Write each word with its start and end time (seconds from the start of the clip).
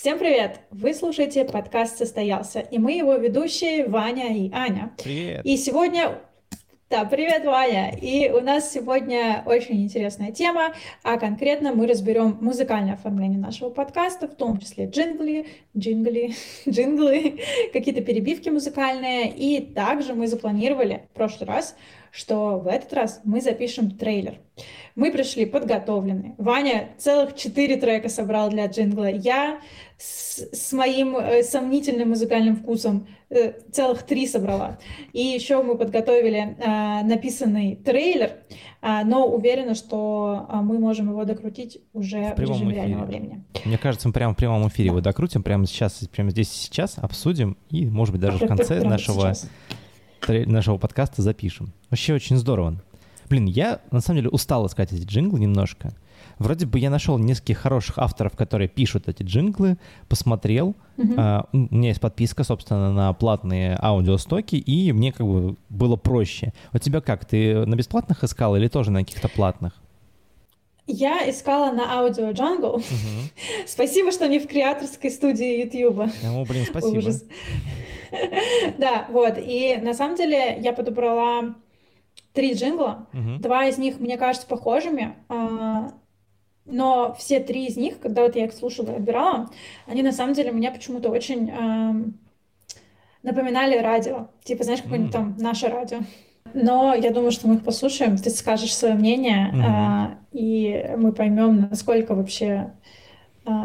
Всем 0.00 0.18
привет! 0.18 0.60
Вы 0.70 0.94
слушаете 0.94 1.44
подкаст 1.44 1.98
«Состоялся», 1.98 2.60
и 2.60 2.78
мы 2.78 2.92
его 2.92 3.16
ведущие 3.16 3.86
Ваня 3.86 4.34
и 4.34 4.50
Аня. 4.50 4.94
Привет! 4.96 5.44
И 5.44 5.58
сегодня 5.58 6.18
да, 6.88 7.04
привет, 7.04 7.44
Ваня. 7.44 7.94
И 8.00 8.30
у 8.30 8.40
нас 8.40 8.72
сегодня 8.72 9.42
очень 9.44 9.82
интересная 9.82 10.32
тема, 10.32 10.74
а 11.04 11.18
конкретно 11.18 11.74
мы 11.74 11.86
разберем 11.86 12.38
музыкальное 12.40 12.94
оформление 12.94 13.38
нашего 13.38 13.68
подкаста, 13.68 14.26
в 14.26 14.34
том 14.34 14.58
числе 14.58 14.86
джингли, 14.86 15.46
джингли, 15.76 16.34
джинглы, 16.68 17.38
какие-то 17.74 18.00
перебивки 18.00 18.48
музыкальные. 18.48 19.30
И 19.30 19.60
также 19.60 20.14
мы 20.14 20.26
запланировали 20.26 21.04
в 21.12 21.14
прошлый 21.14 21.46
раз, 21.46 21.76
что 22.10 22.58
в 22.58 22.66
этот 22.66 22.92
раз 22.94 23.20
мы 23.22 23.42
запишем 23.42 23.90
трейлер. 23.90 24.38
Мы 25.00 25.10
пришли 25.10 25.46
подготовленные. 25.46 26.34
Ваня 26.36 26.90
целых 26.98 27.34
четыре 27.34 27.76
трека 27.76 28.10
собрал 28.10 28.50
для 28.50 28.66
джингла. 28.66 29.10
Я 29.10 29.58
с, 29.96 30.40
с 30.52 30.74
моим 30.74 31.16
э, 31.16 31.42
сомнительным 31.42 32.10
музыкальным 32.10 32.56
вкусом 32.56 33.06
э, 33.30 33.52
целых 33.72 34.02
три 34.02 34.26
собрала. 34.26 34.78
И 35.14 35.22
еще 35.22 35.62
мы 35.62 35.78
подготовили 35.78 36.54
э, 36.58 37.02
написанный 37.06 37.76
трейлер, 37.76 38.32
э, 38.82 39.04
но 39.06 39.26
уверена, 39.26 39.74
что 39.74 40.46
э, 40.50 40.56
мы 40.56 40.78
можем 40.78 41.08
его 41.08 41.24
докрутить 41.24 41.80
уже 41.94 42.34
в, 42.34 42.36
в 42.36 42.38
режиме 42.38 42.58
эфире. 42.58 42.74
реального 42.74 43.06
времени. 43.06 43.42
Мне 43.64 43.78
кажется, 43.78 44.06
мы 44.06 44.12
прямо 44.12 44.34
в 44.34 44.36
прямом 44.36 44.68
эфире 44.68 44.90
да. 44.90 44.92
его 44.96 45.00
докрутим, 45.00 45.42
прямо 45.42 45.66
сейчас, 45.66 46.06
прямо 46.12 46.28
здесь 46.28 46.50
сейчас 46.50 46.98
обсудим 46.98 47.56
и, 47.70 47.86
может 47.86 48.12
быть, 48.12 48.20
даже 48.20 48.36
в 48.36 48.46
конце 48.46 48.84
нашего, 48.84 49.32
нашего 50.28 50.76
подкаста 50.76 51.22
запишем. 51.22 51.72
Вообще 51.88 52.12
очень 52.12 52.36
здорово. 52.36 52.82
Блин, 53.30 53.46
я 53.46 53.80
на 53.92 54.00
самом 54.00 54.18
деле 54.18 54.28
устал 54.28 54.66
искать 54.66 54.92
эти 54.92 55.04
джинглы 55.04 55.38
немножко. 55.38 55.94
Вроде 56.40 56.66
бы 56.66 56.80
я 56.80 56.90
нашел 56.90 57.16
нескольких 57.16 57.58
хороших 57.58 57.98
авторов, 57.98 58.36
которые 58.36 58.66
пишут 58.66 59.08
эти 59.08 59.22
джинглы, 59.22 59.78
посмотрел. 60.08 60.74
Uh-huh. 60.96 61.14
А, 61.16 61.48
у 61.52 61.56
меня 61.56 61.90
есть 61.90 62.00
подписка, 62.00 62.42
собственно, 62.42 62.92
на 62.92 63.12
платные 63.12 63.78
аудиостоки, 63.80 64.56
и 64.56 64.90
мне 64.92 65.12
как 65.12 65.26
бы 65.26 65.56
было 65.68 65.94
проще. 65.94 66.52
У 66.72 66.78
тебя 66.78 67.00
как? 67.00 67.24
Ты 67.24 67.64
на 67.66 67.76
бесплатных 67.76 68.24
искал 68.24 68.56
или 68.56 68.66
тоже 68.66 68.90
на 68.90 69.00
каких-то 69.04 69.28
платных? 69.28 69.74
Я 70.88 71.30
искала 71.30 71.70
на 71.70 72.00
аудио 72.00 72.30
Jungle. 72.30 72.78
Угу. 72.78 72.84
спасибо, 73.66 74.10
что 74.10 74.26
не 74.26 74.40
в 74.40 74.48
креаторской 74.48 75.10
студии 75.10 75.62
YouTube. 75.62 76.10
Ну, 76.24 76.44
блин, 76.46 76.64
спасибо. 76.68 76.98
Ужас. 76.98 77.24
да, 78.78 79.06
вот. 79.10 79.34
И 79.38 79.76
на 79.80 79.94
самом 79.94 80.16
деле 80.16 80.58
я 80.60 80.72
подобрала 80.72 81.54
три 82.32 82.54
джингла. 82.54 83.06
Угу. 83.12 83.38
Два 83.40 83.66
из 83.66 83.78
них, 83.78 84.00
мне 84.00 84.16
кажется, 84.16 84.46
похожими. 84.46 85.16
А, 85.28 85.92
но 86.66 87.14
все 87.18 87.40
три 87.40 87.66
из 87.66 87.76
них, 87.76 88.00
когда 88.00 88.22
вот 88.22 88.36
я 88.36 88.44
их 88.44 88.52
слушала 88.52 88.90
и 88.90 88.96
отбирала, 88.96 89.50
они 89.86 90.02
на 90.02 90.12
самом 90.12 90.34
деле 90.34 90.52
меня 90.52 90.70
почему-то 90.70 91.10
очень 91.10 91.50
э, 91.50 91.94
напоминали 93.22 93.78
радио. 93.78 94.28
Типа, 94.44 94.64
знаешь, 94.64 94.82
какое-нибудь 94.82 95.12
mm. 95.12 95.16
там 95.16 95.36
наше 95.38 95.68
радио. 95.68 96.00
Но 96.54 96.94
я 96.94 97.10
думаю, 97.10 97.32
что 97.32 97.48
мы 97.48 97.56
их 97.56 97.64
послушаем, 97.64 98.16
ты 98.16 98.30
скажешь 98.30 98.74
свое 98.74 98.94
мнение, 98.94 99.52
mm-hmm. 99.52 100.16
и 100.32 100.96
мы 100.96 101.12
поймем, 101.12 101.68
насколько 101.70 102.14
вообще 102.14 102.72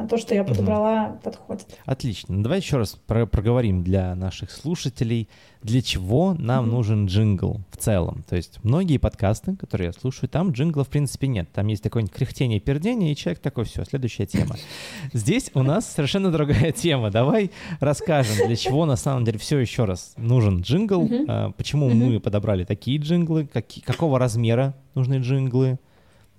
то, 0.09 0.17
что 0.17 0.35
я 0.35 0.43
подобрала, 0.43 1.07
mm-hmm. 1.07 1.23
подходит. 1.23 1.67
Отлично. 1.85 2.35
Ну, 2.35 2.43
давай 2.43 2.59
еще 2.59 2.77
раз 2.77 2.97
про- 3.07 3.25
проговорим 3.25 3.83
для 3.83 4.15
наших 4.15 4.51
слушателей 4.51 5.29
для 5.65 5.81
чего 5.81 6.35
нам 6.37 6.65
mm-hmm. 6.65 6.69
нужен 6.69 7.05
джингл 7.07 7.61
в 7.71 7.77
целом. 7.77 8.23
То 8.29 8.35
есть 8.35 8.59
многие 8.63 8.99
подкасты, 8.99 9.55
которые 9.55 9.87
я 9.87 9.93
слушаю, 9.93 10.29
там 10.29 10.51
джингла 10.51 10.83
в 10.83 10.89
принципе 10.89 11.27
нет. 11.27 11.49
Там 11.51 11.65
есть 11.67 11.81
такое 11.81 12.05
кряхтение, 12.05 12.59
пердение, 12.59 13.11
и 13.11 13.15
человек 13.15 13.39
такой, 13.39 13.65
все, 13.65 13.83
следующая 13.83 14.27
тема. 14.27 14.57
Здесь 15.13 15.49
у 15.55 15.63
нас 15.63 15.91
совершенно 15.91 16.31
другая 16.31 16.71
тема. 16.71 17.09
Давай 17.09 17.49
расскажем, 17.79 18.45
для 18.45 18.55
чего 18.55 18.85
на 18.85 18.95
самом 18.95 19.25
деле 19.25 19.39
все 19.39 19.57
еще 19.57 19.85
раз 19.85 20.13
нужен 20.17 20.61
джингл, 20.61 21.03
mm-hmm. 21.03 21.53
почему 21.57 21.89
мы 21.89 22.19
подобрали 22.19 22.63
такие 22.63 22.99
джинглы, 22.99 23.49
какого 23.85 24.19
размера 24.19 24.75
нужны 24.93 25.15
джинглы, 25.15 25.79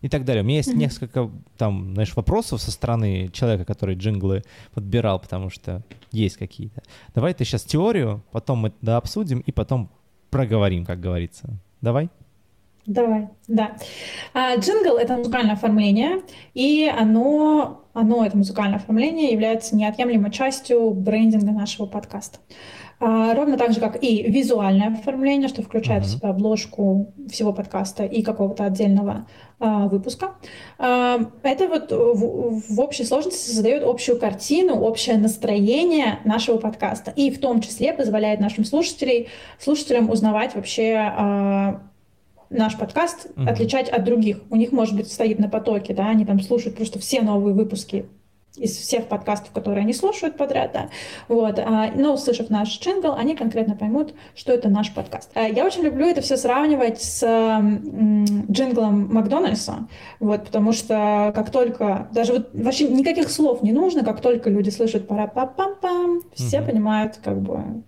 и 0.03 0.09
так 0.09 0.25
далее. 0.25 0.43
У 0.43 0.47
меня 0.47 0.59
есть 0.59 0.71
mm-hmm. 0.71 0.77
несколько 0.77 1.31
там, 1.57 1.95
знаешь, 1.95 2.15
вопросов 2.15 2.61
со 2.61 2.71
стороны 2.71 3.29
человека, 3.33 3.65
который 3.65 3.97
джинглы 3.97 4.43
подбирал, 4.73 5.19
потому 5.19 5.51
что 5.51 5.83
есть 6.13 6.37
какие-то. 6.37 6.83
Давай 7.15 7.35
ты 7.35 7.45
сейчас 7.45 7.63
теорию, 7.65 8.23
потом 8.33 8.59
мы 8.59 8.73
да, 8.83 8.97
обсудим 8.97 9.41
и 9.41 9.53
потом 9.53 9.91
проговорим, 10.31 10.85
как 10.85 11.01
говорится. 11.01 11.49
Давай. 11.81 12.11
Давай, 12.87 13.29
да. 13.49 13.77
А, 14.33 14.57
джингл— 14.57 14.97
это 14.99 15.17
музыкальное 15.17 15.55
оформление, 15.55 16.23
и 16.55 16.89
оно, 16.89 17.85
оно, 17.95 18.25
это 18.25 18.37
музыкальное 18.37 18.77
оформление, 18.77 19.33
является 19.33 19.75
неотъемлемой 19.75 20.31
частью 20.31 20.91
брендинга 20.93 21.51
нашего 21.51 21.87
подкаста. 21.87 22.39
А, 22.99 23.35
ровно 23.35 23.59
так 23.59 23.73
же, 23.73 23.81
как 23.81 24.03
и 24.03 24.23
визуальное 24.23 24.89
оформление, 24.89 25.49
что 25.49 25.63
включает 25.63 26.05
uh-huh. 26.05 26.07
в 26.07 26.11
себя 26.11 26.29
обложку 26.31 27.13
всего 27.29 27.53
подкаста 27.53 28.05
и 28.05 28.23
какого-то 28.23 28.65
отдельного 28.65 29.27
а, 29.59 29.87
выпуска. 29.89 30.35
А, 30.79 31.19
это 31.43 31.69
вот 31.69 31.93
в, 31.93 32.75
в 32.75 32.81
общей 32.81 33.05
сложности 33.05 33.51
создает 33.51 33.83
общую 33.83 34.19
картину, 34.19 34.81
общее 34.81 35.19
настроение 35.19 36.21
нашего 36.25 36.57
подкаста. 36.57 37.13
И 37.15 37.31
в 37.31 37.39
том 37.39 37.61
числе 37.61 37.93
позволяет 37.93 38.41
нашим 38.41 38.65
слушателям, 38.65 39.27
слушателям 39.59 40.09
узнавать 40.09 40.55
вообще 40.55 40.95
а, 40.97 41.83
наш 42.49 42.79
подкаст, 42.79 43.27
uh-huh. 43.27 43.51
отличать 43.51 43.91
от 43.91 44.05
других. 44.05 44.41
У 44.49 44.57
них, 44.57 44.73
может 44.73 44.97
быть, 44.97 45.13
стоит 45.13 45.39
на 45.39 45.51
потоке, 45.51 45.93
да, 45.93 46.09
они 46.09 46.25
там 46.25 46.41
слушают 46.41 46.77
просто 46.77 46.99
все 46.99 47.21
новые 47.21 47.55
выпуски 47.55 48.07
из 48.57 48.77
всех 48.77 49.07
подкастов, 49.09 49.53
которые 49.53 49.83
они 49.83 49.93
слушают 49.93 50.37
подряд, 50.37 50.73
да, 50.73 50.89
вот, 51.29 51.59
а, 51.59 51.91
но 51.95 52.15
услышав 52.15 52.51
наш 52.51 52.79
джингл, 52.79 53.13
они 53.13 53.37
конкретно 53.37 53.77
поймут, 53.77 54.15
что 54.35 54.53
это 54.53 54.69
наш 54.69 54.93
подкаст. 54.93 55.31
А, 55.35 55.43
я 55.43 55.65
очень 55.65 55.83
люблю 55.83 56.07
это 56.07 56.21
все 56.21 56.37
сравнивать 56.37 57.01
с 57.03 57.21
джинглом 58.51 59.13
Макдональдса, 59.13 59.89
вот, 60.21 60.45
потому 60.45 60.73
что 60.73 61.33
как 61.35 61.51
только, 61.51 62.09
даже 62.13 62.33
вот 62.33 62.51
вообще 62.55 62.89
никаких 62.89 63.31
слов 63.31 63.63
не 63.63 63.73
нужно, 63.73 64.05
как 64.05 64.21
только 64.21 64.51
люди 64.51 64.71
слышат 64.71 65.07
пара 65.07 65.27
па 65.27 65.47
пам 65.47 65.75
пам 65.81 66.21
все 66.35 66.61
угу. 66.61 66.71
понимают, 66.71 67.19
как 67.23 67.41
бы, 67.41 67.83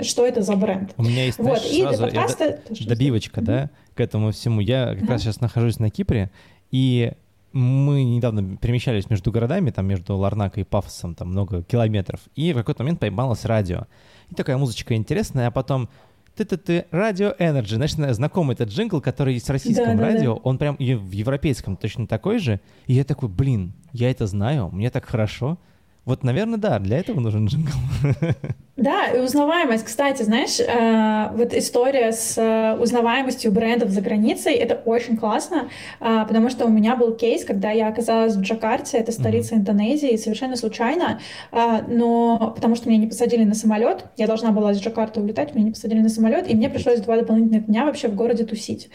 что 0.00 0.26
это 0.26 0.42
за 0.42 0.56
бренд. 0.56 0.92
У 0.96 1.02
меня 1.02 1.26
есть, 1.26 1.38
знаешь, 1.38 1.62
вот, 1.62 1.72
и 1.72 1.82
сразу 1.82 2.02
подкаста... 2.02 2.60
добивочка, 2.86 3.40
да, 3.40 3.70
к 3.94 4.00
этому 4.00 4.32
всему. 4.32 4.60
Я 4.60 4.94
как 4.98 5.08
раз 5.08 5.22
сейчас 5.22 5.40
нахожусь 5.40 5.78
на 5.78 5.90
Кипре, 5.90 6.30
и 6.70 7.12
мы 7.54 8.02
недавно 8.02 8.56
перемещались 8.56 9.08
между 9.08 9.30
городами, 9.30 9.70
там 9.70 9.86
между 9.86 10.16
Ларнакой 10.16 10.64
и 10.64 10.66
Пафосом, 10.66 11.14
там 11.14 11.28
много 11.28 11.62
километров, 11.62 12.20
и 12.34 12.52
в 12.52 12.56
какой-то 12.56 12.82
момент 12.82 13.00
поймалось 13.00 13.44
радио. 13.44 13.86
И 14.30 14.34
такая 14.34 14.56
музычка 14.56 14.94
интересная, 14.94 15.46
а 15.46 15.50
потом 15.50 15.88
ты-ты-ты, 16.34 16.86
радио 16.90 17.32
Energy. 17.38 17.76
Значит, 17.76 17.98
знакомый 18.16 18.54
этот 18.54 18.70
джингл, 18.70 19.00
который 19.00 19.34
есть 19.34 19.46
в 19.46 19.52
российском 19.52 19.96
да, 19.96 20.02
радио, 20.02 20.34
да, 20.34 20.40
да. 20.40 20.48
он 20.48 20.58
прям 20.58 20.74
и 20.74 20.94
в 20.94 21.12
европейском 21.12 21.76
точно 21.76 22.08
такой 22.08 22.40
же. 22.40 22.60
И 22.86 22.94
я 22.94 23.04
такой, 23.04 23.28
блин, 23.28 23.72
я 23.92 24.10
это 24.10 24.26
знаю, 24.26 24.68
мне 24.72 24.90
так 24.90 25.04
хорошо. 25.04 25.58
Вот, 26.04 26.24
наверное, 26.24 26.58
да, 26.58 26.78
для 26.80 26.98
этого 26.98 27.20
нужен 27.20 27.46
джингл. 27.46 27.72
Да, 28.76 29.06
и 29.06 29.20
узнаваемость. 29.20 29.84
Кстати, 29.84 30.24
знаешь, 30.24 30.58
э, 30.58 31.36
вот 31.36 31.54
история 31.54 32.10
с 32.10 32.36
э, 32.36 32.76
узнаваемостью 32.76 33.52
брендов 33.52 33.90
за 33.90 34.00
границей, 34.00 34.54
это 34.54 34.74
очень 34.84 35.16
классно, 35.16 35.68
э, 36.00 36.24
потому 36.26 36.50
что 36.50 36.64
у 36.64 36.68
меня 36.68 36.96
был 36.96 37.12
кейс, 37.14 37.44
когда 37.44 37.70
я 37.70 37.86
оказалась 37.86 38.34
в 38.34 38.40
Джакарте, 38.40 38.98
это 38.98 39.12
столица 39.12 39.54
mm-hmm. 39.54 39.58
Индонезии, 39.58 40.16
совершенно 40.16 40.56
случайно, 40.56 41.20
но 41.52 42.52
потому 42.54 42.74
что 42.74 42.88
меня 42.88 42.98
не 42.98 43.06
посадили 43.06 43.44
на 43.44 43.54
самолет, 43.54 44.06
я 44.16 44.26
должна 44.26 44.50
была 44.50 44.72
из 44.72 44.80
Джакарты 44.80 45.20
улетать, 45.20 45.54
меня 45.54 45.66
не 45.66 45.70
посадили 45.70 46.00
на 46.00 46.08
самолет, 46.08 46.50
и 46.50 46.56
мне 46.56 46.68
пришлось 46.68 47.00
два 47.00 47.16
дополнительных 47.16 47.66
дня 47.66 47.84
вообще 47.84 48.08
в 48.08 48.16
городе 48.16 48.44
тусить. 48.44 48.90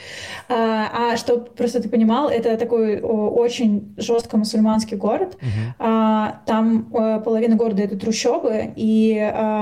А 0.49 1.15
что 1.15 1.37
просто 1.37 1.81
ты 1.81 1.89
понимал, 1.89 2.29
это 2.29 2.57
такой 2.57 2.99
очень 2.99 3.93
жестко 3.97 4.35
мусульманский 4.35 4.97
город, 4.97 5.37
mm-hmm. 5.39 6.33
там 6.45 7.21
половина 7.23 7.55
города 7.55 7.81
это 7.81 7.97
трущобы, 7.97 8.73
и 8.75 9.13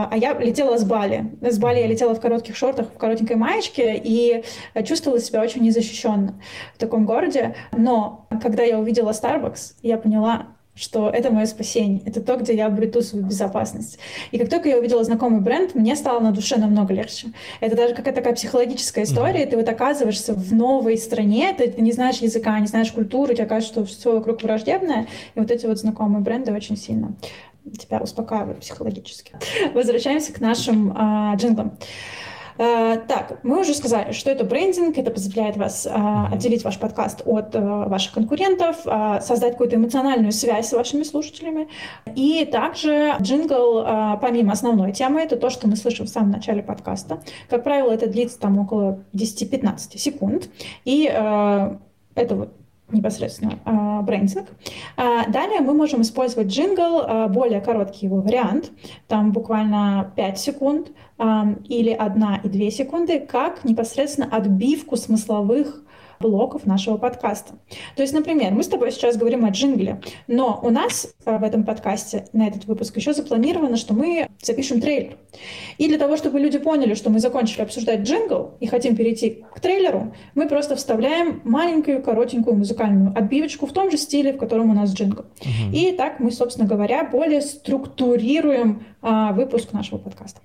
а 0.09 0.17
я 0.17 0.33
летела 0.33 0.77
с 0.77 0.83
Бали. 0.83 1.31
С 1.41 1.57
Бали 1.57 1.79
я 1.79 1.87
летела 1.87 2.15
в 2.15 2.21
коротких 2.21 2.55
шортах, 2.55 2.87
в 2.87 2.97
коротенькой 2.97 3.35
маечке 3.35 3.99
и 4.03 4.43
чувствовала 4.85 5.19
себя 5.19 5.41
очень 5.41 5.61
незащищенно 5.61 6.39
в 6.75 6.77
таком 6.77 7.05
городе. 7.05 7.55
Но 7.71 8.27
когда 8.41 8.63
я 8.63 8.79
увидела 8.79 9.11
Starbucks, 9.11 9.75
я 9.81 9.97
поняла, 9.97 10.47
что 10.77 11.09
это 11.09 11.31
мое 11.31 11.47
спасение, 11.47 12.01
это 12.05 12.21
то, 12.21 12.37
где 12.37 12.55
я 12.55 12.67
обрету 12.67 13.01
свою 13.01 13.25
безопасность. 13.25 13.97
И 14.31 14.37
как 14.37 14.49
только 14.49 14.69
я 14.69 14.77
увидела 14.77 15.03
знакомый 15.03 15.41
бренд, 15.41 15.73
мне 15.73 15.95
стало 15.95 16.19
на 16.19 16.31
душе 16.31 16.57
намного 16.57 16.93
легче. 16.93 17.29
Это 17.59 17.75
даже 17.75 17.95
какая-то 17.95 18.17
такая 18.17 18.35
психологическая 18.35 19.03
история, 19.03 19.43
mm-hmm. 19.43 19.49
ты 19.49 19.57
вот 19.57 19.69
оказываешься 19.69 20.33
в 20.33 20.53
новой 20.53 20.97
стране, 20.97 21.53
ты, 21.57 21.67
ты 21.67 21.81
не 21.81 21.91
знаешь 21.91 22.17
языка, 22.17 22.59
не 22.59 22.67
знаешь 22.67 22.91
культуры, 22.91 23.33
тебе 23.33 23.47
кажется, 23.47 23.73
что 23.73 23.85
все 23.85 24.13
вокруг 24.13 24.43
враждебное, 24.43 25.07
и 25.33 25.39
вот 25.39 25.49
эти 25.49 25.65
вот 25.65 25.79
знакомые 25.79 26.21
бренды 26.21 26.53
очень 26.53 26.77
сильно 26.77 27.15
тебя 27.71 27.99
успокаивают 27.99 28.59
психологически. 28.59 29.33
Возвращаемся 29.73 30.33
к 30.33 30.39
нашим 30.39 30.93
а, 30.95 31.35
джинглам. 31.35 31.77
Э, 32.57 32.97
так, 33.07 33.39
мы 33.43 33.61
уже 33.61 33.73
сказали, 33.73 34.11
что 34.13 34.31
это 34.31 34.43
брендинг, 34.43 34.97
это 34.97 35.11
позволяет 35.11 35.57
вас 35.57 35.85
э, 35.85 35.89
отделить 36.31 36.63
ваш 36.63 36.79
подкаст 36.79 37.21
от 37.25 37.53
э, 37.53 37.59
ваших 37.59 38.13
конкурентов, 38.13 38.77
э, 38.85 39.19
создать 39.21 39.53
какую-то 39.53 39.75
эмоциональную 39.75 40.31
связь 40.31 40.69
с 40.69 40.73
вашими 40.73 41.03
слушателями. 41.03 41.67
И 42.15 42.45
также 42.45 43.15
джингл, 43.21 43.85
помимо 44.21 44.53
основной 44.53 44.91
темы, 44.91 45.21
это 45.21 45.35
то, 45.35 45.49
что 45.49 45.67
мы 45.67 45.75
слышим 45.75 46.07
в 46.07 46.09
самом 46.09 46.31
начале 46.31 46.63
подкаста. 46.63 47.21
Как 47.49 47.63
правило, 47.63 47.91
это 47.91 48.07
длится 48.07 48.39
там 48.39 48.57
около 48.57 49.03
10-15 49.13 49.97
секунд. 49.97 50.49
И 50.83 51.09
э, 51.11 51.77
это 52.15 52.35
вот 52.35 52.53
непосредственно 52.89 53.59
э, 53.65 54.01
брендинг. 54.03 54.47
А 54.95 55.27
далее 55.29 55.61
мы 55.61 55.73
можем 55.73 56.01
использовать 56.01 56.47
джингл, 56.47 57.01
э, 57.01 57.27
более 57.27 57.61
короткий 57.61 58.05
его 58.05 58.21
вариант, 58.21 58.71
там 59.07 59.31
буквально 59.31 60.11
5 60.15 60.39
секунд 60.39 60.91
или 61.19 61.89
1 61.97 62.25
и 62.43 62.49
2 62.49 62.69
секунды, 62.69 63.19
как 63.19 63.63
непосредственно 63.63 64.27
отбивку 64.29 64.97
смысловых 64.97 65.83
блоков 66.19 66.65
нашего 66.65 66.97
подкаста. 66.97 67.55
То 67.95 68.01
есть, 68.01 68.13
например, 68.13 68.53
мы 68.53 68.63
с 68.63 68.67
тобой 68.67 68.91
сейчас 68.91 69.17
говорим 69.17 69.45
о 69.45 69.49
джингле, 69.49 70.01
но 70.27 70.59
у 70.61 70.69
нас 70.69 71.13
э, 71.25 71.37
в 71.37 71.43
этом 71.43 71.63
подкасте 71.63 72.25
на 72.33 72.47
этот 72.47 72.65
выпуск 72.65 72.95
еще 72.97 73.13
запланировано, 73.13 73.77
что 73.77 73.93
мы 73.93 74.29
запишем 74.41 74.81
трейлер. 74.81 75.17
И 75.77 75.87
для 75.87 75.97
того, 75.97 76.17
чтобы 76.17 76.39
люди 76.39 76.57
поняли, 76.57 76.93
что 76.93 77.09
мы 77.09 77.19
закончили 77.19 77.61
обсуждать 77.61 78.01
джингл 78.01 78.55
и 78.59 78.67
хотим 78.67 78.95
перейти 78.95 79.45
к 79.53 79.59
трейлеру, 79.59 80.13
мы 80.35 80.47
просто 80.47 80.75
вставляем 80.75 81.41
маленькую 81.43 82.01
коротенькую 82.01 82.57
музыкальную 82.57 83.17
отбивочку 83.17 83.65
в 83.65 83.73
том 83.73 83.91
же 83.91 83.97
стиле, 83.97 84.33
в 84.33 84.37
котором 84.37 84.69
у 84.69 84.73
нас 84.73 84.93
джингл. 84.93 85.25
Угу. 85.41 85.73
И 85.73 85.91
так 85.91 86.19
мы, 86.19 86.31
собственно 86.31 86.67
говоря, 86.67 87.03
более 87.03 87.41
структурируем 87.41 88.85
а, 89.01 89.33
выпуск 89.33 89.73
нашего 89.73 89.97
подкаста. 89.97 90.41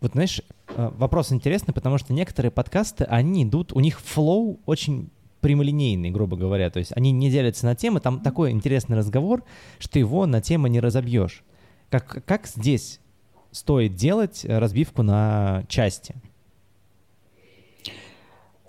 Вот 0.00 0.12
знаешь, 0.12 0.42
вопрос 0.76 1.32
интересный, 1.32 1.74
потому 1.74 1.98
что 1.98 2.12
некоторые 2.12 2.50
подкасты, 2.50 3.04
они 3.04 3.44
идут, 3.44 3.72
у 3.72 3.80
них 3.80 4.00
флоу 4.00 4.60
очень 4.66 5.10
прямолинейный, 5.40 6.10
грубо 6.10 6.36
говоря. 6.36 6.70
То 6.70 6.78
есть 6.78 6.92
они 6.96 7.10
не 7.10 7.30
делятся 7.30 7.66
на 7.66 7.74
темы, 7.74 8.00
там 8.00 8.20
такой 8.20 8.52
интересный 8.52 8.96
разговор, 8.96 9.44
что 9.78 9.98
его 9.98 10.26
на 10.26 10.40
темы 10.40 10.68
не 10.68 10.80
разобьешь. 10.80 11.42
Как, 11.90 12.24
как 12.24 12.46
здесь 12.46 13.00
стоит 13.50 13.94
делать 13.94 14.46
разбивку 14.48 15.02
на 15.02 15.64
части? 15.68 16.14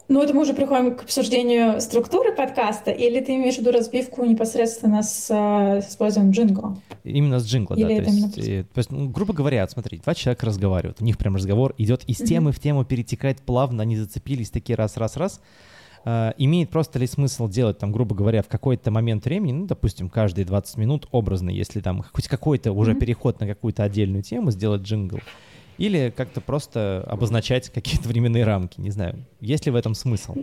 Ну, 0.09 0.21
это 0.21 0.33
мы 0.33 0.41
уже 0.41 0.53
приходим 0.53 0.95
к 0.95 1.03
обсуждению 1.03 1.79
структуры 1.79 2.33
подкаста, 2.35 2.91
или 2.91 3.21
ты 3.21 3.35
имеешь 3.35 3.55
в 3.55 3.59
виду 3.59 3.71
разбивку 3.71 4.25
непосредственно 4.25 5.01
с, 5.01 5.27
э, 5.29 5.81
с 5.81 5.91
использованием 5.91 6.33
джингла? 6.33 6.77
Именно 7.05 7.39
с 7.39 7.45
джингла, 7.45 7.75
или 7.75 7.99
да. 7.99 8.03
То 8.03 8.09
есть, 8.09 8.47
именно... 8.47 8.63
то 8.65 8.77
есть 8.79 8.91
ну, 8.91 9.09
грубо 9.09 9.33
говоря, 9.33 9.67
смотри, 9.67 9.99
два 9.99 10.13
человека 10.13 10.45
разговаривают, 10.45 11.01
у 11.01 11.05
них 11.05 11.17
прям 11.17 11.35
разговор 11.35 11.73
идет 11.77 12.03
из 12.05 12.17
темы 12.17 12.51
mm-hmm. 12.51 12.53
в 12.53 12.59
тему, 12.59 12.85
перетекает 12.85 13.41
плавно, 13.41 13.83
они 13.83 13.95
зацепились 13.95 14.49
такие 14.49 14.75
раз-раз-раз. 14.75 15.41
Uh, 16.05 16.33
имеет 16.37 16.69
просто 16.69 16.99
ли 16.99 17.07
смысл 17.07 17.47
делать 17.47 17.77
там, 17.77 17.93
грубо 17.93 18.13
говоря, 18.13 18.41
в 18.41 18.49
какой-то 18.49 18.91
момент 18.91 19.23
времени, 19.23 19.53
ну, 19.53 19.67
допустим, 19.67 20.09
каждые 20.09 20.43
20 20.43 20.75
минут 20.75 21.07
образно, 21.11 21.49
если 21.49 21.79
там 21.79 22.03
хоть 22.11 22.27
какой-то 22.27 22.73
уже 22.73 22.91
mm-hmm. 22.91 22.99
переход 22.99 23.39
на 23.39 23.47
какую-то 23.47 23.83
отдельную 23.83 24.21
тему, 24.21 24.51
сделать 24.51 24.81
джингл, 24.81 25.19
или 25.77 26.13
как-то 26.15 26.41
просто 26.41 27.03
обозначать 27.07 27.69
какие-то 27.69 28.07
временные 28.07 28.43
рамки, 28.43 28.79
не 28.79 28.91
знаю. 28.91 29.25
Есть 29.39 29.65
ли 29.65 29.71
в 29.71 29.75
этом 29.75 29.95
смысл? 29.95 30.35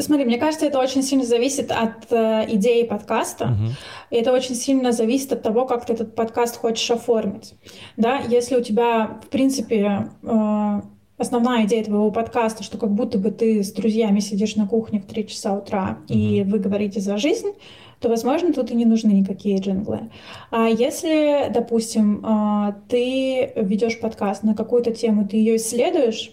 Смотри, 0.00 0.24
мне 0.24 0.38
кажется, 0.38 0.66
это 0.66 0.78
очень 0.78 1.02
сильно 1.02 1.24
зависит 1.24 1.70
от 1.70 2.10
э, 2.10 2.46
идеи 2.54 2.84
подкаста. 2.84 3.44
Uh-huh. 3.44 3.70
И 4.10 4.16
это 4.16 4.32
очень 4.32 4.54
сильно 4.54 4.92
зависит 4.92 5.32
от 5.32 5.42
того, 5.42 5.66
как 5.66 5.84
ты 5.84 5.92
этот 5.92 6.14
подкаст 6.14 6.56
хочешь 6.56 6.90
оформить. 6.90 7.54
Да, 7.96 8.18
если 8.18 8.56
у 8.56 8.62
тебя, 8.62 9.20
в 9.22 9.28
принципе, 9.28 10.08
э, 10.22 10.80
основная 11.18 11.66
идея 11.66 11.84
твоего 11.84 12.10
подкаста, 12.10 12.62
что 12.62 12.78
как 12.78 12.90
будто 12.90 13.18
бы 13.18 13.30
ты 13.30 13.62
с 13.62 13.72
друзьями 13.72 14.20
сидишь 14.20 14.56
на 14.56 14.66
кухне 14.66 15.00
в 15.00 15.06
3 15.06 15.28
часа 15.28 15.52
утра 15.52 15.98
uh-huh. 16.06 16.14
и 16.14 16.42
вы 16.44 16.58
говорите 16.58 17.00
за 17.00 17.18
жизнь, 17.18 17.52
то, 18.00 18.08
возможно, 18.08 18.52
тут 18.52 18.70
и 18.70 18.74
не 18.74 18.86
нужны 18.86 19.10
никакие 19.10 19.58
джинглы. 19.58 20.10
А 20.50 20.66
если, 20.68 21.50
допустим, 21.52 22.20
а, 22.24 22.76
ты 22.88 23.52
ведешь 23.56 24.00
подкаст 24.00 24.42
на 24.42 24.54
какую-то 24.54 24.92
тему, 24.92 25.28
ты 25.28 25.36
ее 25.36 25.56
исследуешь, 25.56 26.32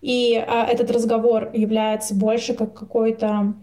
и 0.00 0.36
а, 0.36 0.64
этот 0.66 0.90
разговор 0.90 1.50
является 1.52 2.14
больше 2.14 2.54
как 2.54 2.74
какой-то 2.74 3.54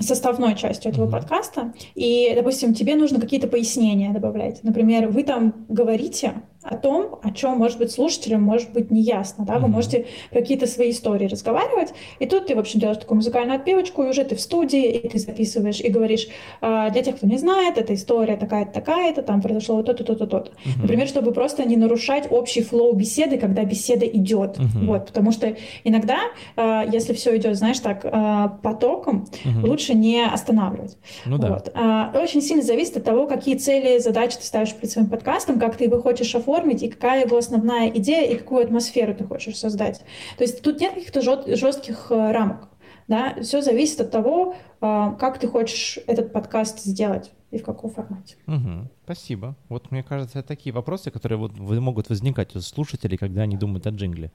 составной 0.00 0.54
частью 0.54 0.92
этого 0.92 1.06
mm-hmm. 1.06 1.10
подкаста, 1.10 1.74
и, 1.96 2.32
допустим, 2.36 2.72
тебе 2.72 2.94
нужно 2.94 3.20
какие-то 3.20 3.48
пояснения 3.48 4.12
добавлять. 4.12 4.62
Например, 4.62 5.08
вы 5.08 5.24
там 5.24 5.66
говорите 5.68 6.34
о 6.62 6.76
том, 6.76 7.18
о 7.22 7.30
чем, 7.30 7.56
может 7.56 7.78
быть, 7.78 7.90
слушателям 7.90 8.42
может 8.42 8.72
быть 8.72 8.90
неясно, 8.90 9.46
да, 9.46 9.58
вы 9.58 9.66
mm-hmm. 9.66 9.70
можете 9.70 10.06
какие-то 10.30 10.66
свои 10.66 10.90
истории 10.90 11.26
разговаривать, 11.26 11.94
и 12.18 12.26
тут 12.26 12.46
ты, 12.46 12.54
в 12.54 12.58
общем, 12.58 12.80
делаешь 12.80 12.98
такую 12.98 13.16
музыкальную 13.16 13.58
отпевочку, 13.58 14.02
и 14.02 14.08
уже 14.08 14.24
ты 14.24 14.36
в 14.36 14.40
студии, 14.40 14.90
и 14.90 15.08
ты 15.08 15.18
записываешь, 15.18 15.80
и 15.80 15.88
говоришь, 15.88 16.28
«А, 16.60 16.90
для 16.90 17.02
тех, 17.02 17.16
кто 17.16 17.26
не 17.26 17.38
знает, 17.38 17.78
эта 17.78 17.94
история 17.94 18.36
такая-то, 18.36 18.72
такая-то, 18.72 19.22
там 19.22 19.40
произошло 19.40 19.76
вот 19.76 19.86
то-то, 19.86 20.04
то-то, 20.04 20.26
то-то. 20.26 20.50
Mm-hmm. 20.50 20.82
Например, 20.82 21.08
чтобы 21.08 21.32
просто 21.32 21.64
не 21.64 21.76
нарушать 21.76 22.30
общий 22.30 22.62
флоу 22.62 22.92
беседы, 22.92 23.38
когда 23.38 23.64
беседа 23.64 24.04
идет, 24.06 24.58
mm-hmm. 24.58 24.86
вот, 24.86 25.06
потому 25.06 25.32
что 25.32 25.56
иногда, 25.84 26.18
а, 26.56 26.84
если 26.84 27.14
все 27.14 27.34
идет, 27.38 27.56
знаешь, 27.56 27.78
так, 27.78 28.04
а, 28.04 28.48
потоком, 28.62 29.28
mm-hmm. 29.44 29.66
лучше 29.66 29.94
не 29.94 30.22
останавливать. 30.26 30.98
Ну 31.24 31.38
да. 31.38 31.48
Вот. 31.48 32.22
Очень 32.22 32.42
сильно 32.42 32.62
зависит 32.62 32.98
от 32.98 33.04
того, 33.04 33.26
какие 33.26 33.56
цели, 33.56 33.98
задачи 33.98 34.36
ты 34.36 34.44
ставишь 34.44 34.74
перед 34.74 34.90
своим 34.90 35.08
подкастом, 35.08 35.58
как 35.58 35.76
ты 35.76 35.84
его 35.84 36.02
хочешь 36.02 36.34
оформить, 36.34 36.49
оформить, 36.50 36.82
и 36.82 36.88
какая 36.88 37.24
его 37.24 37.36
основная 37.36 37.88
идея, 37.90 38.30
и 38.30 38.36
какую 38.36 38.64
атмосферу 38.64 39.14
ты 39.14 39.24
хочешь 39.24 39.56
создать. 39.56 40.00
То 40.36 40.44
есть 40.44 40.62
тут 40.62 40.80
нет 40.80 40.94
каких-то 40.94 41.20
жестких 41.22 42.06
э, 42.10 42.32
рамок. 42.32 42.68
Да? 43.08 43.34
Все 43.42 43.62
зависит 43.62 44.00
от 44.00 44.10
того, 44.10 44.54
э, 44.80 45.16
как 45.18 45.38
ты 45.38 45.48
хочешь 45.48 45.98
этот 46.06 46.32
подкаст 46.32 46.80
сделать 46.80 47.32
и 47.50 47.58
в 47.58 47.64
каком 47.64 47.90
формате. 47.90 48.36
Угу, 48.46 48.88
спасибо. 49.04 49.56
Вот 49.68 49.90
мне 49.90 50.02
кажется, 50.02 50.38
это 50.38 50.48
такие 50.48 50.72
вопросы, 50.72 51.10
которые 51.10 51.38
вот 51.38 51.58
могут 51.58 52.08
возникать 52.08 52.54
у 52.56 52.60
слушателей, 52.60 53.18
когда 53.18 53.42
они 53.42 53.56
думают 53.56 53.86
о 53.86 53.90
джингле. 53.90 54.30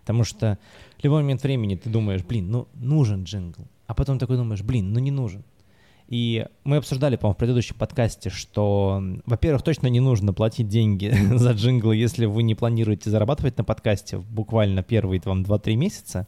Потому 0.00 0.24
что 0.24 0.58
в 0.98 1.04
любой 1.04 1.22
момент 1.22 1.42
времени 1.42 1.76
ты 1.76 1.88
думаешь, 1.88 2.22
блин, 2.22 2.50
ну 2.50 2.68
нужен 2.74 3.24
джингл. 3.24 3.66
А 3.86 3.94
потом 3.94 4.18
такой 4.18 4.36
думаешь, 4.36 4.62
блин, 4.62 4.92
ну 4.92 5.00
не 5.00 5.10
нужен. 5.10 5.44
И 6.08 6.46
мы 6.64 6.76
обсуждали, 6.76 7.16
по-моему, 7.16 7.34
в 7.34 7.38
предыдущем 7.38 7.76
подкасте, 7.76 8.28
что, 8.28 9.02
во-первых, 9.24 9.62
точно 9.62 9.86
не 9.86 10.00
нужно 10.00 10.32
платить 10.32 10.68
деньги 10.68 11.12
за 11.36 11.52
джинглы, 11.52 11.96
если 11.96 12.26
вы 12.26 12.42
не 12.42 12.54
планируете 12.54 13.10
зарабатывать 13.10 13.56
на 13.56 13.64
подкасте 13.64 14.18
буквально 14.18 14.82
первые 14.82 15.22
вам 15.24 15.42
2-3 15.42 15.76
месяца 15.76 16.26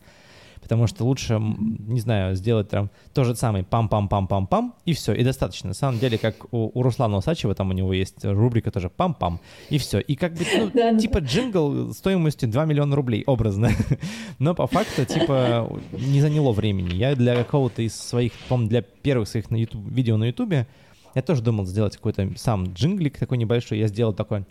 потому 0.66 0.88
что 0.88 1.04
лучше, 1.04 1.38
не 1.38 2.00
знаю, 2.00 2.34
сделать 2.34 2.68
там 2.68 2.90
то 3.14 3.22
же 3.22 3.36
самое 3.36 3.64
пам-пам-пам-пам-пам, 3.64 4.72
и 4.84 4.94
все, 4.94 5.12
и 5.12 5.22
достаточно. 5.22 5.68
На 5.68 5.74
самом 5.74 6.00
деле, 6.00 6.18
как 6.18 6.52
у, 6.52 6.72
у 6.74 6.82
Руслана 6.82 7.18
Усачева, 7.18 7.54
там 7.54 7.70
у 7.70 7.72
него 7.72 7.92
есть 7.92 8.24
рубрика 8.24 8.72
тоже 8.72 8.90
пам-пам, 8.90 9.38
и 9.70 9.78
все. 9.78 10.00
И 10.00 10.16
как 10.16 10.34
бы, 10.34 10.44
ну, 10.74 10.98
типа 10.98 11.18
джингл 11.18 11.94
стоимостью 11.94 12.48
2 12.48 12.64
миллиона 12.64 12.96
рублей, 12.96 13.22
образно. 13.28 13.70
Но 14.40 14.56
по 14.56 14.66
факту, 14.66 15.04
типа, 15.04 15.70
не 15.92 16.20
заняло 16.20 16.50
времени. 16.50 16.96
Я 16.96 17.14
для 17.14 17.36
какого-то 17.36 17.82
из 17.82 17.94
своих, 17.94 18.32
по 18.48 18.58
для 18.58 18.82
первых 18.82 19.28
своих 19.28 19.52
на 19.52 19.56
YouTube, 19.56 19.88
видео 19.88 20.16
на 20.16 20.24
Ютубе, 20.24 20.66
я 21.14 21.22
тоже 21.22 21.42
думал 21.42 21.64
сделать 21.66 21.96
какой-то 21.96 22.32
сам 22.34 22.72
джинглик 22.72 23.18
такой 23.18 23.38
небольшой, 23.38 23.78
я 23.78 23.86
сделал 23.86 24.14
такой, 24.14 24.44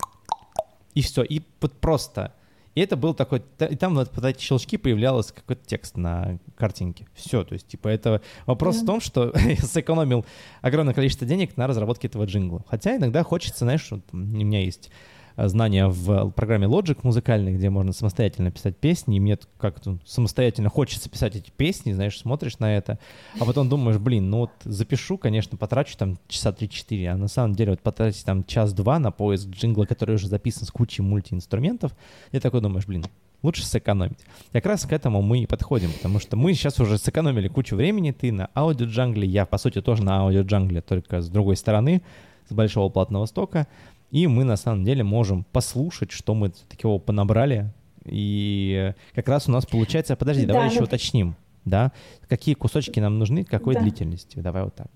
и 0.94 1.02
все, 1.02 1.24
и 1.24 1.42
вот 1.60 1.74
просто 1.74 2.34
и 2.76 2.82
это 2.82 2.98
был 2.98 3.14
такой, 3.14 3.42
и 3.60 3.76
там 3.76 3.96
вот 3.96 4.12
под 4.12 4.26
эти 4.26 4.42
щелчки 4.42 4.76
появлялся 4.76 5.34
какой-то 5.34 5.66
текст 5.66 5.96
на 5.96 6.40
картинке. 6.58 7.08
Все, 7.14 7.46
то 7.46 7.54
есть, 7.54 7.68
типа, 7.68 7.88
это 7.88 8.22
вопрос 8.46 8.78
yeah. 8.78 8.84
в 8.84 8.86
том, 8.86 9.02
что 9.02 9.34
я 9.48 9.56
сэкономил 9.56 10.26
огромное 10.62 10.94
количество 10.94 11.26
денег 11.26 11.56
на 11.56 11.68
разработке 11.68 12.08
этого 12.08 12.26
джингла. 12.26 12.66
Хотя 12.68 12.98
иногда 12.98 13.24
хочется, 13.24 13.60
знаешь, 13.60 13.88
вот 13.90 14.02
у 14.12 14.18
меня 14.18 14.62
есть 14.62 14.92
знания 15.38 15.88
в 15.88 16.32
программе 16.32 16.68
Logic 16.68 16.98
музыкальной, 17.04 17.54
где 17.54 17.70
можно 17.70 17.94
самостоятельно 17.94 18.52
писать 18.52 18.78
песни, 18.78 19.18
и 19.18 19.20
мне 19.20 19.38
как-то 19.58 19.98
самостоятельно 20.06 20.70
хочется 20.70 21.10
писать 21.10 21.36
эти 21.36 21.52
песни, 21.52 21.94
знаешь, 21.94 22.18
смотришь 22.18 22.60
на 22.60 22.76
это, 22.76 23.00
а 23.40 23.46
потом 23.46 23.70
думаешь, 23.70 23.98
блин, 23.98 24.30
ну 24.30 24.40
вот 24.40 24.52
запишу, 24.64 25.18
конечно, 25.18 25.58
потрачу 25.58 25.98
там 25.98 26.18
часа 26.28 26.52
3-4, 26.52 27.08
а 27.08 27.18
на 27.18 27.28
самом 27.28 27.56
деле 27.56 27.72
вот 27.72 27.82
потратить 27.82 28.24
там 28.26 28.44
час-два 28.44 29.00
на 29.00 29.12
поиск 29.12 29.48
джингла, 29.50 29.86
который 29.86 30.16
уже 30.16 30.28
записан 30.28 30.66
с 30.66 30.72
кучей 30.72 31.02
мультиинструментов, 31.02 31.94
и 32.32 32.40
такой 32.40 32.62
думаешь, 32.62 32.86
блин, 32.86 33.06
лучше 33.44 33.66
сэкономить. 33.66 34.20
Как 34.52 34.66
раз 34.66 34.86
к 34.86 34.92
этому 34.92 35.22
мы 35.22 35.40
и 35.40 35.46
подходим, 35.46 35.92
потому 35.94 36.20
что 36.20 36.36
мы 36.36 36.54
сейчас 36.54 36.80
уже 36.80 36.98
сэкономили 36.98 37.48
кучу 37.48 37.76
времени, 37.76 38.12
ты 38.12 38.32
на 38.32 38.50
аудио-джангле, 38.56 39.26
я, 39.26 39.46
по 39.46 39.58
сути, 39.58 39.82
тоже 39.82 40.04
на 40.04 40.22
аудио-джангле, 40.22 40.82
только 40.82 41.22
с 41.22 41.30
другой 41.30 41.56
стороны, 41.56 42.02
с 42.50 42.54
большого 42.54 42.90
платного 42.90 43.26
стока, 43.26 43.68
и 44.12 44.28
мы 44.28 44.44
на 44.44 44.56
самом 44.56 44.84
деле 44.84 45.04
можем 45.04 45.46
послушать, 45.52 46.12
что 46.12 46.34
мы 46.34 46.52
такого 46.70 47.00
понабрали. 47.00 47.72
И 48.06 48.94
как 49.14 49.28
раз 49.28 49.48
у 49.48 49.52
нас 49.52 49.66
получается... 49.66 50.16
Подожди, 50.16 50.46
давай 50.46 50.64
да, 50.64 50.70
еще 50.70 50.80
ну... 50.80 50.86
уточним. 50.86 51.36
Да? 51.66 51.92
Какие 52.30 52.56
кусочки 52.56 53.00
нам 53.00 53.18
нужны, 53.18 53.44
какой 53.44 53.74
да. 53.74 53.82
длительности? 53.82 54.40
Давай 54.40 54.64
вот 54.64 54.76
так. 54.76 54.88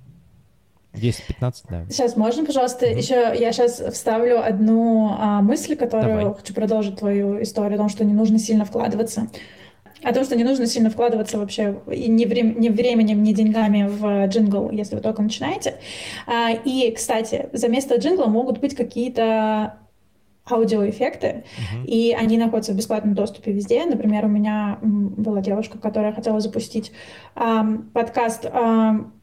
10-15, 0.93 1.53
да. 1.69 1.85
Сейчас 1.89 2.15
можно, 2.15 2.45
пожалуйста, 2.45 2.87
mm-hmm. 2.87 2.97
еще 2.97 3.35
я 3.39 3.51
сейчас 3.51 3.79
вставлю 3.93 4.43
одну 4.43 5.15
а, 5.19 5.41
мысль, 5.41 5.75
которую 5.75 6.19
Давай. 6.19 6.33
хочу 6.33 6.53
продолжить 6.53 6.97
твою 6.97 7.41
историю 7.43 7.75
о 7.75 7.77
том, 7.77 7.89
что 7.89 8.03
не 8.03 8.13
нужно 8.13 8.39
сильно 8.39 8.65
вкладываться. 8.65 9.27
О 10.03 10.13
том, 10.13 10.23
что 10.23 10.35
не 10.35 10.43
нужно 10.43 10.65
сильно 10.65 10.89
вкладываться 10.89 11.37
вообще 11.37 11.81
и 11.91 12.07
ни, 12.07 12.25
врем, 12.25 12.59
ни 12.59 12.69
временем, 12.69 13.21
ни 13.21 13.33
деньгами 13.33 13.87
в 13.89 14.27
джингл, 14.27 14.71
если 14.71 14.95
вы 14.95 15.01
только 15.01 15.21
начинаете. 15.21 15.75
А, 16.25 16.51
и, 16.51 16.91
кстати, 16.91 17.49
за 17.53 17.67
место 17.67 17.95
джингла 17.95 18.25
могут 18.25 18.59
быть 18.59 18.75
какие-то 18.75 19.77
аудиоэффекты, 20.49 21.27
uh-huh. 21.27 21.85
и 21.85 22.11
они 22.13 22.37
находятся 22.37 22.73
в 22.73 22.75
бесплатном 22.75 23.13
доступе 23.13 23.51
везде. 23.51 23.85
Например, 23.85 24.25
у 24.25 24.29
меня 24.29 24.79
была 24.81 25.41
девушка, 25.41 25.77
которая 25.77 26.13
хотела 26.13 26.39
запустить 26.39 26.91
эм, 27.35 27.89
подкаст 27.93 28.45
эм, 28.45 29.13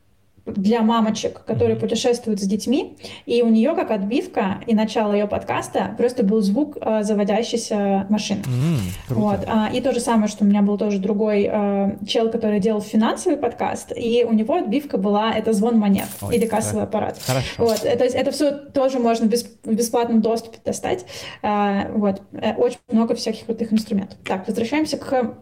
для 0.47 0.83
мамочек, 0.83 1.43
которые 1.45 1.77
путешествуют 1.77 2.41
с 2.41 2.45
детьми, 2.45 2.97
и 3.27 3.43
у 3.43 3.49
нее 3.49 3.75
как 3.75 3.91
отбивка 3.91 4.61
и 4.67 4.75
начало 4.75 5.13
ее 5.13 5.27
подкаста 5.27 5.95
просто 5.99 6.23
был 6.25 6.41
звук 6.41 6.77
э, 6.81 7.03
заводящейся 7.03 8.07
машины. 8.09 8.43
Mm, 8.43 9.15
вот. 9.15 9.41
А, 9.47 9.69
и 9.73 9.81
то 9.81 9.93
же 9.93 9.99
самое, 9.99 10.29
что 10.29 10.45
у 10.45 10.47
меня 10.47 10.63
был 10.63 10.79
тоже 10.79 10.99
другой 10.99 11.49
э, 11.51 11.97
чел, 12.07 12.31
который 12.31 12.61
делал 12.61 12.81
финансовый 12.81 13.37
подкаст, 13.37 13.93
и 13.97 14.25
у 14.25 14.33
него 14.33 14.55
отбивка 14.55 14.99
была 14.99 15.33
это 15.33 15.53
звон 15.53 15.79
монет 15.79 16.09
Ой, 16.23 16.37
или 16.37 16.47
кассовый 16.47 16.83
да. 16.83 16.89
аппарат. 16.89 17.19
Хорошо. 17.27 17.49
Вот. 17.59 17.81
То 17.81 18.05
есть 18.05 18.15
это 18.15 18.31
все 18.31 18.53
тоже 18.53 19.01
можно 19.01 19.27
без, 19.27 19.45
в 19.65 19.75
бесплатном 19.75 20.21
доступе 20.21 20.59
достать. 20.65 21.07
Э, 21.43 21.91
вот. 21.93 22.23
Э, 22.33 22.55
очень 22.55 22.79
много 22.91 23.17
всяких 23.17 23.47
крутых 23.47 23.73
инструментов. 23.73 24.19
Так, 24.25 24.47
возвращаемся 24.47 24.97
к 24.97 25.35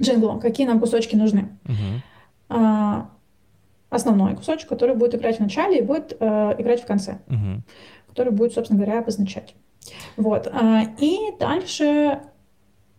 джинглу. 0.00 0.40
Какие 0.40 0.66
нам 0.66 0.80
кусочки 0.80 1.16
нужны? 1.16 1.50
Mm-hmm 1.64 3.06
основной 3.92 4.34
кусочек, 4.34 4.68
который 4.68 4.96
будет 4.96 5.14
играть 5.14 5.36
в 5.36 5.40
начале 5.40 5.78
и 5.78 5.82
будет 5.82 6.16
э, 6.18 6.54
играть 6.58 6.82
в 6.82 6.86
конце, 6.86 7.18
угу. 7.28 7.62
который 8.08 8.32
будет, 8.32 8.54
собственно 8.54 8.82
говоря, 8.82 9.00
обозначать. 9.00 9.54
Вот. 10.16 10.48
А, 10.52 10.82
и 10.98 11.18
дальше... 11.38 12.20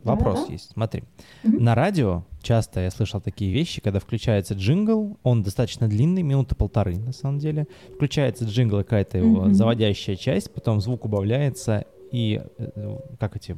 Вопрос 0.03 0.47
да, 0.47 0.53
есть. 0.53 0.71
Смотри. 0.71 1.03
Угу. 1.45 1.59
На 1.59 1.75
радио 1.75 2.25
часто 2.41 2.81
я 2.81 2.91
слышал 2.91 3.21
такие 3.21 3.53
вещи, 3.53 3.81
когда 3.81 3.99
включается 3.99 4.53
джингл, 4.53 5.17
он 5.23 5.43
достаточно 5.43 5.87
длинный, 5.87 6.23
минуты 6.23 6.55
полторы 6.55 6.97
на 6.97 7.13
самом 7.13 7.39
деле. 7.39 7.67
Включается 7.95 8.43
джингл, 8.43 8.77
какая-то 8.79 9.17
его 9.17 9.43
угу. 9.43 9.53
заводящая 9.53 10.15
часть, 10.17 10.53
потом 10.53 10.81
звук 10.81 11.05
убавляется, 11.05 11.85
и 12.11 12.41
э, 12.57 12.97
как 13.19 13.37
эти 13.37 13.55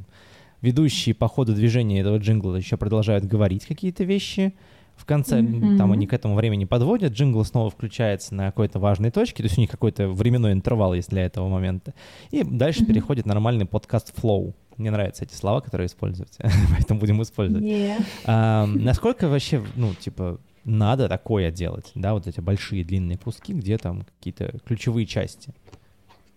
ведущие 0.62 1.14
по 1.14 1.28
ходу 1.28 1.54
движения 1.54 2.00
этого 2.00 2.16
джингла 2.18 2.56
еще 2.56 2.76
продолжают 2.76 3.24
говорить 3.24 3.66
какие-то 3.66 4.04
вещи, 4.04 4.54
в 4.96 5.04
конце, 5.04 5.40
mm-hmm. 5.40 5.76
там 5.76 5.92
они 5.92 6.06
к 6.06 6.12
этому 6.12 6.34
времени 6.34 6.64
подводят, 6.64 7.12
джингл 7.12 7.44
снова 7.44 7.70
включается 7.70 8.34
на 8.34 8.46
какой-то 8.46 8.78
важной 8.78 9.10
точке, 9.10 9.42
то 9.42 9.44
есть 9.44 9.58
у 9.58 9.60
них 9.60 9.70
какой-то 9.70 10.08
временной 10.08 10.52
интервал 10.52 10.94
есть 10.94 11.10
для 11.10 11.24
этого 11.24 11.48
момента. 11.48 11.94
И 12.30 12.42
дальше 12.42 12.82
mm-hmm. 12.82 12.86
переходит 12.86 13.26
нормальный 13.26 13.66
подкаст 13.66 14.12
flow. 14.16 14.54
Мне 14.76 14.90
нравятся 14.90 15.24
эти 15.24 15.34
слова, 15.34 15.60
которые 15.60 15.86
используются, 15.86 16.50
поэтому 16.70 17.00
будем 17.00 17.22
использовать. 17.22 17.64
Yeah. 17.64 18.02
А, 18.24 18.66
насколько 18.66 19.28
вообще, 19.28 19.62
ну, 19.76 19.94
типа, 19.94 20.40
надо 20.64 21.08
такое 21.08 21.50
делать, 21.50 21.92
да, 21.94 22.12
вот 22.12 22.26
эти 22.26 22.40
большие 22.40 22.84
длинные 22.84 23.16
куски, 23.16 23.52
где 23.52 23.78
там 23.78 24.04
какие-то 24.18 24.58
ключевые 24.64 25.06
части? 25.06 25.54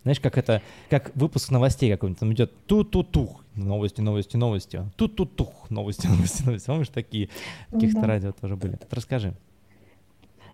Знаешь, 0.03 0.19
как 0.19 0.37
это, 0.37 0.61
как 0.89 1.11
выпуск 1.15 1.51
новостей 1.51 1.91
какой-нибудь, 1.91 2.19
там 2.19 2.33
идет 2.33 2.53
ту-ту-тух, 2.67 3.43
новости, 3.55 4.01
новости, 4.01 4.37
новости, 4.37 4.81
ту-ту-тух, 4.95 5.69
новости, 5.69 6.07
новости, 6.09 6.43
новости. 6.43 6.67
Помнишь, 6.67 6.89
такие 6.89 7.29
каких-то 7.71 8.01
да. 8.01 8.07
радио 8.07 8.31
тоже 8.31 8.55
были? 8.55 8.75
Так 8.75 8.91
расскажи. 8.91 9.33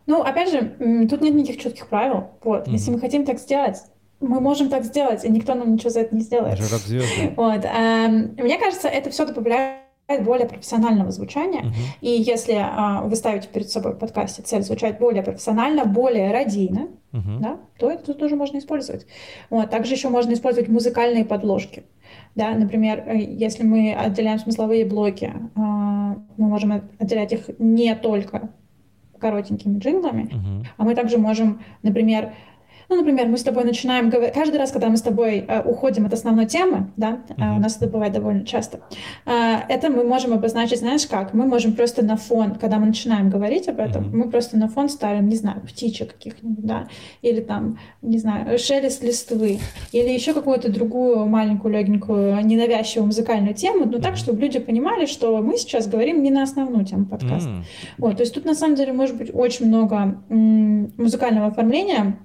Ну, 0.07 0.21
опять 0.21 0.51
же, 0.51 1.07
тут 1.09 1.21
нет 1.21 1.33
никаких 1.33 1.61
четких 1.61 1.87
правил. 1.87 2.31
Вот, 2.43 2.67
mm-hmm. 2.67 2.71
если 2.71 2.91
мы 2.91 2.99
хотим 2.99 3.25
так 3.25 3.39
сделать, 3.39 3.77
мы 4.19 4.39
можем 4.39 4.69
так 4.69 4.83
сделать, 4.83 5.23
и 5.25 5.29
никто 5.29 5.55
нам 5.55 5.73
ничего 5.73 5.89
за 5.89 6.01
это 6.01 6.15
не 6.15 6.21
сделает. 6.21 6.57
Даже 6.57 6.73
рок-звезды. 6.73 7.33
Вот. 7.35 7.65
Эм, 7.65 8.35
мне 8.37 8.57
кажется, 8.57 8.87
это 8.87 9.09
все 9.09 9.25
добавляет 9.25 9.84
более 10.07 10.47
профессионального 10.47 11.11
звучания. 11.11 11.63
Uh-huh. 11.63 11.73
И 12.01 12.09
если 12.09 12.53
а, 12.57 13.01
вы 13.01 13.15
ставите 13.15 13.47
перед 13.47 13.69
собой 13.69 13.93
в 13.93 13.97
подкасте 13.97 14.43
цель 14.43 14.61
звучать 14.61 14.99
более 14.99 15.23
профессионально, 15.23 15.85
более 15.85 16.31
радийно, 16.31 16.89
uh-huh. 17.11 17.39
да, 17.39 17.59
то 17.79 17.89
это 17.89 18.13
тоже 18.13 18.35
можно 18.35 18.59
использовать. 18.59 19.07
Вот. 19.49 19.69
Также 19.69 19.93
еще 19.93 20.09
можно 20.09 20.33
использовать 20.33 20.69
музыкальные 20.69 21.25
подложки. 21.25 21.83
Да, 22.35 22.51
например, 22.51 23.03
э, 23.07 23.17
если 23.17 23.63
мы 23.63 23.93
отделяем 23.93 24.39
смысловые 24.39 24.85
блоки, 24.85 25.33
а, 25.55 26.17
мы 26.37 26.47
можем 26.47 26.83
отделять 26.99 27.33
их 27.33 27.49
не 27.57 27.95
только 27.95 28.49
коротенькими 29.19 29.79
джинглами, 29.79 30.29
uh-huh. 30.31 30.65
а 30.77 30.83
мы 30.83 30.93
также 30.93 31.17
можем, 31.17 31.61
например, 31.81 32.33
ну, 32.89 32.95
например, 32.97 33.27
мы 33.27 33.37
с 33.37 33.43
тобой 33.43 33.63
начинаем 33.63 34.09
говорить, 34.09 34.33
каждый 34.33 34.57
раз, 34.57 34.71
когда 34.71 34.89
мы 34.89 34.97
с 34.97 35.01
тобой 35.01 35.45
э, 35.47 35.61
уходим 35.61 36.05
от 36.05 36.13
основной 36.13 36.45
темы, 36.45 36.91
да, 36.97 37.19
mm-hmm. 37.27 37.57
у 37.57 37.59
нас 37.59 37.77
это 37.77 37.87
бывает 37.87 38.13
довольно 38.13 38.45
часто, 38.45 38.79
э, 39.25 39.31
это 39.69 39.89
мы 39.89 40.03
можем 40.03 40.33
обозначить, 40.33 40.79
знаешь 40.79 41.07
как, 41.07 41.33
мы 41.33 41.45
можем 41.45 41.73
просто 41.73 42.03
на 42.03 42.17
фон, 42.17 42.55
когда 42.55 42.77
мы 42.77 42.87
начинаем 42.87 43.29
говорить 43.29 43.67
об 43.67 43.79
этом, 43.79 44.05
mm-hmm. 44.05 44.15
мы 44.15 44.29
просто 44.29 44.57
на 44.57 44.67
фон 44.67 44.89
ставим, 44.89 45.27
не 45.27 45.35
знаю, 45.35 45.61
птичек 45.61 46.13
каких-нибудь, 46.13 46.65
да, 46.65 46.87
или 47.21 47.41
там, 47.41 47.79
не 48.01 48.17
знаю, 48.17 48.57
шелест 48.59 49.03
листвы, 49.03 49.59
или 49.91 50.09
еще 50.09 50.33
какую-то 50.33 50.71
другую 50.71 51.25
маленькую, 51.25 51.73
легенькую, 51.73 52.45
ненавязчивую 52.45 53.07
музыкальную 53.07 53.53
тему, 53.53 53.85
но 53.85 53.97
mm-hmm. 53.97 54.01
так, 54.01 54.17
чтобы 54.17 54.41
люди 54.41 54.59
понимали, 54.59 55.05
что 55.05 55.37
мы 55.41 55.57
сейчас 55.57 55.87
говорим 55.87 56.23
не 56.23 56.31
на 56.31 56.43
основную 56.43 56.85
тему 56.85 57.05
подкаста. 57.05 57.49
Mm-hmm. 57.49 57.63
Вот, 57.97 58.17
то 58.17 58.23
есть 58.23 58.33
тут 58.33 58.45
на 58.45 58.53
самом 58.53 58.75
деле 58.75 58.93
может 58.93 59.17
быть 59.17 59.31
очень 59.33 59.67
много 59.67 60.21
м- 60.29 60.93
музыкального 60.97 61.47
оформления, 61.47 62.17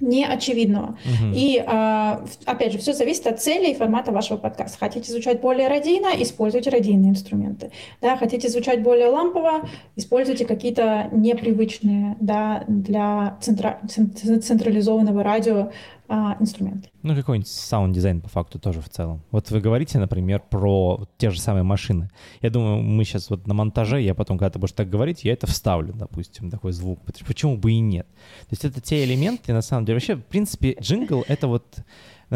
неочевидного. 0.00 0.98
Угу. 1.04 1.32
И, 1.34 1.62
а, 1.66 2.24
опять 2.44 2.72
же, 2.72 2.78
все 2.78 2.92
зависит 2.92 3.26
от 3.26 3.40
цели 3.40 3.70
и 3.70 3.74
формата 3.74 4.12
вашего 4.12 4.38
подкаста. 4.38 4.78
Хотите 4.78 5.10
звучать 5.10 5.40
более 5.40 5.68
радийно, 5.68 6.08
используйте 6.16 6.70
радийные 6.70 7.10
инструменты. 7.10 7.70
Да, 8.00 8.16
хотите 8.16 8.48
звучать 8.48 8.82
более 8.82 9.08
лампово, 9.08 9.68
используйте 9.96 10.44
какие-то 10.44 11.08
непривычные 11.12 12.16
да, 12.20 12.64
для 12.66 13.38
центра... 13.40 13.80
централизованного 13.86 15.22
радио 15.22 15.70
а, 16.08 16.36
инструмент. 16.40 16.90
Ну, 17.02 17.14
какой-нибудь 17.14 17.48
саунд-дизайн 17.48 18.20
по 18.20 18.28
факту 18.28 18.58
тоже 18.58 18.80
в 18.80 18.88
целом. 18.88 19.22
Вот 19.30 19.50
вы 19.50 19.60
говорите, 19.60 19.98
например, 19.98 20.42
про 20.50 21.06
те 21.16 21.30
же 21.30 21.40
самые 21.40 21.62
машины. 21.62 22.10
Я 22.40 22.50
думаю, 22.50 22.82
мы 22.82 23.04
сейчас 23.04 23.30
вот 23.30 23.46
на 23.46 23.54
монтаже, 23.54 24.00
я 24.00 24.14
потом, 24.14 24.38
когда 24.38 24.50
ты 24.50 24.58
будешь 24.58 24.72
так 24.72 24.90
говорить, 24.90 25.24
я 25.24 25.32
это 25.32 25.46
вставлю, 25.46 25.94
допустим, 25.94 26.50
такой 26.50 26.72
звук. 26.72 27.00
Почему 27.26 27.56
бы 27.56 27.72
и 27.72 27.78
нет? 27.78 28.06
То 28.42 28.52
есть 28.52 28.64
это 28.64 28.80
те 28.80 29.04
элементы, 29.04 29.52
на 29.52 29.62
самом 29.62 29.84
деле. 29.84 29.96
Вообще, 29.96 30.16
в 30.16 30.24
принципе, 30.24 30.76
джингл— 30.80 31.24
это 31.28 31.48
вот 31.48 31.64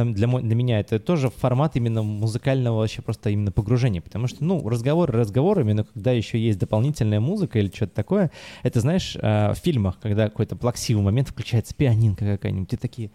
для, 0.04 0.28
для 0.28 0.54
меня 0.54 0.80
это 0.80 0.98
тоже 0.98 1.30
формат 1.30 1.76
именно 1.76 2.02
музыкального 2.02 2.78
вообще 2.78 3.02
просто 3.02 3.30
именно 3.30 3.50
погружения, 3.50 4.00
потому 4.00 4.26
что, 4.26 4.44
ну, 4.44 4.66
разговоры 4.68 5.12
разговорами, 5.12 5.72
но 5.72 5.84
когда 5.84 6.12
еще 6.12 6.38
есть 6.38 6.58
дополнительная 6.58 7.20
музыка 7.20 7.58
или 7.58 7.70
что-то 7.74 7.94
такое, 7.94 8.30
это, 8.62 8.80
знаешь, 8.80 9.16
э, 9.16 9.52
в 9.52 9.56
фильмах, 9.56 9.98
когда 10.00 10.28
какой-то 10.28 10.56
плаксивый 10.56 11.02
момент 11.02 11.28
включается 11.28 11.74
пианинка 11.74 12.24
какая-нибудь, 12.24 12.72
и 12.72 12.76
такие, 12.76 13.10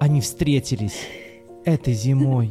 они 0.00 0.20
встретились 0.20 1.00
этой 1.64 1.92
зимой, 1.92 2.50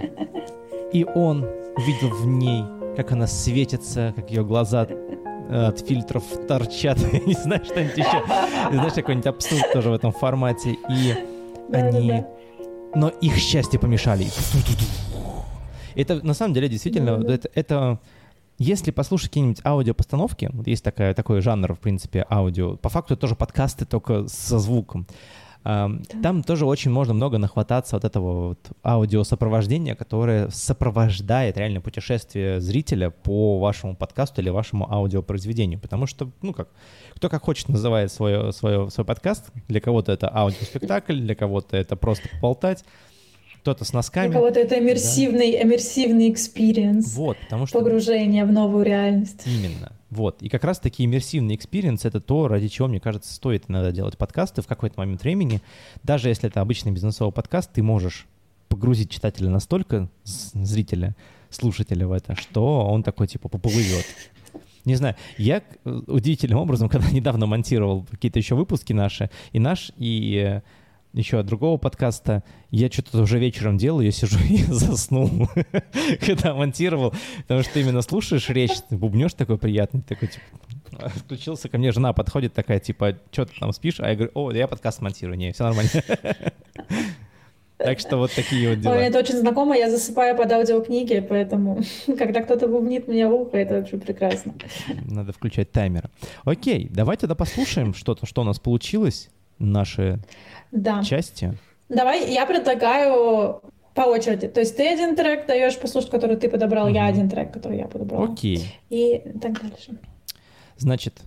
и 0.91 1.03
он 1.03 1.45
увидел 1.75 2.09
в 2.09 2.25
ней, 2.25 2.63
как 2.95 3.11
она 3.11 3.27
светится, 3.27 4.13
как 4.15 4.29
ее 4.29 4.43
глаза 4.43 4.87
э, 4.89 5.65
от 5.67 5.79
фильтров 5.79 6.23
торчат, 6.47 6.97
не 7.25 7.33
знаю, 7.33 7.63
что-нибудь 7.63 7.97
еще. 7.97 8.23
Знаешь, 8.71 8.93
какой-нибудь 8.93 9.27
абсурд 9.27 9.71
тоже 9.73 9.89
в 9.89 9.93
этом 9.93 10.11
формате. 10.11 10.77
И 10.89 11.15
они... 11.71 12.23
Но 12.95 13.09
их 13.09 13.35
счастье 13.35 13.79
помешали. 13.79 14.27
Это 15.95 16.25
на 16.25 16.33
самом 16.33 16.53
деле 16.53 16.69
действительно... 16.69 17.23
Это, 17.27 17.49
это 17.53 17.99
если 18.57 18.89
послушать 18.89 19.29
какие-нибудь 19.29 19.61
аудиопостановки, 19.63 20.49
вот 20.51 20.65
есть 20.65 20.83
такая, 20.83 21.13
такой 21.13 21.41
жанр, 21.41 21.73
в 21.73 21.79
принципе, 21.79 22.25
аудио, 22.27 22.75
по 22.75 22.89
факту 22.89 23.13
это 23.13 23.21
тоже 23.21 23.35
подкасты, 23.35 23.85
только 23.85 24.27
со 24.27 24.57
звуком. 24.57 25.05
Да. 25.63 25.89
Там 26.23 26.43
тоже 26.43 26.65
очень 26.65 26.91
можно 26.91 27.13
много 27.13 27.37
нахвататься 27.37 27.95
вот 27.95 28.05
этого 28.05 28.47
вот 28.49 28.59
аудиосопровождения, 28.83 29.95
которое 29.95 30.49
сопровождает 30.49 31.57
реально 31.57 31.81
путешествие 31.81 32.61
зрителя 32.61 33.09
по 33.09 33.59
вашему 33.59 33.95
подкасту 33.95 34.41
или 34.41 34.49
вашему 34.49 34.91
аудиопроизведению. 34.91 35.79
Потому 35.79 36.07
что, 36.07 36.29
ну 36.41 36.53
как, 36.53 36.69
кто 37.15 37.29
как 37.29 37.43
хочет 37.43 37.69
называет 37.69 38.11
свой, 38.11 38.53
свой, 38.53 38.89
свой 38.91 39.05
подкаст. 39.05 39.51
Для 39.67 39.81
кого-то 39.81 40.11
это 40.11 40.33
аудиоспектакль, 40.33 41.19
для 41.19 41.35
кого-то 41.35 41.75
это 41.75 41.95
просто 41.95 42.29
поболтать 42.29 42.85
кто-то 43.67 43.83
с 43.83 43.91
носками. 43.91 44.27
Для 44.27 44.39
кого-то 44.39 44.61
это 44.61 44.79
иммерсивный, 44.79 45.51
да. 45.51 45.63
иммерсивный 45.63 46.31
experience. 46.31 47.13
Вот, 47.15 47.37
потому 47.41 47.65
что... 47.65 47.79
Погружение 47.79 48.45
в 48.45 48.51
новую 48.53 48.85
реальность. 48.85 49.43
Именно. 49.45 49.91
Вот. 50.09 50.41
И 50.41 50.47
как 50.47 50.63
раз 50.63 50.79
таки 50.79 51.03
иммерсивный 51.03 51.55
experience — 51.55 52.05
это 52.05 52.21
то, 52.21 52.47
ради 52.47 52.69
чего, 52.69 52.87
мне 52.87 53.01
кажется, 53.01 53.33
стоит 53.33 53.65
иногда 53.67 53.91
делать 53.91 54.17
подкасты 54.17 54.61
в 54.61 54.67
какой-то 54.67 54.97
момент 54.97 55.21
времени. 55.21 55.61
Даже 56.01 56.29
если 56.29 56.47
это 56.47 56.61
обычный 56.61 56.93
бизнесовый 56.93 57.33
подкаст, 57.33 57.73
ты 57.73 57.83
можешь 57.83 58.25
погрузить 58.69 59.11
читателя 59.11 59.49
настолько, 59.49 60.07
зрителя, 60.23 61.17
слушателя 61.49 62.07
в 62.07 62.13
это, 62.13 62.35
что 62.35 62.85
он 62.85 63.03
такой, 63.03 63.27
типа, 63.27 63.49
поплывет. 63.49 64.05
Не 64.85 64.95
знаю, 64.95 65.17
я 65.37 65.61
удивительным 65.83 66.59
образом, 66.59 66.87
когда 66.87 67.09
недавно 67.11 67.47
монтировал 67.47 68.05
какие-то 68.09 68.39
еще 68.39 68.55
выпуски 68.55 68.93
наши, 68.93 69.29
и 69.51 69.59
наш, 69.59 69.91
и 69.97 70.37
э, 70.37 70.61
еще 71.13 71.39
от 71.39 71.45
другого 71.45 71.77
подкаста, 71.77 72.43
я 72.69 72.89
что-то 72.91 73.21
уже 73.21 73.39
вечером 73.39 73.77
делал, 73.77 74.01
я 74.01 74.11
сижу 74.11 74.39
и 74.49 74.57
заснул, 74.63 75.49
когда 76.25 76.53
монтировал, 76.53 77.13
потому 77.43 77.63
что 77.63 77.73
ты 77.73 77.81
именно 77.81 78.01
слушаешь 78.01 78.49
речь, 78.49 78.77
ты 78.89 78.97
бубнешь 78.97 79.33
такой 79.33 79.57
приятный, 79.57 80.01
такой, 80.01 80.29
типа, 80.29 81.09
включился 81.09 81.69
ко 81.69 81.77
мне, 81.77 81.91
жена 81.91 82.13
подходит 82.13 82.53
такая, 82.53 82.79
типа, 82.79 83.17
что 83.31 83.45
ты 83.45 83.53
там 83.59 83.73
спишь? 83.73 83.99
А 83.99 84.09
я 84.09 84.15
говорю, 84.15 84.31
о, 84.33 84.51
я 84.51 84.67
подкаст 84.67 85.01
монтирую, 85.01 85.37
не, 85.37 85.51
все 85.51 85.63
нормально. 85.63 85.89
Так 87.77 87.99
что 87.99 88.17
вот 88.17 88.31
такие 88.31 88.69
вот 88.69 88.79
дела. 88.79 88.93
Ой, 88.93 89.03
это 89.03 89.19
очень 89.19 89.37
знакомо, 89.37 89.77
я 89.77 89.91
засыпаю 89.91 90.35
под 90.35 90.51
аудиокниги, 90.51 91.19
поэтому 91.19 91.81
когда 92.17 92.41
кто-то 92.41 92.67
бубнит 92.67 93.07
мне 93.07 93.27
в 93.27 93.33
ухо, 93.33 93.57
это 93.57 93.75
вообще 93.75 93.97
прекрасно. 93.97 94.55
Надо 95.05 95.31
включать 95.31 95.71
таймер. 95.71 96.09
Окей, 96.43 96.89
давайте 96.89 97.21
тогда 97.21 97.35
послушаем 97.35 97.93
что-то, 97.93 98.25
что 98.25 98.41
у 98.41 98.45
нас 98.45 98.59
получилось, 98.59 99.29
наши 99.59 100.19
да. 100.71 101.03
части. 101.03 101.57
Давай, 101.89 102.31
я 102.33 102.45
предлагаю 102.45 103.61
по 103.93 104.01
очереди. 104.01 104.47
То 104.47 104.59
есть 104.59 104.77
ты 104.77 104.87
один 104.87 105.15
трек 105.15 105.47
даешь 105.47 105.77
послушать, 105.79 106.11
который 106.11 106.35
ты 106.35 106.49
подобрал, 106.49 106.85
угу. 106.85 106.95
я 106.95 107.07
один 107.07 107.29
трек, 107.29 107.51
который 107.51 107.79
я 107.79 107.87
подобрал. 107.87 108.31
Окей. 108.31 108.75
И 108.89 109.23
так 109.41 109.59
дальше. 109.61 109.97
Значит, 110.77 111.21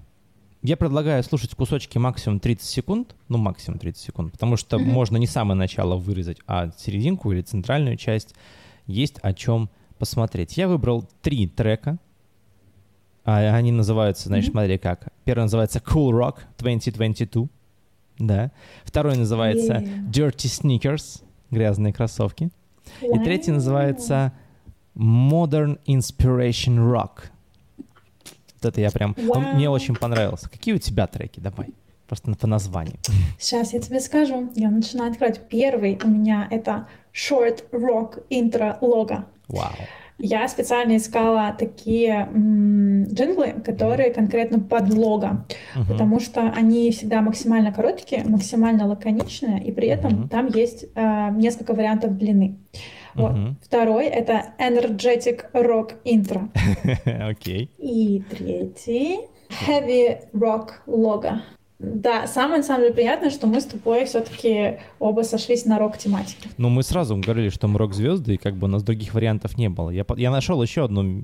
я 0.62 0.76
предлагаю 0.76 1.22
слушать 1.24 1.54
кусочки 1.54 1.98
максимум 1.98 2.38
30 2.38 2.64
секунд, 2.68 3.16
ну 3.28 3.38
максимум 3.38 3.78
30 3.78 4.02
секунд, 4.02 4.32
потому 4.32 4.56
что 4.56 4.76
mm-hmm. 4.76 4.84
можно 4.84 5.16
не 5.16 5.26
самое 5.26 5.58
начало 5.58 5.96
вырезать, 5.96 6.38
а 6.46 6.70
серединку 6.76 7.32
или 7.32 7.40
центральную 7.40 7.96
часть. 7.96 8.34
Есть 8.86 9.18
о 9.22 9.32
чем 9.32 9.70
посмотреть. 9.98 10.56
Я 10.56 10.68
выбрал 10.68 11.08
три 11.22 11.48
трека. 11.48 11.98
А 13.24 13.54
они 13.54 13.72
называются, 13.72 14.28
значит, 14.28 14.50
mm-hmm. 14.50 14.52
смотри 14.52 14.78
как. 14.78 15.12
Первый 15.24 15.42
называется 15.42 15.78
Cool 15.78 16.10
Rock 16.10 16.36
2022. 16.58 17.48
Да. 18.20 18.52
Второй 18.84 19.16
называется 19.16 19.74
yeah. 19.74 20.10
Dirty 20.10 20.46
Sneakers. 20.46 21.22
Грязные 21.50 21.92
кроссовки. 21.92 22.50
И 23.02 23.18
третий 23.18 23.50
называется 23.50 24.32
Modern 24.94 25.78
Inspiration 25.86 26.76
Rock 26.78 27.30
вот 28.62 28.72
это 28.72 28.80
я 28.80 28.90
прям... 28.90 29.12
Wow. 29.12 29.36
Он 29.36 29.54
мне 29.54 29.70
очень 29.70 29.96
понравился. 29.96 30.48
Какие 30.48 30.74
у 30.74 30.78
тебя 30.78 31.06
треки? 31.06 31.40
Давай. 31.40 31.68
Просто 32.06 32.32
по 32.34 32.46
названию. 32.46 32.96
Сейчас 33.38 33.72
я 33.72 33.80
тебе 33.80 34.00
скажу. 34.00 34.50
Я 34.54 34.70
начинаю 34.70 35.12
открывать. 35.12 35.48
Первый 35.48 35.98
у 36.02 36.08
меня 36.08 36.46
это 36.50 36.86
Short 37.14 37.64
Rock 37.70 38.24
Intro 38.30 38.78
Logo. 38.80 39.24
Вау. 39.48 39.70
Wow. 39.70 39.86
Я 40.22 40.46
специально 40.48 40.96
искала 40.96 41.54
такие 41.58 42.28
м- 42.32 43.04
джинглы, 43.04 43.54
которые 43.64 44.12
конкретно 44.12 44.60
под 44.60 44.92
лого, 44.92 45.46
mm-hmm. 45.74 45.86
потому 45.88 46.20
что 46.20 46.42
они 46.42 46.90
всегда 46.90 47.22
максимально 47.22 47.72
короткие, 47.72 48.24
максимально 48.24 48.86
лаконичные, 48.86 49.62
и 49.64 49.72
при 49.72 49.88
этом 49.88 50.24
mm-hmm. 50.24 50.28
там 50.28 50.46
есть 50.48 50.84
э, 50.94 51.30
несколько 51.32 51.74
вариантов 51.74 52.16
длины. 52.16 52.58
Вот. 53.14 53.32
Угу. 53.32 53.56
Второй— 53.64 54.06
это 54.06 54.54
Energetic 54.58 55.50
Rock 55.52 55.94
Intro. 56.04 56.48
Окей. 57.28 57.64
okay. 57.64 57.68
И 57.78 58.22
третий— 58.30 59.18
Heavy 59.66 60.18
Rock 60.32 60.68
Logo. 60.86 61.40
Да, 61.82 62.26
самое, 62.26 62.58
на 62.58 62.62
самом 62.62 62.82
деле, 62.82 62.94
приятное, 62.94 63.30
что 63.30 63.46
мы 63.46 63.58
с 63.58 63.64
тобой 63.64 64.04
все-таки 64.04 64.80
оба 64.98 65.22
сошлись 65.22 65.64
на 65.64 65.78
рок-тематике. 65.78 66.50
Ну, 66.58 66.68
мы 66.68 66.82
сразу 66.82 67.16
говорили, 67.16 67.48
что 67.48 67.68
мы 67.68 67.78
рок-звезды, 67.78 68.34
и 68.34 68.36
как 68.36 68.54
бы 68.56 68.66
у 68.66 68.70
нас 68.70 68.82
других 68.82 69.14
вариантов 69.14 69.56
не 69.56 69.70
было. 69.70 69.88
Я, 69.88 70.04
я 70.18 70.30
нашел 70.30 70.62
еще 70.62 70.84
одну 70.84 71.22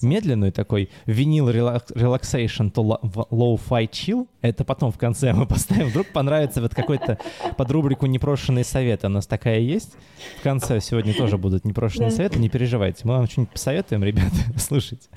медленную 0.00 0.50
такой 0.50 0.88
винил 1.04 1.50
relaxation 1.50 2.72
to 2.72 2.98
low-fi 3.30 3.90
chill. 3.90 4.26
Это 4.40 4.64
потом 4.64 4.92
в 4.92 4.98
конце 4.98 5.34
мы 5.34 5.46
поставим. 5.46 5.88
Вдруг 5.88 6.06
понравится 6.06 6.62
вот 6.62 6.74
какой-то 6.74 7.18
под 7.58 7.70
рубрику 7.70 8.06
«Непрошенные 8.06 8.64
советы». 8.64 9.08
У 9.08 9.10
нас 9.10 9.26
такая 9.26 9.58
есть. 9.58 9.92
В 10.38 10.42
конце 10.42 10.80
сегодня 10.80 11.12
тоже 11.12 11.36
будут 11.36 11.66
непрошенные 11.66 12.10
советы, 12.10 12.38
не 12.38 12.48
переживайте. 12.48 13.02
Мы 13.04 13.18
вам 13.18 13.26
что-нибудь 13.26 13.52
посоветуем, 13.52 14.02
ребята, 14.02 14.36
слушайте. 14.56 15.08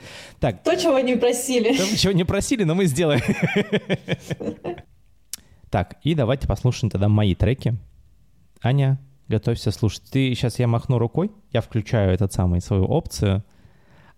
Так. 0.42 0.64
То, 0.64 0.76
чего 0.76 1.00
не 1.00 1.16
просили. 1.16 1.78
То, 1.78 1.98
чего 1.98 2.12
не 2.12 2.26
просили, 2.26 2.66
но 2.66 2.76
мы 2.76 2.88
сделаем. 2.88 3.22
Так, 5.72 5.98
и 6.04 6.16
давайте 6.16 6.48
послушаем 6.48 6.92
тогда 6.92 7.08
мои 7.08 7.34
треки. 7.34 7.78
Аня, 8.62 9.00
готовься 9.30 9.72
слушать. 9.72 10.04
Ты 10.12 10.36
сейчас 10.36 10.60
я 10.60 10.68
махну 10.68 11.00
рукой, 11.00 11.32
я 11.54 11.62
включаю 11.62 12.12
этот 12.12 12.34
самый 12.34 12.60
свою 12.60 12.84
опцию, 12.84 13.44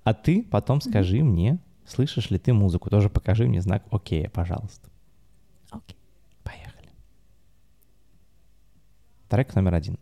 а 0.03 0.15
ты 0.15 0.41
потом 0.43 0.81
скажи 0.81 1.19
mm-hmm. 1.19 1.23
мне, 1.23 1.59
слышишь 1.85 2.31
ли 2.31 2.39
ты 2.39 2.53
музыку. 2.53 2.89
Тоже 2.89 3.09
покажи 3.09 3.47
мне 3.47 3.61
знак 3.61 3.83
«Окей», 3.91 4.27
пожалуйста. 4.29 4.89
Окей. 5.69 5.95
Поехали. 6.43 6.89
Трек 9.29 9.53
номер 9.53 9.75
один. 9.75 9.99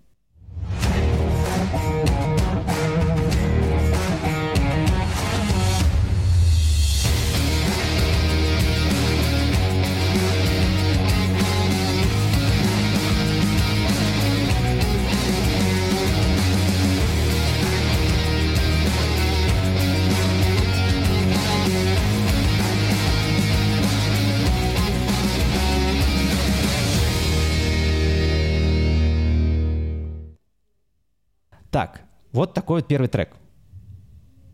Так, 31.71 32.01
вот 32.34 32.53
такой 32.53 32.81
вот 32.81 32.88
первый 32.88 33.07
трек. 33.07 33.36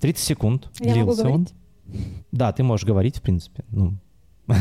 30 0.02 0.24
секунд 0.24 0.70
Я 0.80 0.94
длился 0.94 1.24
могу 1.26 1.36
он. 1.36 1.48
Да, 2.32 2.52
ты 2.54 2.64
можешь 2.64 2.86
говорить, 2.86 3.18
в 3.18 3.22
принципе. 3.22 3.66
Ну. 3.70 3.94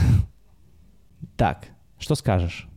Так, 1.36 1.66
что 1.98 2.14
скажешь? 2.14 2.68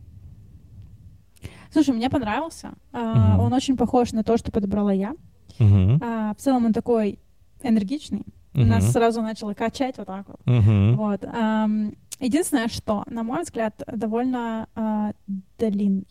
Слушай, 1.70 1.94
мне 1.94 2.10
понравился. 2.10 2.72
Uh, 2.92 3.38
он 3.38 3.52
очень 3.52 3.76
похож 3.76 4.12
на 4.12 4.22
то, 4.22 4.36
что 4.36 4.50
подобрала 4.50 4.92
я. 4.92 5.14
Uh, 5.58 6.34
в 6.36 6.40
целом 6.40 6.66
он 6.66 6.72
такой 6.72 7.18
энергичный. 7.62 8.26
Uh-huh. 8.52 8.64
Нас 8.64 8.90
сразу 8.92 9.22
начало 9.22 9.54
качать 9.54 9.96
вот 9.98 10.08
так 10.08 10.26
вот. 10.28 10.40
Uh-huh. 10.44 10.94
Вот. 10.96 11.22
Um, 11.22 11.96
единственное, 12.18 12.68
что, 12.68 13.04
на 13.06 13.22
мой 13.22 13.42
взгляд, 13.42 13.82
довольно 13.86 14.68
uh, 14.74 15.14
длинный. 15.58 16.08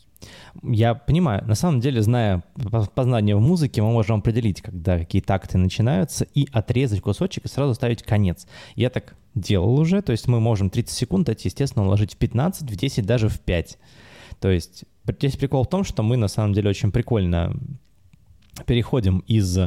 Я 0.64 0.96
понимаю, 0.96 1.46
на 1.46 1.56
самом 1.56 1.80
деле, 1.80 2.02
зная 2.02 2.44
познание 2.96 3.36
в 3.36 3.42
музыке, 3.42 3.82
мы 3.82 3.92
можем 3.92 4.20
определить, 4.20 4.62
когда 4.62 4.98
какие 5.00 5.22
такты 5.22 5.58
начинаются, 5.58 6.26
и 6.34 6.48
отрезать 6.52 7.02
кусочек 7.02 7.46
и 7.46 7.48
сразу 7.48 7.74
ставить 7.74 8.04
конец. 8.04 8.48
Я 8.76 8.90
так 8.90 9.16
делал 9.36 9.80
уже, 9.80 10.02
то 10.02 10.12
есть 10.12 10.28
мы 10.28 10.40
можем 10.40 10.70
30 10.70 10.96
секунд 10.96 11.30
эти, 11.30 11.48
естественно, 11.48 11.86
уложить 11.86 12.14
в 12.14 12.18
15, 12.18 12.70
в 12.70 12.76
10, 12.76 13.06
даже 13.06 13.30
в 13.30 13.40
5. 13.40 13.78
То 14.40 14.50
есть 14.50 14.84
здесь 15.08 15.38
прикол 15.38 15.64
в 15.64 15.70
том, 15.70 15.84
что 15.84 16.04
мы 16.04 16.18
на 16.18 16.28
самом 16.28 16.54
деле 16.54 16.70
очень 16.70 16.92
прикольно 16.92 17.56
переходим 18.66 19.20
из, 19.20 19.58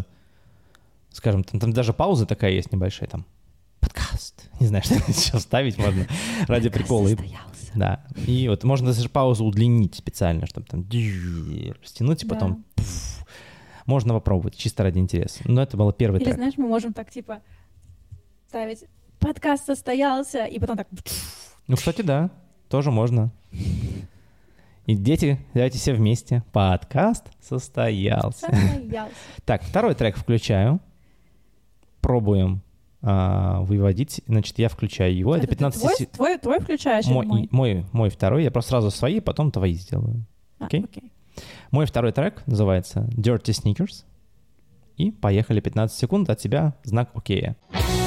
скажем, 1.11 1.45
там, 1.45 1.61
там 1.61 1.73
даже 1.73 1.93
пауза 1.93 2.27
такая 2.27 2.53
есть 2.53 2.73
небольшая, 2.73 3.09
там, 3.09 3.25
подкаст. 3.81 4.49
Не 4.61 4.67
знаю, 4.67 4.85
что 4.85 4.95
сейчас 5.13 5.43
ставить 5.43 5.79
можно 5.79 6.07
ради 6.47 6.69
прикола. 6.69 7.09
Да. 7.75 8.05
И 8.27 8.49
вот 8.49 8.65
можно 8.65 8.89
даже 8.89 9.09
паузу 9.09 9.45
удлинить 9.45 9.95
специально, 9.95 10.47
чтобы 10.47 10.67
там 10.67 10.85
растянуть, 11.81 12.23
и 12.23 12.27
потом 12.27 12.65
да. 12.77 12.83
можно 13.87 14.15
попробовать, 14.15 14.57
чисто 14.57 14.83
ради 14.83 14.99
интереса. 14.99 15.41
Но 15.45 15.63
это 15.63 15.77
было 15.77 15.93
первый 15.93 16.17
Или, 16.17 16.25
трек. 16.25 16.37
знаешь, 16.37 16.55
мы 16.57 16.69
можем 16.69 16.93
так, 16.93 17.11
типа, 17.11 17.41
ставить 18.49 18.85
подкаст 19.23 19.67
состоялся, 19.67 20.45
и 20.45 20.59
потом 20.59 20.77
так... 20.77 20.89
Ну, 21.69 21.77
кстати, 21.77 22.03
да, 22.03 22.31
тоже 22.69 22.91
можно. 22.91 23.31
И 24.87 24.97
дети, 24.97 25.39
давайте 25.55 25.79
все 25.79 25.95
вместе. 25.95 26.43
Подкаст 26.53 27.31
состоялся. 27.41 28.47
Состоялся. 28.47 29.15
Так, 29.45 29.63
второй 29.63 29.95
трек 29.95 30.17
включаю. 30.17 30.81
Пробуем 32.01 32.63
а, 33.03 33.61
выводить. 33.63 34.23
Значит, 34.27 34.59
я 34.59 34.69
включаю 34.69 35.17
его. 35.17 35.35
Это, 35.35 35.45
это 35.45 35.55
15 35.57 35.81
твой, 35.81 36.07
твой, 36.07 36.39
твой 36.39 36.61
включаешь 36.61 37.07
мой, 37.07 37.27
мой? 37.27 37.49
мой? 37.51 37.87
Мой 37.93 38.11
второй. 38.11 38.45
Я 38.45 38.51
просто 38.51 38.71
сразу 38.71 38.91
свои, 38.91 39.21
потом 39.21 39.51
твои 39.51 39.75
сделаю. 39.75 40.25
А, 40.59 40.67
окей? 40.67 40.83
Okay. 40.83 41.11
Мой 41.71 41.87
второй 41.87 42.13
трек 42.13 42.47
называется 42.47 43.09
Dirty 43.17 43.51
Sneakers. 43.51 44.05
И 44.97 45.11
поехали 45.11 45.61
15 45.61 45.99
секунд 45.99 46.31
от 46.31 46.39
тебя 46.39 46.75
знак 46.85 47.11
окея. 47.15 47.57
Okay. 47.73 48.02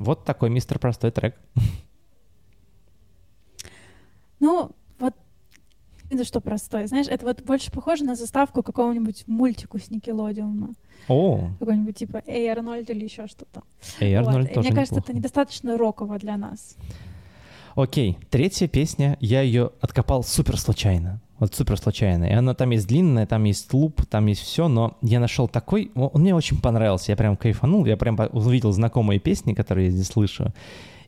Вот 0.00 0.24
такой 0.24 0.48
мистер 0.48 0.78
простой 0.78 1.10
трек. 1.10 1.36
Ну, 4.40 4.70
вот 4.98 5.14
это 6.08 6.24
что 6.24 6.40
простой, 6.40 6.86
знаешь, 6.86 7.06
это 7.06 7.26
вот 7.26 7.42
больше 7.42 7.70
похоже 7.70 8.04
на 8.04 8.16
заставку 8.16 8.62
какого-нибудь 8.62 9.24
мультику 9.26 9.78
с 9.78 9.90
Никелодиума. 9.90 10.70
О. 11.06 11.50
Какой-нибудь 11.58 11.96
типа 11.96 12.22
Эй, 12.26 12.48
Арнольд 12.48 12.88
или 12.88 13.04
еще 13.04 13.26
что-то. 13.26 13.62
Эй, 14.00 14.14
Арнольд 14.14 14.46
вот. 14.46 14.54
тоже 14.54 14.68
Мне 14.68 14.74
кажется, 14.74 14.94
неплохо. 14.94 15.10
это 15.10 15.18
недостаточно 15.18 15.76
роково 15.76 16.18
для 16.18 16.38
нас. 16.38 16.76
Окей, 17.74 18.18
третья 18.30 18.68
песня, 18.68 19.18
я 19.20 19.42
ее 19.42 19.70
откопал 19.82 20.22
супер 20.24 20.58
случайно. 20.58 21.20
Вот 21.40 21.54
супер 21.54 21.78
случайно. 21.78 22.24
И 22.26 22.32
она 22.32 22.52
там 22.54 22.70
есть 22.70 22.86
длинная, 22.86 23.26
там 23.26 23.44
есть 23.44 23.72
луп, 23.72 24.02
там 24.06 24.26
есть 24.26 24.42
все, 24.42 24.68
но 24.68 24.98
я 25.00 25.18
нашел 25.20 25.48
такой, 25.48 25.90
он 25.94 26.20
мне 26.20 26.34
очень 26.34 26.60
понравился, 26.60 27.12
я 27.12 27.16
прям 27.16 27.36
кайфанул, 27.36 27.86
я 27.86 27.96
прям 27.96 28.18
увидел 28.32 28.70
знакомые 28.72 29.18
песни, 29.18 29.54
которые 29.54 29.86
я 29.86 29.90
здесь 29.90 30.08
слышу, 30.08 30.52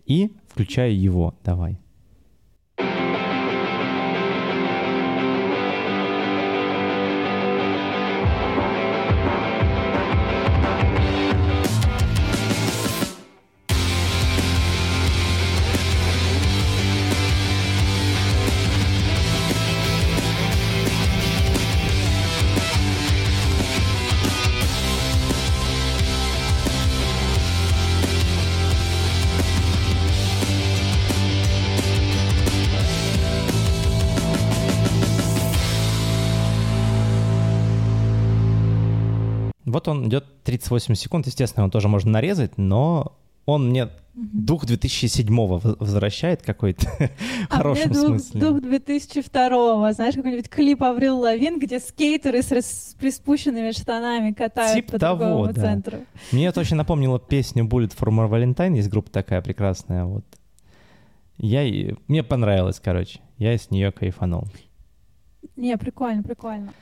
и 0.06 0.32
включаю 0.48 0.98
его. 0.98 1.34
Давай. 1.44 1.76
Вот 39.82 39.88
он 39.88 40.06
идет 40.06 40.24
38 40.44 40.94
секунд, 40.94 41.26
естественно, 41.26 41.64
его 41.64 41.70
тоже 41.70 41.88
можно 41.88 42.12
нарезать, 42.12 42.56
но 42.56 43.18
он 43.46 43.70
мне 43.70 43.88
дух 44.14 44.64
2007-го 44.64 45.58
в- 45.58 45.76
возвращает 45.80 46.42
какой-то 46.42 46.86
А 47.50 47.56
хорошем 47.56 47.90
мне 47.90 47.98
дух, 47.98 48.06
смысле. 48.20 48.40
дух 48.40 48.60
2002 48.60 49.92
знаешь, 49.94 50.14
какой-нибудь 50.14 50.48
клип 50.48 50.84
Аврил 50.84 51.18
Лавин, 51.18 51.58
где 51.58 51.80
скейтеры 51.80 52.42
с, 52.42 52.94
приспущенными 52.96 53.72
штанами 53.72 54.32
катают 54.32 54.76
Тип 54.76 54.92
по 54.92 54.98
того, 55.00 55.18
другому 55.18 55.52
да. 55.52 55.60
центру. 55.60 55.98
Мне 56.30 56.46
это 56.46 56.60
очень 56.60 56.76
напомнило 56.76 57.18
песню 57.18 57.64
Bullet 57.64 57.92
for 57.98 58.10
More 58.10 58.30
Valentine, 58.30 58.76
есть 58.76 58.88
группа 58.88 59.10
такая 59.10 59.42
прекрасная, 59.42 60.04
вот. 60.04 60.24
Я, 61.38 61.96
мне 62.06 62.22
понравилось, 62.22 62.78
короче, 62.78 63.18
я 63.38 63.58
с 63.58 63.72
нее 63.72 63.90
кайфанул. 63.90 64.44
Не, 65.56 65.76
прикольно, 65.76 66.22
прикольно. 66.22 66.72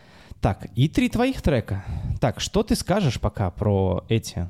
Так, 0.41 0.67
и 0.75 0.89
три 0.89 1.09
твоих 1.09 1.43
трека. 1.43 1.85
Так, 2.21 2.41
что 2.41 2.63
ты 2.63 2.75
скажешь 2.75 3.21
пока 3.21 3.51
про 3.51 4.05
эти? 4.09 4.49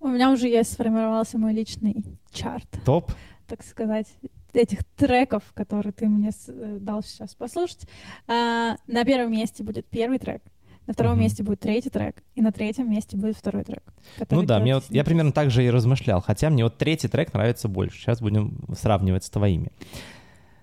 У 0.00 0.06
меня 0.08 0.30
уже 0.30 0.48
есть 0.48 0.72
сформировался 0.72 1.38
мой 1.38 1.52
личный 1.52 2.04
чарт, 2.30 2.68
Топ? 2.84 3.12
так 3.48 3.64
сказать, 3.64 4.06
этих 4.52 4.84
треков, 4.96 5.42
которые 5.54 5.92
ты 5.92 6.06
мне 6.06 6.30
э, 6.48 6.78
дал 6.80 7.02
сейчас 7.02 7.34
послушать. 7.34 7.88
А, 8.28 8.76
на 8.86 9.04
первом 9.04 9.32
месте 9.32 9.64
будет 9.64 9.86
первый 9.86 10.18
трек, 10.18 10.42
на 10.86 10.92
втором 10.94 11.12
Мгм. 11.14 11.22
месте 11.22 11.42
будет 11.42 11.60
третий 11.60 11.90
трек, 11.90 12.22
и 12.36 12.42
на 12.42 12.52
третьем 12.52 12.90
месте 12.90 13.16
будет 13.16 13.36
второй 13.36 13.64
трек. 13.64 13.82
Ну 14.30 14.42
да, 14.44 14.60
мне 14.60 14.76
вот, 14.76 14.84
я 14.90 15.02
примерно 15.02 15.32
так 15.32 15.50
же 15.50 15.64
и 15.64 15.70
размышлял, 15.70 16.20
хотя 16.20 16.48
мне 16.50 16.62
вот 16.62 16.78
третий 16.78 17.08
трек 17.08 17.32
нравится 17.34 17.66
больше. 17.68 17.98
Сейчас 17.98 18.20
будем 18.20 18.60
сравнивать 18.76 19.24
с 19.24 19.30
твоими. 19.30 19.72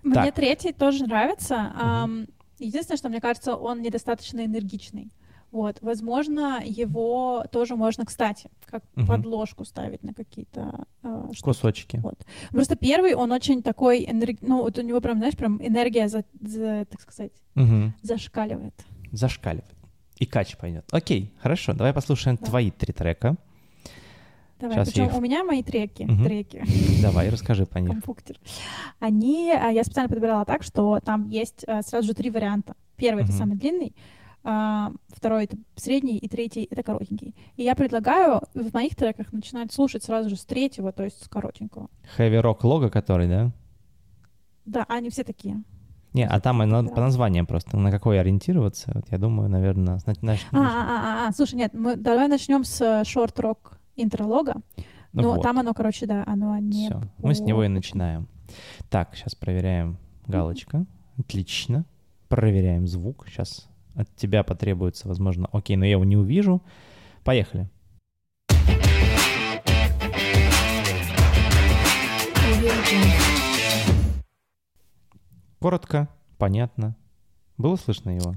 Мне 0.03 0.13
Так. 0.13 0.35
третий 0.35 0.71
тоже 0.71 1.03
нравится. 1.05 1.73
ам, 1.75 2.27
единственное, 2.59 2.97
что 2.97 3.09
мне 3.09 3.21
кажется, 3.21 3.55
он 3.55 3.81
недостаточно 3.81 4.45
энергичный. 4.45 5.11
Вот, 5.51 5.77
возможно, 5.81 6.61
его 6.65 7.45
тоже 7.51 7.75
можно, 7.77 8.05
кстати, 8.05 8.49
как 8.65 8.83
Мгм. 8.95 9.07
подложку 9.07 9.63
ставить 9.63 10.03
на 10.03 10.13
какие-то 10.13 10.85
штуки. 11.31 11.41
Кусочки. 11.43 11.97
Вот. 12.03 12.15
Просто 12.51 12.75
первый, 12.75 13.13
он 13.15 13.31
очень 13.31 13.63
такой, 13.63 14.03
энерг- 14.05 14.39
ну, 14.41 14.63
вот 14.63 14.77
у 14.77 14.81
него 14.81 14.99
прям, 14.99 15.17
знаешь, 15.19 15.37
прям 15.37 15.65
энергия, 15.65 16.09
за, 16.09 16.25
за, 16.41 16.85
так 16.89 16.99
сказать, 16.99 17.31
Мгм. 17.53 17.93
зашкаливает. 18.01 18.73
Зашкаливает. 19.11 19.71
И 20.17 20.25
кач 20.25 20.57
пойдет. 20.57 20.85
Окей, 20.91 21.31
хорошо, 21.41 21.73
давай 21.73 21.93
послушаем 21.93 22.37
Да. 22.39 22.45
твои 22.47 22.71
три 22.71 22.91
трека. 22.93 23.37
Давай, 24.59 24.77
я 24.77 24.83
причем 24.85 25.05
их- 25.07 25.15
у 25.17 25.21
меня 25.21 25.43
мои 25.43 25.61
треки, 25.63 26.03
Мгм. 26.03 26.23
треки, 26.23 26.63
Давай, 27.01 27.29
расскажи 27.29 27.65
по 27.65 27.77
них. 27.79 27.91
компуктер, 27.91 28.39
они, 28.99 29.51
а, 29.51 29.69
я 29.69 29.83
специально 29.83 30.07
подбирала 30.09 30.45
так, 30.45 30.63
что 30.63 30.99
там 31.03 31.27
есть 31.29 31.65
а, 31.67 31.81
сразу 31.81 32.07
же 32.07 32.13
три 32.13 32.29
варианта. 32.29 32.75
Первый 32.95 33.23
это 33.23 33.33
Мгм. 33.33 33.39
самый 33.39 33.57
длинный, 33.57 33.93
а, 34.45 34.91
второй 35.09 35.43
это 35.43 35.57
средний, 35.75 36.17
и 36.17 36.27
третий 36.29 36.67
это 36.71 36.83
коротенький. 36.83 37.35
И 37.57 37.63
я 37.63 37.75
предлагаю 37.75 38.41
в 38.53 38.73
моих 38.73 38.95
треках 38.95 39.33
начинать 39.33 39.73
слушать 39.73 40.03
сразу 40.03 40.29
же 40.29 40.37
с 40.37 40.45
третьего, 40.45 40.93
то 40.93 41.03
есть 41.03 41.21
с 41.23 41.27
коротенького. 41.27 41.89
Rock 42.17 42.59
лого, 42.63 42.89
который, 42.89 43.27
да? 43.27 43.51
Да, 44.65 44.85
они 44.87 45.09
все 45.09 45.23
такие. 45.25 45.61
Не, 46.13 46.25
а 46.25 46.39
там 46.39 46.63
и 46.63 46.65
на- 46.65 46.81
Да. 46.81 46.89
по 46.93 47.01
названиям 47.01 47.45
просто, 47.45 47.75
на 47.77 47.91
какой 47.91 48.21
ориентироваться. 48.21 48.89
Вот 48.95 49.03
я 49.11 49.17
думаю, 49.17 49.49
наверное, 49.49 49.97
зна- 49.99 50.13
знаешь, 50.13 50.45
А, 50.53 50.57
а, 50.57 50.61
а, 51.25 51.27
а, 51.27 51.31
слушай, 51.33 51.55
нет, 51.55 51.73
мы 51.73 51.97
давай 51.97 52.29
начнем 52.29 52.63
с 52.63 53.03
шорт-рок 53.03 53.79
интролога. 53.95 54.61
ну 55.13 55.21
Но 55.21 55.33
вот, 55.33 55.41
там 55.41 55.59
оно, 55.59 55.73
короче, 55.73 56.05
да, 56.05 56.23
оно 56.25 56.57
не... 56.57 56.87
всё. 56.87 57.01
Мы 57.19 57.33
с 57.35 57.39
него 57.41 57.63
и 57.63 57.67
начинаем. 57.67 58.27
Так, 58.89 59.15
сейчас 59.15 59.35
проверяем. 59.35 59.97
Галочка. 60.27 60.85
Отлично. 61.17 61.85
Проверяем 62.27 62.87
звук. 62.87 63.25
Сейчас 63.27 63.67
от 63.95 64.13
тебя 64.15 64.43
потребуется, 64.43 65.07
возможно... 65.07 65.47
Окей, 65.51 65.77
но 65.77 65.85
я 65.85 65.93
его 65.93 66.03
не 66.03 66.17
увижу. 66.17 66.61
Поехали. 67.23 67.69
Коротко, 75.59 76.09
понятно. 76.37 76.95
Было 77.57 77.75
слышно 77.75 78.11
его? 78.11 78.35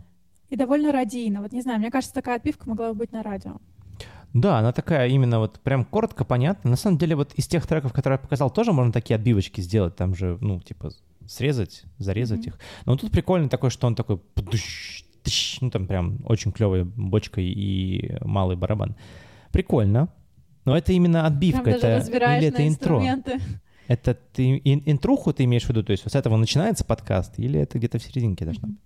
И 0.49 0.57
довольно 0.57 0.93
радийно. 0.93 1.43
Вот 1.43 1.53
не 1.53 1.61
знаю, 1.61 1.79
мне 1.79 1.91
кажется, 1.91 2.15
такая 2.15 2.37
отбивка 2.37 2.69
могла 2.69 2.93
бы 2.93 3.01
быть 3.01 3.13
на 3.13 3.23
радио. 3.23 3.59
Да, 4.35 4.59
она 4.59 4.73
такая 4.73 5.09
именно 5.09 5.39
вот 5.39 5.61
прям 5.61 5.85
коротко, 5.85 6.25
понятно. 6.25 6.71
На 6.71 6.77
самом 6.77 6.99
деле 6.99 7.17
вот 7.17 7.33
из 7.35 7.47
тех 7.47 7.67
треков, 7.67 7.93
которые 7.93 8.17
я 8.17 8.23
показал, 8.23 8.51
тоже 8.51 8.73
можно 8.73 8.93
такие 8.93 9.15
отбивочки 9.17 9.61
сделать, 9.61 9.97
там 9.97 10.15
же, 10.15 10.37
ну, 10.41 10.61
типа, 10.61 10.91
срезать, 11.27 11.85
зарезать 11.99 12.41
Мгм. 12.41 12.49
их. 12.49 12.59
Но 12.85 12.97
тут 12.97 13.11
прикольно 13.11 13.49
такой, 13.49 13.71
что 13.71 13.87
он 13.87 13.95
такой, 13.95 14.21
ну, 15.61 15.71
там 15.71 15.87
прям 15.87 16.19
очень 16.25 16.53
клевая 16.53 16.85
бочка 16.85 17.41
и 17.41 18.17
малый 18.23 18.57
барабан. 18.57 18.97
Прикольно. 19.53 20.09
Но 20.65 20.77
это 20.77 20.93
именно 20.93 21.27
отбивка, 21.27 21.65
даже 21.65 21.87
это 21.87 22.37
или 22.37 22.47
это 22.49 22.67
интро? 22.69 23.03
Это 23.87 24.15
ты 24.15 24.59
ин- 24.59 24.83
интруху 24.85 25.33
ты 25.33 25.45
имеешь 25.45 25.65
в 25.65 25.69
виду, 25.71 25.83
то 25.83 25.93
есть 25.93 26.05
вот 26.05 26.13
с 26.13 26.17
этого 26.17 26.37
начинается 26.37 26.85
подкаст, 26.85 27.39
или 27.39 27.59
это 27.59 27.79
где-то 27.79 27.99
в 27.99 28.03
серединке 28.03 28.45
должно 28.45 28.69
быть? 28.69 28.79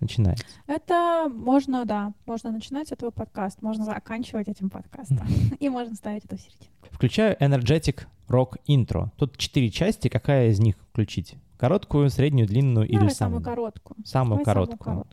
Начинается. 0.00 0.44
Это 0.66 1.28
можно, 1.32 1.84
да, 1.84 2.12
можно 2.26 2.50
начинать 2.52 2.88
с 2.88 2.92
этого 2.92 3.10
подкаста, 3.10 3.64
можно 3.64 3.84
заканчивать 3.84 4.48
этим 4.48 4.70
подкастом. 4.70 5.26
И 5.58 5.68
можно 5.68 5.94
ставить 5.94 6.24
это 6.24 6.36
в 6.36 6.40
середину. 6.40 6.70
Включаю 6.90 7.36
Energetic 7.38 8.06
Rock 8.28 8.58
Intro. 8.68 9.08
Тут 9.16 9.36
четыре 9.36 9.70
части, 9.70 10.08
какая 10.08 10.50
из 10.50 10.60
них 10.60 10.76
включить? 10.90 11.34
Короткую, 11.56 12.10
среднюю, 12.10 12.46
длинную 12.46 12.86
или 12.86 13.08
самую? 13.08 13.10
самую 13.10 13.42
короткую. 13.42 13.96
Самую 14.04 14.44
Давай 14.44 14.66
самую 14.66 14.78
короткую. 14.78 15.06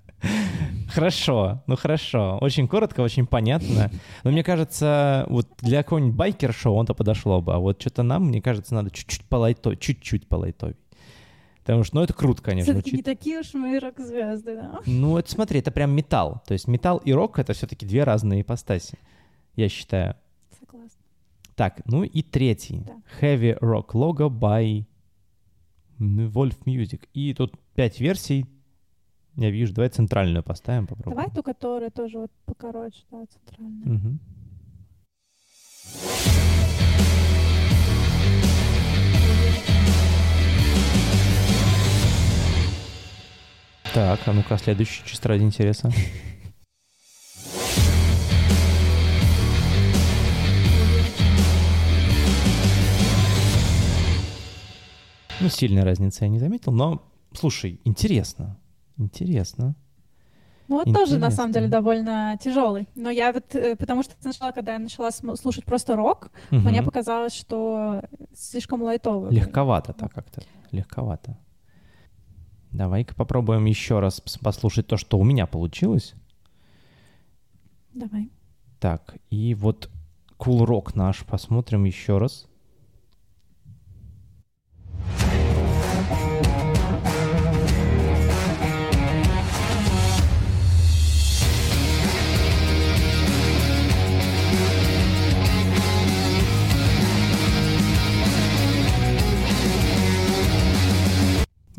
Хорошо, 0.89 1.63
ну 1.67 1.75
хорошо. 1.75 2.37
Очень 2.41 2.67
коротко, 2.67 3.01
очень 3.01 3.25
понятно. 3.25 3.89
Но 4.23 4.31
мне 4.31 4.43
кажется, 4.43 5.25
вот 5.29 5.47
для 5.61 5.83
какого-нибудь 5.83 6.15
байкер-шоу 6.15 6.75
он-то 6.75 6.93
подошло 6.93 7.41
бы. 7.41 7.53
А 7.53 7.59
вот 7.59 7.81
что-то 7.81 8.03
нам, 8.03 8.25
мне 8.25 8.41
кажется, 8.41 8.75
надо 8.75 8.91
чуть-чуть 8.91 9.23
полайто, 9.25 9.75
чуть-чуть 9.75 10.27
полайтовей. 10.27 10.75
Потому 11.63 11.83
что, 11.83 11.97
ну, 11.97 12.01
это 12.01 12.13
круто, 12.13 12.41
конечно, 12.41 12.73
Все-таки 12.73 12.97
не 12.97 13.03
такие 13.03 13.39
уж 13.39 13.53
мы 13.53 13.79
рок-звезды, 13.79 14.55
да? 14.55 14.79
Ну, 14.85 15.17
это 15.17 15.31
смотри, 15.31 15.59
это 15.59 15.71
прям 15.71 15.91
металл. 15.91 16.41
То 16.47 16.53
есть 16.53 16.67
металл 16.67 16.97
и 16.97 17.13
рок— 17.13 17.37
это 17.39 17.53
все-таки 17.53 17.85
две 17.85 18.03
разные 18.03 18.41
ипостаси, 18.41 18.97
я 19.55 19.69
считаю. 19.69 20.15
Согласна. 20.59 20.99
Так, 21.55 21.81
ну 21.85 22.03
и 22.03 22.23
третий. 22.23 22.81
Да. 22.87 22.95
Heavy 23.21 23.59
Rock 23.59 23.91
Logo 23.93 24.27
by 24.27 24.85
Wolf 25.99 26.57
Music. 26.65 27.01
И 27.13 27.33
тут 27.35 27.53
пять 27.75 27.99
версий. 27.99 28.47
Я 29.41 29.49
вижу. 29.49 29.73
Давай 29.73 29.89
центральную 29.89 30.43
поставим, 30.43 30.85
попробуем. 30.85 31.17
Давай 31.17 31.33
ту, 31.33 31.41
которая 31.41 31.89
тоже 31.89 32.19
вот 32.19 32.31
покороче, 32.45 33.01
да, 33.09 33.25
центральная. 33.25 33.97
Угу. 33.97 34.19
Так, 43.95 44.19
а 44.27 44.33
ну-ка, 44.33 44.59
следующий 44.59 45.03
чисто 45.05 45.29
ради 45.29 45.41
интереса. 45.41 45.91
Ну, 55.39 55.49
сильной 55.49 55.81
разницы 55.81 56.25
я 56.25 56.29
не 56.29 56.37
заметил, 56.37 56.71
но, 56.71 57.01
слушай, 57.33 57.81
интересно. 57.85 58.60
Интересно. 58.97 59.75
Ну, 60.67 60.77
вот 60.77 60.93
тоже, 60.93 61.17
на 61.17 61.31
самом 61.31 61.51
деле, 61.51 61.67
довольно 61.67 62.37
тяжелый. 62.41 62.87
Но 62.95 63.09
я 63.09 63.33
вот, 63.33 63.53
э, 63.55 63.75
потому 63.75 64.03
что 64.03 64.13
сначала, 64.21 64.51
когда 64.51 64.73
я 64.73 64.79
начала 64.79 65.11
слушать 65.11 65.65
просто 65.65 65.97
рок, 65.97 66.31
угу. 66.49 66.61
мне 66.61 66.81
показалось, 66.81 67.33
что 67.33 68.03
слишком 68.33 68.81
лайтовый. 68.81 69.33
Легковато 69.33 69.91
так 69.91 70.13
как-то, 70.13 70.41
легковато. 70.71 71.37
Давай-ка 72.71 73.13
попробуем 73.15 73.65
еще 73.65 73.99
раз 73.99 74.21
послушать 74.41 74.87
то, 74.87 74.95
что 74.95 75.19
у 75.19 75.25
меня 75.25 75.45
получилось. 75.45 76.13
Давай. 77.93 78.31
Так, 78.79 79.15
и 79.29 79.53
вот 79.55 79.89
Cool 80.39 80.65
Rock 80.65 80.91
наш 80.95 81.25
посмотрим 81.25 81.83
еще 81.83 82.17
раз. 82.17 82.47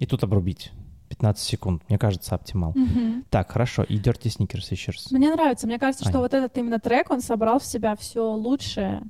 И 0.02 0.06
тут 0.06 0.24
обрубить. 0.24 0.72
15 1.10 1.40
секунд, 1.40 1.82
мне 1.88 1.96
кажется, 1.96 2.34
оптимал. 2.34 2.70
Угу. 2.70 3.22
Так, 3.30 3.52
хорошо, 3.52 3.84
и 3.84 4.00
Dirty 4.00 4.24
Sneakers 4.36 4.66
еще 4.70 4.90
раз. 4.90 5.12
Мне 5.12 5.32
нравится, 5.32 5.68
мне 5.68 5.78
кажется, 5.78 6.04
Ань. 6.04 6.10
что 6.10 6.18
вот 6.18 6.34
этот 6.34 6.58
именно 6.58 6.80
трек, 6.80 7.08
он 7.10 7.20
собрал 7.20 7.60
в 7.60 7.64
себя 7.64 7.94
все 7.94 8.32
лучшее 8.32 9.02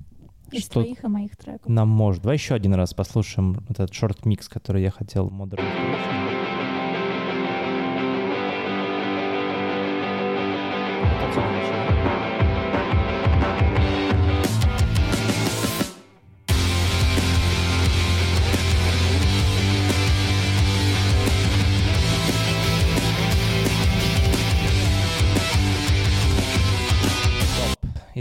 из 0.50 0.64
что 0.64 0.82
твоих 0.82 1.02
и 1.02 1.06
моих 1.06 1.34
треков. 1.38 1.66
Нам 1.66 1.88
может. 1.88 2.24
Давай 2.24 2.36
еще 2.36 2.54
один 2.54 2.74
раз 2.74 2.92
послушаем 2.92 3.64
этот 3.70 3.94
шорт-микс, 3.94 4.50
который 4.50 4.82
я 4.82 4.90
хотел 4.90 5.30
модерн. 5.30 5.64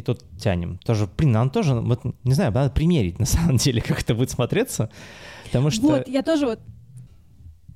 И 0.02 0.04
тут 0.04 0.24
тянем. 0.38 0.80
Тоже, 0.80 1.08
блин, 1.18 1.32
нам 1.32 1.50
тоже, 1.50 1.76
вот, 1.76 2.02
не 2.24 2.34
знаю, 2.34 2.52
надо 2.52 2.72
примерить 2.72 3.20
на 3.20 3.26
самом 3.26 3.58
деле, 3.58 3.82
как 3.82 4.02
это 4.02 4.16
будет 4.16 4.32
смотреться, 4.32 4.90
потому 5.46 5.70
что... 5.70 5.84
Вот, 5.84 6.08
я 6.08 6.24
тоже 6.24 6.46
вот 6.48 6.60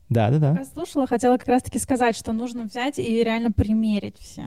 да, 0.08 0.30
да, 0.30 0.38
да. 0.38 0.56
Я 0.60 0.66
слушала, 0.66 1.08
хотела 1.08 1.38
как 1.38 1.48
раз-таки 1.48 1.80
сказать, 1.80 2.16
что 2.16 2.32
нужно 2.32 2.66
взять 2.66 3.00
и 3.00 3.24
реально 3.24 3.52
примерить 3.52 4.18
все. 4.20 4.44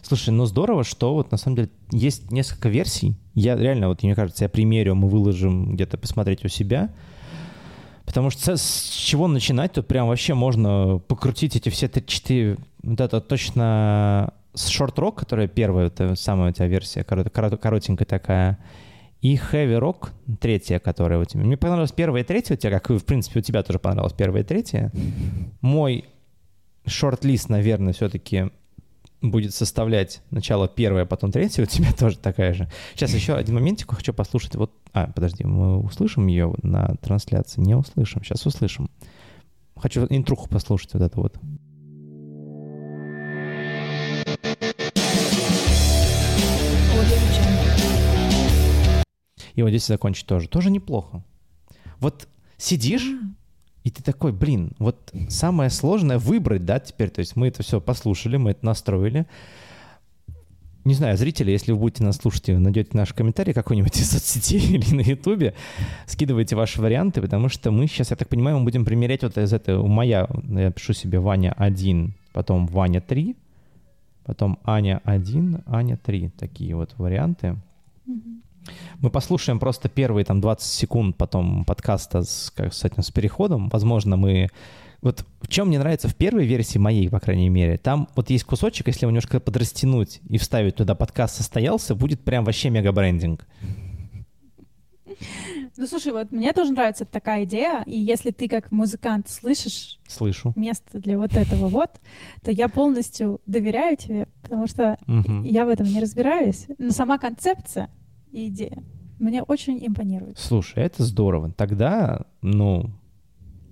Слушай, 0.00 0.30
ну 0.30 0.46
здорово, 0.46 0.84
что 0.84 1.14
вот 1.14 1.32
на 1.32 1.36
самом 1.38 1.56
деле 1.56 1.70
есть 1.90 2.30
несколько 2.30 2.68
версий. 2.68 3.16
Я 3.34 3.56
реально, 3.56 3.88
вот 3.88 4.04
мне 4.04 4.14
кажется, 4.14 4.44
я 4.44 4.48
примерю, 4.48 4.94
мы 4.94 5.08
выложим 5.08 5.74
где-то 5.74 5.98
посмотреть 5.98 6.44
у 6.44 6.48
себя. 6.48 6.94
Потому 8.04 8.30
что 8.30 8.56
с 8.56 8.90
чего 8.90 9.26
начинать, 9.26 9.72
тут 9.72 9.88
прям 9.88 10.06
вообще 10.06 10.34
можно 10.34 10.98
покрутить 11.08 11.56
эти 11.56 11.68
все 11.68 11.88
четыре, 11.88 12.58
вот 12.82 13.00
это 13.00 13.20
точно 13.20 14.34
с 14.54 14.68
Short 14.68 14.94
Rock, 14.96 15.16
которая 15.16 15.48
первая, 15.48 15.86
это 15.86 16.14
самая 16.14 16.50
у 16.50 16.52
тебя 16.52 16.66
версия, 16.66 17.04
коротенькая 17.04 18.06
такая, 18.06 18.58
и 19.20 19.36
Heavy 19.36 19.78
Rock, 19.78 20.10
третья, 20.40 20.78
которая 20.78 21.20
у 21.20 21.24
тебя. 21.24 21.42
Мне 21.42 21.56
понравилась 21.56 21.92
первая 21.92 22.22
и 22.22 22.26
третья 22.26 22.54
у 22.54 22.56
тебя, 22.56 22.78
как, 22.78 22.90
в 22.90 23.04
принципе, 23.04 23.38
у 23.38 23.42
тебя 23.42 23.62
тоже 23.62 23.78
понравилась 23.78 24.12
первая 24.12 24.42
и 24.42 24.46
третья. 24.46 24.92
Мой 25.60 26.06
шорт-лист, 26.86 27.48
наверное, 27.48 27.92
все-таки 27.92 28.50
будет 29.22 29.54
составлять 29.54 30.20
начало 30.30 30.68
первое, 30.68 31.06
потом 31.06 31.30
третье, 31.30 31.62
у 31.62 31.66
тебя 31.66 31.92
тоже 31.98 32.18
такая 32.18 32.52
же. 32.52 32.68
Сейчас 32.94 33.14
еще 33.14 33.34
один 33.34 33.54
моментик 33.54 33.94
хочу 33.94 34.12
послушать. 34.12 34.56
Вот, 34.56 34.72
а, 34.92 35.06
подожди, 35.06 35.44
мы 35.44 35.78
услышим 35.78 36.26
ее 36.26 36.52
на 36.62 36.96
трансляции? 37.00 37.60
Не 37.60 37.76
услышим, 37.76 38.24
сейчас 38.24 38.44
услышим. 38.44 38.90
Хочу 39.76 40.06
интруху 40.10 40.48
послушать 40.48 40.94
вот 40.94 41.02
это 41.02 41.20
вот. 41.20 41.38
И 49.54 49.62
вот 49.62 49.68
здесь 49.70 49.86
закончить 49.86 50.26
тоже. 50.26 50.48
Тоже 50.48 50.70
неплохо. 50.70 51.22
Вот 51.98 52.28
сидишь, 52.56 53.06
и 53.84 53.90
ты 53.90 54.02
такой, 54.02 54.32
блин, 54.32 54.72
вот 54.78 55.12
самое 55.28 55.70
сложное 55.70 56.18
выбрать, 56.18 56.64
да, 56.64 56.78
теперь, 56.78 57.10
то 57.10 57.20
есть 57.20 57.36
мы 57.36 57.48
это 57.48 57.62
все 57.62 57.80
послушали, 57.80 58.36
мы 58.36 58.50
это 58.52 58.64
настроили. 58.64 59.26
Не 60.84 60.94
знаю, 60.94 61.16
зрители, 61.16 61.52
если 61.52 61.70
вы 61.70 61.78
будете 61.78 62.02
нас 62.02 62.16
слушать 62.16 62.48
и 62.48 62.56
найдете 62.56 62.90
наш 62.96 63.12
комментарий 63.12 63.52
какой-нибудь 63.52 63.96
из 63.96 64.10
соцсетей 64.10 64.60
или 64.76 64.94
на 64.94 65.00
ютубе, 65.00 65.54
скидывайте 66.06 66.56
ваши 66.56 66.80
варианты, 66.80 67.20
потому 67.20 67.48
что 67.48 67.70
мы 67.70 67.86
сейчас, 67.86 68.10
я 68.10 68.16
так 68.16 68.28
понимаю, 68.28 68.58
мы 68.58 68.64
будем 68.64 68.84
примерять 68.84 69.22
вот 69.22 69.38
из 69.38 69.52
этого, 69.52 69.86
моя, 69.86 70.28
я 70.48 70.72
пишу 70.72 70.92
себе 70.92 71.20
Ваня 71.20 71.52
1, 71.56 72.14
потом 72.32 72.66
Ваня 72.66 73.00
3, 73.00 73.36
потом 74.24 74.58
Аня 74.64 75.00
1, 75.04 75.62
Аня 75.66 75.96
3, 75.96 76.30
такие 76.30 76.74
вот 76.74 76.94
варианты. 76.98 77.58
Mm-hmm. 78.08 78.40
Мы 79.00 79.10
послушаем 79.10 79.58
просто 79.58 79.88
первые 79.88 80.24
там 80.24 80.40
20 80.40 80.66
секунд 80.66 81.16
потом 81.16 81.64
подкаста 81.64 82.22
с, 82.22 82.52
как, 82.54 82.72
с 82.72 82.84
этим 82.84 83.02
с 83.02 83.10
переходом. 83.10 83.68
Возможно, 83.68 84.16
мы... 84.16 84.48
Вот 85.00 85.24
в 85.40 85.48
чем 85.48 85.68
мне 85.68 85.80
нравится 85.80 86.06
в 86.06 86.14
первой 86.14 86.46
версии 86.46 86.78
моей, 86.78 87.08
по 87.08 87.18
крайней 87.18 87.48
мере, 87.48 87.76
там 87.76 88.08
вот 88.14 88.30
есть 88.30 88.44
кусочек, 88.44 88.86
если 88.86 89.04
его 89.04 89.10
немножко 89.10 89.40
подрастянуть 89.40 90.20
и 90.28 90.38
вставить 90.38 90.76
туда 90.76 90.94
подкаст 90.94 91.34
состоялся, 91.36 91.96
будет 91.96 92.20
прям 92.20 92.44
вообще 92.44 92.70
мега-брендинг. 92.70 93.44
Ну, 95.76 95.86
слушай, 95.86 96.12
вот 96.12 96.30
мне 96.30 96.52
тоже 96.52 96.72
нравится 96.72 97.04
такая 97.04 97.44
идея, 97.44 97.82
и 97.86 97.98
если 97.98 98.30
ты 98.30 98.46
как 98.46 98.70
музыкант 98.70 99.28
слышишь 99.28 99.98
Слышу. 100.06 100.52
место 100.54 100.98
для 100.98 101.18
вот 101.18 101.34
этого 101.34 101.68
вот, 101.68 101.90
то 102.42 102.50
я 102.50 102.68
полностью 102.68 103.40
доверяю 103.46 103.96
тебе, 103.96 104.28
потому 104.42 104.66
что 104.66 104.98
угу. 105.08 105.42
я 105.42 105.64
в 105.64 105.70
этом 105.70 105.86
не 105.86 106.00
разбираюсь. 106.00 106.66
Но 106.78 106.90
сама 106.90 107.18
концепция 107.18 107.90
идея. 108.32 108.82
Мне 109.18 109.42
очень 109.42 109.78
импонирует. 109.86 110.38
Слушай, 110.38 110.82
это 110.82 111.04
здорово. 111.04 111.52
Тогда, 111.52 112.22
ну, 112.40 112.90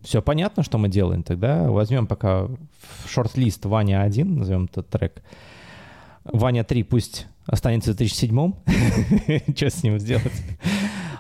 все 0.02 0.22
понятно, 0.22 0.62
что 0.62 0.78
мы 0.78 0.88
делаем. 0.88 1.22
Тогда 1.22 1.70
возьмем 1.70 2.06
пока 2.06 2.46
в 2.46 3.08
шорт-лист 3.08 3.64
Ваня 3.66 4.02
1, 4.02 4.36
назовем 4.36 4.64
этот 4.64 4.88
трек. 4.88 5.22
Ваня 6.24 6.64
3 6.64 6.82
пусть 6.84 7.26
останется 7.46 7.92
в 7.92 7.96
2007 7.96 8.52
Что 9.56 9.70
с 9.70 9.82
ним 9.82 9.98
сделать? 9.98 10.32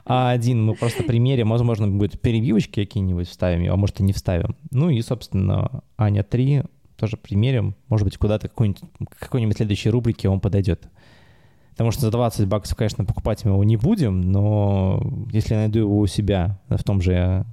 А 0.04 0.30
один 0.30 0.64
мы 0.64 0.74
просто 0.74 1.02
примерим, 1.04 1.50
возможно, 1.50 1.86
будет 1.86 2.20
перебивочки 2.20 2.84
какие-нибудь 2.84 3.28
вставим, 3.28 3.72
а 3.72 3.76
может 3.76 4.00
и 4.00 4.02
не 4.02 4.12
вставим. 4.12 4.56
Ну 4.70 4.90
и, 4.90 5.00
собственно, 5.02 5.82
Аня 5.96 6.22
3 6.22 6.64
тоже 6.96 7.16
примерим. 7.16 7.74
Может 7.88 8.06
быть, 8.06 8.16
куда-то 8.16 8.48
какой-нибудь, 8.48 8.82
какой-нибудь 9.18 9.56
следующей 9.56 9.90
рубрике 9.90 10.28
он 10.28 10.40
подойдет. 10.40 10.88
Потому 11.72 11.90
что 11.90 12.02
за 12.02 12.10
20 12.10 12.46
баксов, 12.46 12.76
конечно, 12.76 13.04
покупать 13.04 13.44
мы 13.44 13.52
его 13.52 13.64
не 13.64 13.76
будем, 13.76 14.20
но 14.20 15.02
если 15.32 15.54
я 15.54 15.60
найду 15.60 15.78
его 15.80 15.98
у 15.98 16.06
себя 16.06 16.60
в 16.68 16.82
том 16.84 17.00
же 17.00 17.46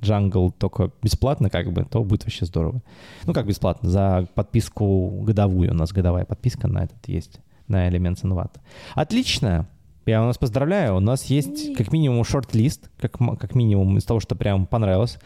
Jungle 0.00 0.52
только 0.56 0.90
бесплатно, 1.02 1.50
как 1.50 1.72
бы, 1.72 1.84
то 1.84 2.04
будет 2.04 2.24
вообще 2.24 2.46
здорово. 2.46 2.82
Ну, 3.24 3.32
как 3.32 3.46
бесплатно, 3.46 3.88
за 3.88 4.28
подписку 4.34 5.22
годовую. 5.22 5.72
У 5.72 5.74
нас 5.74 5.92
годовая 5.92 6.24
подписка 6.24 6.68
на 6.68 6.84
этот 6.84 7.06
есть, 7.06 7.40
на 7.66 7.88
Elements 7.88 8.22
Invat. 8.22 8.52
Отлично! 8.94 9.68
Я 10.06 10.22
вас 10.22 10.38
поздравляю. 10.38 10.96
У 10.96 11.00
нас 11.00 11.24
есть 11.24 11.76
как 11.76 11.92
минимум 11.92 12.24
шорт-лист, 12.24 12.90
как, 12.98 13.18
как 13.18 13.54
минимум 13.54 13.98
из 13.98 14.04
того, 14.04 14.20
что 14.20 14.34
прям 14.36 14.66
понравилось. 14.66 15.18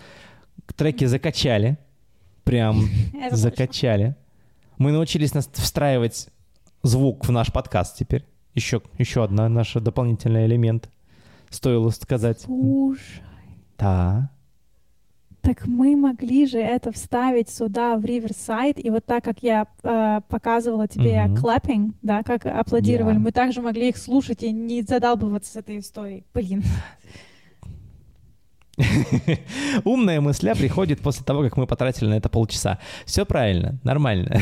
Треки 0.75 1.05
закачали. 1.05 1.79
Прям 2.43 2.89
закачали. 3.31 4.17
Мы 4.79 4.91
научились 4.91 5.35
нас 5.35 5.49
встраивать 5.53 6.29
звук 6.83 7.27
в 7.27 7.31
наш 7.31 7.53
подкаст 7.53 7.97
теперь. 7.97 8.25
Еще, 8.55 8.83
еще 8.99 9.25
одна 9.25 9.49
наша 9.49 9.81
дополнительный 9.81 10.47
элемент. 10.47 10.91
Стоило 11.51 11.91
сказать. 11.91 12.41
Слушай. 12.41 13.23
Да. 13.79 14.31
Так 15.43 15.67
мы 15.67 15.97
могли 15.97 16.47
же 16.47 16.59
это 16.59 16.93
вставить 16.93 17.49
сюда 17.49 17.97
в 17.97 18.05
Riverside, 18.05 18.81
и 18.81 18.91
вот 18.91 19.05
так 19.05 19.25
как 19.25 19.43
я 19.43 19.67
э, 19.83 20.21
показывала 20.29 20.87
тебе 20.87 21.17
uh-huh. 21.17 21.35
clapping, 21.35 21.95
да, 22.01 22.23
как 22.23 22.47
аплодировали, 22.47 23.17
yeah. 23.17 23.21
мы 23.21 23.33
также 23.33 23.61
могли 23.61 23.89
их 23.89 23.97
слушать 23.97 24.45
и 24.45 24.53
не 24.53 24.83
задалбываться 24.83 25.53
с 25.53 25.57
этой 25.57 25.81
историей. 25.81 26.25
Блин. 26.33 26.63
Умная 29.85 30.21
мысля 30.21 30.55
приходит 30.55 31.01
после 31.01 31.25
того, 31.25 31.43
как 31.43 31.57
мы 31.57 31.67
потратили 31.67 32.09
на 32.09 32.15
это 32.15 32.29
полчаса. 32.29 32.79
Все 33.05 33.25
правильно, 33.25 33.79
нормально. 33.85 34.31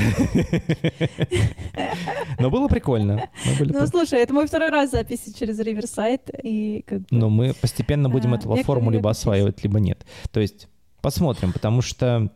Но 2.39 2.51
было 2.51 2.69
прикольно. 2.69 3.29
Ну, 3.59 3.87
слушай, 3.87 4.21
это 4.21 4.33
мой 4.33 4.47
второй 4.47 4.71
раз 4.71 4.91
записи 4.91 5.35
через 5.39 5.61
Riverside. 5.61 6.41
И 6.43 6.85
Но 7.11 7.31
мы 7.31 7.55
постепенно 7.61 8.09
будем 8.09 8.33
а, 8.33 8.37
эту 8.37 8.55
форму 8.57 8.91
либо 8.91 9.11
осваивать, 9.11 9.63
либо 9.63 9.81
нет. 9.81 10.07
То 10.31 10.41
есть 10.41 10.69
Посмотрим, 11.01 11.53
потому 11.53 11.81
что, 11.81 12.31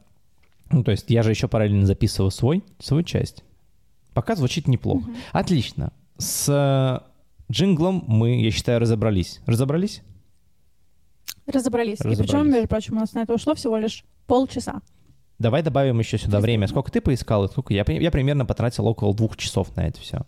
ну, 0.71 0.83
то 0.83 0.90
есть 0.90 1.11
я 1.11 1.23
же 1.23 1.31
еще 1.31 1.49
параллельно 1.49 1.87
записываю 1.87 2.31
свой, 2.31 2.64
свою 2.79 3.03
часть. 3.03 3.45
Пока 4.14 4.37
звучит 4.37 4.69
неплохо. 4.69 5.05
Отлично. 5.33 5.93
С 6.19 6.49
э, 6.49 7.53
джинглом 7.53 8.05
мы, 8.07 8.40
я 8.40 8.51
считаю, 8.51 8.81
разобрались. 8.81 9.40
Разобрались? 9.45 10.03
Разобрались. 11.46 12.00
Разобрались. 12.00 12.18
И 12.18 12.22
причем, 12.22 12.50
между 12.50 12.68
прочим, 12.68 12.96
у 12.96 13.00
нас 13.00 13.12
на 13.12 13.22
это 13.22 13.35
ушло 13.35 13.54
всего 13.54 13.76
лишь 13.76 14.04
полчаса. 14.26 14.80
Давай 15.38 15.62
добавим 15.62 15.98
еще 15.98 16.16
сюда 16.16 16.40
время. 16.40 16.68
Сколько 16.68 16.92
ты 16.92 17.00
поискал? 17.00 17.48
Сколько 17.48 17.74
я, 17.74 17.85
я 17.87 18.11
примерно 18.11 18.46
потратил 18.46 18.87
около 18.87 19.14
двух 19.14 19.37
часов 19.37 19.74
на 19.76 19.87
это 19.87 20.00
все. 20.00 20.22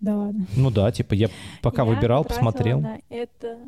Да 0.00 0.16
ладно. 0.16 0.46
Ну 0.56 0.70
да, 0.70 0.90
типа 0.92 1.14
я 1.14 1.28
пока 1.62 1.82
я 1.82 1.88
выбирал, 1.88 2.24
посмотрел. 2.24 2.80
На 2.80 2.98
это... 3.08 3.58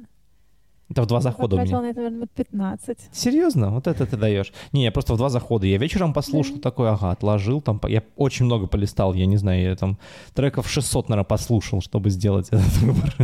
Это 0.91 1.03
в 1.03 1.07
два 1.07 1.21
захода 1.21 1.57
у 1.57 1.61
меня. 1.61 1.83
на 1.83 1.91
это, 1.91 2.01
наверное, 2.01 2.29
15. 2.35 3.11
Серьезно? 3.13 3.71
Вот 3.71 3.87
это 3.87 4.07
ты 4.07 4.17
даешь. 4.17 4.55
Не, 4.73 4.85
я 4.85 4.93
просто 4.93 5.13
в 5.13 5.17
два 5.19 5.29
захода. 5.29 5.67
Я 5.67 5.77
вечером 5.77 6.15
послушал 6.15 6.57
да. 6.57 6.63
такой, 6.63 6.89
ага, 6.89 7.11
отложил 7.11 7.61
там. 7.61 7.79
Я 7.89 8.03
очень 8.17 8.47
много 8.47 8.67
полистал, 8.67 9.13
я 9.13 9.27
не 9.27 9.37
знаю, 9.37 9.63
я 9.63 9.77
там 9.77 9.99
треков 10.33 10.71
600, 10.71 11.11
наверное, 11.11 11.27
послушал, 11.27 11.83
чтобы 11.83 12.09
сделать 12.09 12.49
этот 12.49 12.73
выбор. 12.79 13.15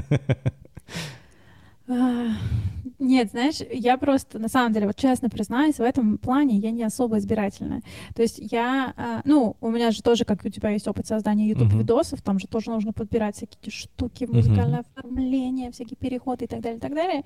Нет, 2.98 3.30
знаешь, 3.30 3.56
я 3.72 3.98
просто, 3.98 4.38
на 4.38 4.48
самом 4.48 4.72
деле, 4.72 4.86
вот 4.86 4.96
честно 4.96 5.28
признаюсь, 5.28 5.76
в 5.76 5.82
этом 5.82 6.18
плане 6.18 6.56
я 6.56 6.70
не 6.70 6.84
особо 6.84 7.18
избирательная. 7.18 7.82
То 8.14 8.22
есть 8.22 8.38
я, 8.38 8.94
а, 8.96 9.20
ну, 9.24 9.56
у 9.60 9.70
меня 9.70 9.90
же 9.90 10.02
тоже, 10.02 10.24
как 10.24 10.44
у 10.44 10.48
тебя 10.48 10.70
есть 10.70 10.86
опыт 10.86 11.06
создания 11.06 11.48
YouTube-видосов, 11.48 12.22
там 12.22 12.38
же 12.38 12.46
тоже 12.46 12.70
нужно 12.70 12.92
подбирать 12.92 13.36
всякие 13.36 13.72
штуки, 13.72 14.24
музыкальное 14.24 14.84
оформление, 14.96 15.72
всякие 15.72 15.96
переходы 15.96 16.44
и 16.44 16.48
так 16.48 16.60
далее, 16.60 16.78
и 16.78 16.80
так 16.80 16.94
далее. 16.94 17.24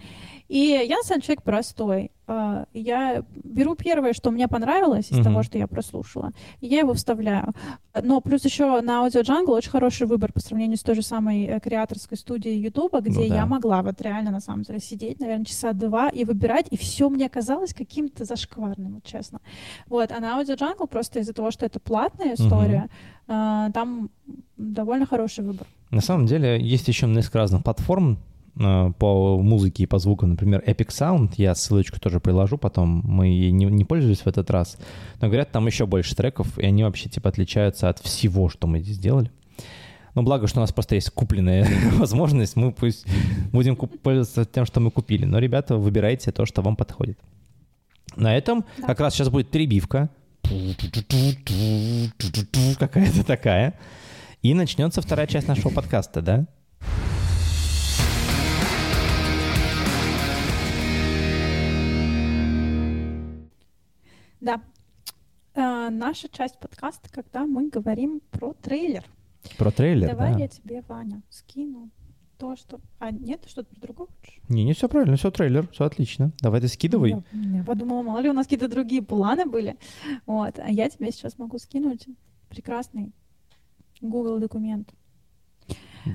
И 0.49 0.59
я, 0.59 1.03
деле, 1.03 1.21
человек 1.21 1.43
простой. 1.43 2.11
А, 2.29 2.67
я 2.75 3.25
беру 3.43 3.75
первое, 3.75 4.13
что 4.13 4.31
мне 4.31 4.49
понравилось 4.49 5.11
из 5.11 5.19
uh-huh. 5.19 5.25
того, 5.25 5.43
что 5.43 5.57
я 5.57 5.67
прослушала, 5.67 6.33
и 6.61 6.67
я 6.67 6.81
его 6.81 6.93
вставляю. 6.93 7.55
Но 8.03 8.21
плюс 8.21 8.45
еще 8.45 8.83
на 8.83 9.07
Audio 9.07 9.23
Jungle 9.23 9.53
очень 9.53 9.71
хороший 9.71 10.07
выбор 10.07 10.31
по 10.33 10.41
сравнению 10.41 10.77
с 10.77 10.83
той 10.83 10.95
же 10.95 11.03
самой 11.03 11.45
э, 11.45 11.59
креаторской 11.59 12.19
студией 12.19 12.61
YouTube, 12.61 13.01
где 13.01 13.21
ну, 13.21 13.29
да. 13.29 13.35
я 13.35 13.47
могла 13.47 13.83
вот 13.83 14.01
реально, 14.03 14.31
на 14.31 14.41
самом 14.41 14.63
деле, 14.63 14.79
сидеть, 14.79 15.21
наверное, 15.21 15.47
часа 15.47 15.73
два 15.73 16.11
и 16.11 16.25
выбирать, 16.25 16.67
и 16.71 16.77
все 16.77 17.09
мне 17.09 17.31
казалось 17.31 17.73
каким-то 17.73 18.27
зашкварным, 18.27 18.97
вот 18.97 19.05
честно. 19.05 19.41
Вот, 19.87 20.13
а 20.13 20.21
на 20.21 20.39
Audio 20.39 20.59
Jungle 20.59 20.87
просто 20.87 21.21
из-за 21.21 21.33
того, 21.33 21.51
что 21.51 21.65
это 21.65 21.81
платная 21.81 22.35
история, 22.35 22.91
uh-huh. 23.27 23.73
там 23.73 24.11
довольно 24.59 25.07
хороший 25.07 25.45
выбор. 25.45 25.67
На 25.91 26.03
самом 26.03 26.27
деле 26.27 26.61
есть 26.61 26.89
еще 26.89 27.07
несколько 27.07 27.39
разных 27.39 27.65
платформ, 27.65 28.19
по 28.59 29.41
музыке 29.41 29.85
и 29.85 29.87
по 29.87 29.99
звуку, 29.99 30.27
например, 30.27 30.63
Epic 30.67 30.89
Sound, 30.89 31.35
я 31.37 31.55
ссылочку 31.55 32.01
тоже 32.01 32.19
приложу 32.19 32.59
потом, 32.59 33.03
мы 33.05 33.29
ей 33.29 33.53
не, 33.53 33.67
не 33.67 33.85
пользовались 33.85 34.21
в 34.21 34.27
этот 34.27 34.51
раз, 34.51 34.79
но 35.21 35.29
говорят, 35.29 35.53
там 35.53 35.67
еще 35.67 35.87
больше 35.87 36.17
треков, 36.17 36.59
и 36.59 36.67
они 36.67 36.83
вообще 36.83 37.09
типа 37.09 37.29
отличаются 37.29 37.89
от 37.89 38.01
всего, 38.01 38.49
что 38.49 38.67
мы 38.67 38.81
здесь 38.81 38.99
делали. 38.99 39.31
Но 40.15 40.25
благо, 40.25 40.49
что 40.49 40.59
у 40.59 40.63
нас 40.63 40.73
просто 40.73 40.97
есть 40.97 41.11
купленная 41.11 41.69
возможность, 41.93 42.57
мы 42.57 42.73
пусть 42.73 43.07
будем 43.53 43.77
пользоваться 43.77 44.45
тем, 44.45 44.67
что 44.67 44.81
мы 44.81 44.91
купили. 44.91 45.25
Но, 45.25 45.39
ребята, 45.39 45.77
выбирайте 45.77 46.33
то, 46.33 46.45
что 46.45 46.61
вам 46.61 46.75
подходит. 46.75 47.19
На 48.17 48.37
этом 48.37 48.65
да. 48.79 48.89
как 48.89 48.99
раз 48.99 49.15
сейчас 49.15 49.29
будет 49.29 49.51
перебивка. 49.51 50.11
Какая-то 52.79 53.25
такая. 53.25 53.79
И 54.43 54.55
начнется 54.55 55.01
вторая 55.03 55.29
часть 55.29 55.47
нашего 55.47 55.71
подкаста, 55.71 56.21
да? 56.21 56.47
Да. 64.49 64.63
Э, 65.55 65.91
наша 65.91 66.31
часть 66.31 66.59
подкаста, 66.59 67.11
когда 67.13 67.45
мы 67.45 67.69
говорим 67.69 68.23
про 68.31 68.55
трейлер. 68.55 69.05
Про 69.59 69.71
трейлер, 69.71 70.09
Давай 70.09 70.33
да. 70.33 70.39
я 70.39 70.49
тебе, 70.49 70.83
Ваня, 70.89 71.21
скину 71.29 71.91
то, 72.39 72.57
что... 72.57 72.81
А, 72.99 73.11
нет, 73.11 73.45
что-то 73.47 73.69
про 73.75 73.81
другое 73.81 74.09
Не, 74.49 74.65
не 74.65 74.73
все 74.73 74.89
правильно, 74.89 75.17
все 75.17 75.31
трейлер, 75.31 75.69
все 75.69 75.85
отлично. 75.85 76.33
Давай 76.41 76.63
ты 76.63 76.69
скидывай. 76.69 77.11
Я, 77.11 77.59
я 77.59 77.65
подумала, 77.65 78.03
мало 78.03 78.21
ли 78.21 78.31
у 78.31 78.33
нас 78.33 78.47
какие-то 78.47 78.69
другие 78.69 79.03
планы 79.03 79.45
были. 79.45 79.77
Вот, 80.25 80.59
а 80.59 80.71
я 80.71 80.89
тебе 80.89 81.13
сейчас 81.13 81.37
могу 81.37 81.59
скинуть 81.59 82.07
прекрасный 82.49 83.13
Google 84.01 84.39
документ. 84.39 84.95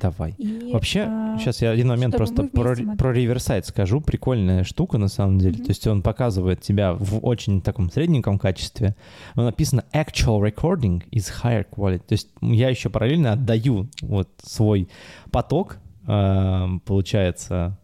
Давай. 0.01 0.35
И, 0.37 0.71
Вообще, 0.71 1.05
а, 1.07 1.37
сейчас 1.39 1.61
я 1.61 1.71
один 1.71 1.87
момент 1.87 2.15
просто 2.15 2.43
про, 2.43 2.75
про 2.97 3.13
реверсайт 3.13 3.65
скажу. 3.65 4.01
Прикольная 4.01 4.63
штука 4.63 4.97
на 4.97 5.07
самом 5.07 5.39
деле. 5.39 5.55
Mm-hmm. 5.59 5.63
То 5.63 5.69
есть 5.69 5.87
он 5.87 6.01
показывает 6.01 6.61
тебя 6.61 6.93
в 6.93 7.19
очень 7.25 7.61
таком 7.61 7.91
средненьком 7.91 8.39
качестве. 8.39 8.95
Но 9.35 9.43
написано 9.43 9.83
actual 9.93 10.41
recording 10.41 11.03
is 11.11 11.31
higher 11.43 11.65
quality. 11.69 11.99
То 11.99 12.13
есть 12.13 12.29
я 12.41 12.69
еще 12.69 12.89
параллельно 12.89 13.33
отдаю 13.33 13.87
вот 14.01 14.29
свой 14.41 14.89
поток, 15.31 15.77
э, 16.07 16.67
получается, 16.85 17.77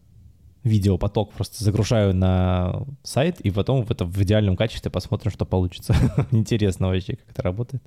видеопоток 0.64 1.32
просто 1.32 1.64
загружаю 1.64 2.14
на 2.14 2.84
сайт, 3.04 3.40
и 3.42 3.52
потом 3.52 3.86
в, 3.86 3.92
это, 3.92 4.06
в 4.06 4.22
идеальном 4.22 4.56
качестве 4.56 4.92
посмотрим, 4.92 5.32
что 5.32 5.46
получится. 5.46 5.96
Интересно 6.32 6.88
вообще, 6.88 7.16
как 7.16 7.30
это 7.32 7.42
работает. 7.42 7.84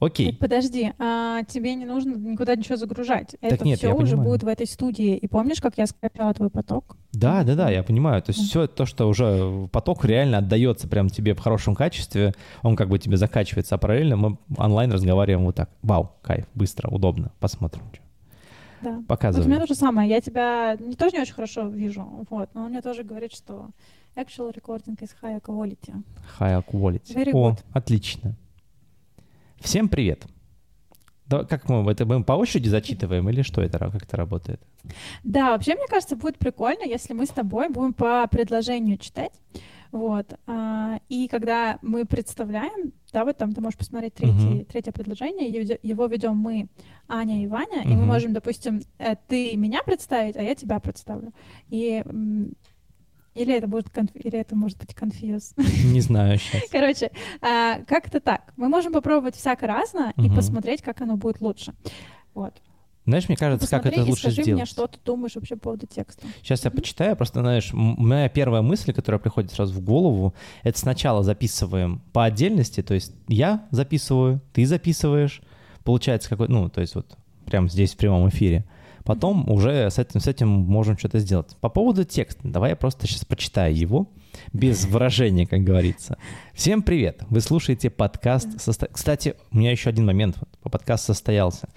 Окей. 0.00 0.30
Так, 0.30 0.38
подожди, 0.38 0.92
а 0.98 1.42
тебе 1.44 1.74
не 1.74 1.84
нужно 1.84 2.14
никуда 2.14 2.54
ничего 2.54 2.76
загружать. 2.76 3.34
Так 3.40 3.52
Это 3.52 3.64
нет, 3.64 3.78
все 3.78 3.92
уже 3.92 4.12
понимаю. 4.12 4.30
будет 4.30 4.42
в 4.44 4.48
этой 4.48 4.66
студии. 4.66 5.16
И 5.16 5.26
помнишь, 5.26 5.60
как 5.60 5.76
я 5.76 5.86
скачала 5.86 6.32
твой 6.34 6.50
поток? 6.50 6.96
Да, 7.12 7.42
да, 7.42 7.56
да, 7.56 7.70
я 7.70 7.82
понимаю. 7.82 8.22
То 8.22 8.30
есть 8.30 8.48
все 8.48 8.66
то, 8.68 8.86
что 8.86 9.08
уже 9.08 9.68
поток 9.72 10.04
реально 10.04 10.38
отдается 10.38 10.86
прям 10.86 11.08
тебе 11.08 11.34
в 11.34 11.40
хорошем 11.40 11.74
качестве, 11.74 12.34
он 12.62 12.76
как 12.76 12.88
бы 12.88 12.98
тебе 12.98 13.16
закачивается, 13.16 13.74
а 13.74 13.78
параллельно 13.78 14.16
мы 14.16 14.38
онлайн 14.56 14.92
разговариваем 14.92 15.44
вот 15.44 15.56
так. 15.56 15.70
Вау, 15.82 16.12
кайф, 16.22 16.46
быстро, 16.54 16.88
удобно. 16.88 17.32
Посмотрим. 17.40 17.82
Да. 18.80 19.02
Показывай. 19.08 19.42
Вот 19.42 19.48
у 19.48 19.50
меня 19.50 19.60
то 19.60 19.66
же 19.66 19.74
самое. 19.74 20.08
Я 20.08 20.20
тебя 20.20 20.76
не, 20.78 20.94
тоже 20.94 21.16
не 21.16 21.22
очень 21.22 21.34
хорошо 21.34 21.66
вижу, 21.66 22.26
вот, 22.30 22.50
но 22.54 22.64
он 22.64 22.70
мне 22.70 22.80
тоже 22.80 23.02
говорит, 23.02 23.32
что 23.32 23.70
actual 24.14 24.54
recording 24.54 24.96
is 25.00 25.10
high 25.20 25.40
quality. 25.40 25.92
High 26.38 26.64
quality. 26.64 27.14
Very 27.14 27.32
О, 27.32 27.50
good. 27.50 27.58
отлично. 27.72 28.36
Всем 29.60 29.88
привет. 29.88 30.26
Да, 31.26 31.44
как 31.44 31.68
мы 31.68 31.90
это 31.90 32.06
мы 32.06 32.24
по 32.24 32.32
очереди 32.32 32.68
зачитываем 32.68 33.28
или 33.28 33.42
что 33.42 33.60
это, 33.60 33.78
как 33.78 34.02
это 34.02 34.16
работает? 34.16 34.60
Да, 35.24 35.50
вообще, 35.50 35.74
мне 35.74 35.86
кажется, 35.86 36.16
будет 36.16 36.38
прикольно, 36.38 36.84
если 36.84 37.12
мы 37.12 37.26
с 37.26 37.30
тобой 37.30 37.68
будем 37.68 37.92
по 37.92 38.26
предложению 38.28 38.96
читать. 38.96 39.32
Вот. 39.90 40.34
А, 40.46 41.00
и 41.08 41.28
когда 41.28 41.78
мы 41.82 42.04
представляем, 42.04 42.92
да, 43.12 43.24
вот 43.24 43.36
там 43.36 43.52
ты 43.52 43.60
можешь 43.60 43.78
посмотреть 43.78 44.14
третье, 44.14 44.34
uh-huh. 44.34 44.64
третье 44.66 44.92
предложение, 44.92 45.50
его 45.82 46.06
ведем 46.06 46.36
мы, 46.36 46.68
Аня 47.08 47.42
и 47.42 47.46
Ваня, 47.46 47.82
uh-huh. 47.82 47.90
и 47.90 47.94
мы 47.94 48.04
можем, 48.04 48.32
допустим, 48.34 48.82
э, 48.98 49.16
ты 49.28 49.56
меня 49.56 49.82
представить, 49.82 50.36
а 50.36 50.42
я 50.42 50.54
тебя 50.54 50.78
представлю. 50.78 51.32
И 51.68 52.04
или 53.34 53.54
это, 53.54 53.66
будет 53.66 53.90
конф... 53.90 54.10
Или 54.14 54.38
это 54.38 54.56
может 54.56 54.78
быть 54.78 54.94
конфьюз? 54.94 55.54
Не 55.84 56.00
знаю 56.00 56.38
сейчас. 56.38 56.62
Короче, 56.70 57.10
а, 57.40 57.80
как-то 57.86 58.20
так. 58.20 58.52
Мы 58.56 58.68
можем 58.68 58.92
попробовать 58.92 59.36
всяко 59.36 59.66
разно 59.66 60.12
угу. 60.16 60.26
и 60.26 60.30
посмотреть, 60.30 60.82
как 60.82 61.00
оно 61.00 61.16
будет 61.16 61.40
лучше. 61.40 61.74
Вот. 62.34 62.54
Знаешь, 63.08 63.26
мне 63.26 63.38
кажется, 63.38 63.66
как 63.68 63.86
это 63.86 64.04
лучше 64.04 64.24
скажи 64.24 64.42
сделать. 64.42 64.60
мне, 64.60 64.66
что 64.66 64.86
ты 64.86 64.98
думаешь 65.02 65.34
вообще 65.34 65.54
по 65.54 65.62
поводу 65.62 65.86
текста. 65.86 66.26
Сейчас 66.42 66.66
я 66.66 66.70
почитаю, 66.70 67.16
просто, 67.16 67.40
знаешь, 67.40 67.70
моя 67.72 68.28
первая 68.28 68.60
мысль, 68.60 68.92
которая 68.92 69.18
приходит 69.18 69.50
сразу 69.50 69.72
в 69.72 69.80
голову, 69.80 70.34
это 70.62 70.78
сначала 70.78 71.22
записываем 71.22 72.02
по 72.12 72.26
отдельности, 72.26 72.82
то 72.82 72.92
есть 72.92 73.14
я 73.26 73.66
записываю, 73.70 74.42
ты 74.52 74.66
записываешь, 74.66 75.40
получается 75.84 76.28
какой, 76.28 76.48
ну, 76.48 76.68
то 76.68 76.82
есть 76.82 76.94
вот 76.94 77.16
прямо 77.46 77.68
здесь 77.68 77.94
в 77.94 77.96
прямом 77.96 78.28
эфире. 78.28 78.66
Потом 79.08 79.50
уже 79.50 79.90
с 79.90 79.98
этим, 79.98 80.20
с 80.20 80.26
этим 80.26 80.48
можем 80.48 80.98
что-то 80.98 81.18
сделать. 81.18 81.56
По 81.62 81.70
поводу 81.70 82.04
текста, 82.04 82.46
давай 82.46 82.70
я 82.72 82.76
просто 82.76 83.06
сейчас 83.06 83.24
прочитаю 83.24 83.74
его, 83.74 84.10
без 84.52 84.84
выражения, 84.86 85.46
как 85.46 85.60
говорится. 85.60 86.18
Всем 86.52 86.82
привет! 86.82 87.22
Вы 87.30 87.40
слушаете 87.40 87.88
подкаст... 87.88 88.60
Состо... 88.60 88.86
Кстати, 88.92 89.34
у 89.50 89.56
меня 89.56 89.70
еще 89.70 89.88
один 89.88 90.04
момент. 90.04 90.36
По 90.62 90.68
подкаст 90.68 91.06
состоялся. 91.06 91.70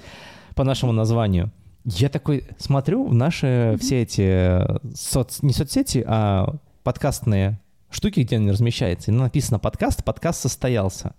По 0.55 0.65
нашему 0.65 0.91
названию. 0.91 1.53
Я 1.85 2.09
такой 2.09 2.49
смотрю 2.57 3.07
в 3.07 3.13
наши 3.13 3.77
все 3.79 4.01
эти 4.01 4.23
э, 4.23 4.79
соц... 4.93 5.41
не 5.41 5.53
соцсети, 5.53 6.03
а 6.05 6.55
подкастные 6.84 7.61
штуки, 7.89 8.19
где 8.19 8.39
он 8.39 8.49
размещается. 8.49 9.09
И 9.09 9.13
написано 9.13 9.57
подкаст, 9.57 10.03
подкаст 10.03 10.41
состоялся. 10.41 11.15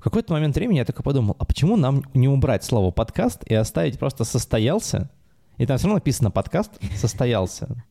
В 0.00 0.02
какой-то 0.02 0.34
момент 0.34 0.54
времени 0.54 0.76
я 0.76 0.84
только 0.84 1.02
подумал, 1.02 1.34
а 1.38 1.46
почему 1.46 1.76
нам 1.76 2.02
не 2.12 2.28
убрать 2.28 2.62
слово 2.62 2.90
подкаст 2.90 3.42
и 3.44 3.54
оставить 3.54 3.98
просто 3.98 4.24
состоялся, 4.24 5.08
и 5.58 5.66
там 5.66 5.78
все 5.78 5.86
равно 5.86 5.96
написано 5.96 6.30
подкаст 6.30 6.72
состоялся. 6.96 7.84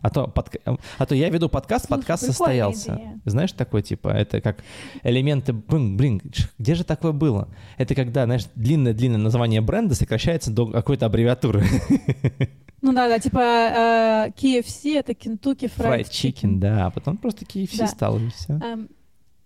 А 0.00 0.10
то, 0.10 0.28
под... 0.28 0.54
а 0.98 1.06
то 1.06 1.14
я 1.14 1.28
веду 1.28 1.48
подкаст, 1.48 1.86
Слушай, 1.86 1.98
подкаст 1.98 2.24
состоялся. 2.24 2.94
Идея. 2.94 3.20
Знаешь, 3.24 3.52
такой 3.52 3.82
типа, 3.82 4.08
это 4.10 4.40
как 4.40 4.62
элементы, 5.02 5.52
блин, 5.52 5.96
блин, 5.96 6.22
где 6.58 6.74
же 6.74 6.84
такое 6.84 7.12
было? 7.12 7.48
Это 7.78 7.94
когда, 7.94 8.24
знаешь, 8.24 8.44
длинное-длинное 8.54 9.18
название 9.18 9.60
бренда 9.60 9.94
сокращается 9.94 10.52
до 10.52 10.66
какой-то 10.66 11.06
аббревиатуры. 11.06 11.64
Ну 12.80 12.92
да, 12.92 13.08
да, 13.08 13.18
типа 13.18 13.40
э, 13.40 14.30
KFC 14.40 14.96
это 14.96 15.10
Kentucky 15.10 15.68
Fried, 15.68 16.04
Fried 16.04 16.10
Chicken, 16.10 16.58
да, 16.60 16.86
а 16.86 16.90
потом 16.90 17.16
просто 17.16 17.44
KFC 17.44 17.78
Да. 17.78 17.86
стало, 17.88 18.20
и 18.20 18.28
все. 18.30 18.52
Эм, 18.52 18.88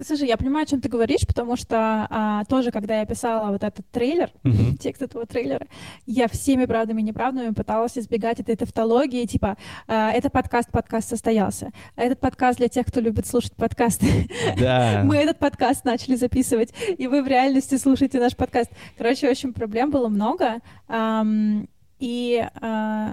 слушай, 0.05 0.29
я 0.29 0.37
понимаю, 0.37 0.65
о 0.65 0.67
чем 0.67 0.81
ты 0.81 0.89
говоришь, 0.89 1.27
потому 1.27 1.57
что 1.57 2.07
а, 2.11 2.45
тоже, 2.45 2.71
когда 2.71 3.01
я 3.01 3.07
писала 3.07 3.51
вот 3.51 3.63
этот 3.63 3.87
трейлер, 3.91 4.31
Мгм. 4.43 4.77
текст 4.79 5.03
этого 5.03 5.27
трейлера, 5.27 5.67
я 6.07 6.29
всеми 6.29 6.65
правдами 6.67 7.01
и 7.01 7.05
неправдами 7.05 7.53
пыталась 7.53 7.97
избегать 7.97 8.41
этой 8.41 8.57
тавтологии, 8.57 9.25
типа, 9.27 9.57
а, 9.87 10.11
это 10.11 10.31
подкаст, 10.31 10.71
подкаст 10.71 11.09
состоялся. 11.09 11.71
А 11.97 12.03
этот 12.03 12.21
подкаст 12.21 12.59
для 12.59 12.69
тех, 12.69 12.87
кто 12.87 13.01
любит 13.01 13.27
слушать 13.27 13.55
подкасты. 13.57 14.07
Да. 14.59 15.03
Мы 15.05 15.17
этот 15.17 15.39
подкаст 15.39 15.85
начали 15.85 16.17
записывать, 16.17 16.73
и 16.99 17.07
вы 17.07 17.23
в 17.23 17.27
реальности 17.27 17.77
слушаете 17.77 18.19
наш 18.21 18.37
подкаст. 18.37 18.71
Короче, 18.97 19.29
в 19.29 19.31
общем, 19.31 19.53
проблем 19.53 19.91
было 19.91 20.09
много. 20.09 20.61
ам, 20.89 21.69
и 21.99 22.45
а, 22.61 23.13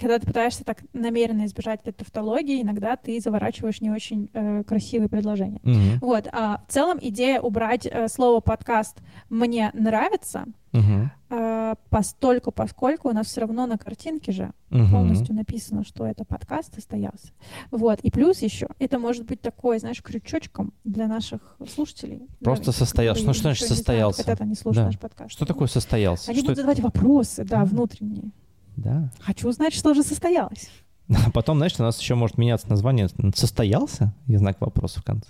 когда 0.00 0.18
ты 0.18 0.26
пытаешься 0.26 0.64
так 0.64 0.82
намеренно 0.92 1.44
избежать 1.46 1.80
этой 1.84 1.92
тавтологии, 1.92 2.62
иногда 2.62 2.96
ты 2.96 3.20
заворачиваешь 3.20 3.80
не 3.80 3.90
очень 3.90 4.30
э, 4.32 4.64
красивые 4.64 5.08
предложения. 5.08 5.60
Мгм. 5.62 5.98
Вот, 6.00 6.26
а 6.32 6.62
в 6.66 6.72
целом 6.72 6.98
идея 7.00 7.40
убрать 7.40 7.86
э, 7.86 8.08
слово 8.08 8.40
подкаст 8.40 8.98
мне 9.28 9.70
нравится, 9.74 10.46
Мгм. 10.72 11.10
э, 11.30 11.74
постольку, 11.90 12.52
поскольку 12.52 13.08
у 13.08 13.12
нас 13.12 13.26
все 13.26 13.40
равно 13.42 13.66
на 13.66 13.76
картинке 13.76 14.30
же 14.32 14.52
Мгм. 14.70 14.90
полностью 14.90 15.34
написано, 15.34 15.84
что 15.84 16.06
это 16.06 16.24
подкаст 16.24 16.74
состоялся. 16.74 17.32
Вот. 17.72 17.98
И 18.00 18.10
плюс 18.10 18.40
еще, 18.40 18.68
это 18.78 18.98
может 19.00 19.26
быть 19.26 19.40
такой, 19.40 19.80
знаешь, 19.80 20.00
крючочком 20.02 20.72
для 20.84 21.08
наших 21.08 21.56
слушателей. 21.68 22.28
Просто 22.40 22.66
Да, 22.66 22.72
состоялся. 22.72 23.26
Ну, 23.26 23.32
что 23.34 23.42
значит 23.42 23.62
не 23.62 23.66
знают, 23.66 23.78
состоялся? 23.78 24.22
Хотят 24.22 24.40
они 24.40 24.54
слушать 24.54 24.80
Да. 24.82 24.86
наш 24.86 24.98
подкаст. 24.98 25.32
Что 25.32 25.44
такое 25.44 25.66
состоялся? 25.66 26.30
Они 26.30 26.38
Что 26.40 26.46
будут 26.46 26.58
это? 26.58 26.66
задавать 26.72 26.80
вопросы, 26.94 27.44
да, 27.44 27.64
внутренние. 27.64 28.30
Да. 28.82 29.10
Хочу 29.20 29.48
узнать, 29.48 29.74
что 29.74 29.94
же 29.94 30.02
состоялось. 30.02 30.68
А 31.26 31.30
потом, 31.32 31.56
знаешь, 31.56 31.74
у 31.78 31.82
нас 31.82 32.00
еще 32.00 32.14
может 32.14 32.38
меняться 32.38 32.68
название. 32.70 33.08
Состоялся? 33.34 34.14
И 34.28 34.36
знак 34.36 34.60
вопроса 34.60 35.00
в 35.00 35.02
конце. 35.02 35.28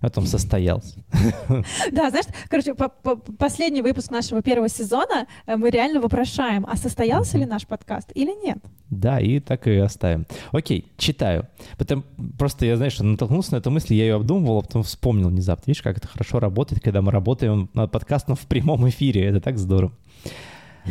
А 0.00 0.08
Потом 0.08 0.26
состоялся. 0.26 1.02
Да, 1.90 2.10
знаешь, 2.10 2.26
короче, 2.48 2.74
по- 2.74 2.90
по- 2.90 3.16
последний 3.16 3.80
выпуск 3.80 4.10
нашего 4.10 4.42
первого 4.42 4.68
сезона 4.68 5.26
э, 5.46 5.56
мы 5.56 5.70
реально 5.70 6.00
вопрошаем, 6.00 6.66
а 6.70 6.76
состоялся 6.76 7.38
ли 7.38 7.46
наш 7.46 7.66
подкаст 7.66 8.10
или 8.14 8.30
нет? 8.44 8.58
Да, 8.90 9.18
и 9.18 9.40
так 9.40 9.66
и 9.66 9.76
оставим. 9.76 10.26
Окей, 10.52 10.92
читаю. 10.98 11.48
Потом 11.78 12.04
просто 12.38 12.66
я, 12.66 12.76
знаешь, 12.76 12.98
натолкнулся 13.00 13.52
на 13.52 13.56
эту 13.56 13.70
мысль, 13.70 13.94
я 13.94 14.04
ее 14.04 14.14
обдумывал, 14.16 14.58
а 14.58 14.62
потом 14.62 14.82
вспомнил 14.82 15.30
внезапно. 15.30 15.64
Видишь, 15.66 15.82
как 15.82 15.96
это 15.96 16.06
хорошо 16.08 16.40
работает, 16.40 16.82
когда 16.82 17.00
мы 17.00 17.10
работаем 17.10 17.70
над 17.72 17.90
подкастом 17.90 18.36
в 18.36 18.46
прямом 18.46 18.86
эфире. 18.90 19.24
Это 19.24 19.40
так 19.40 19.56
здорово. 19.56 19.92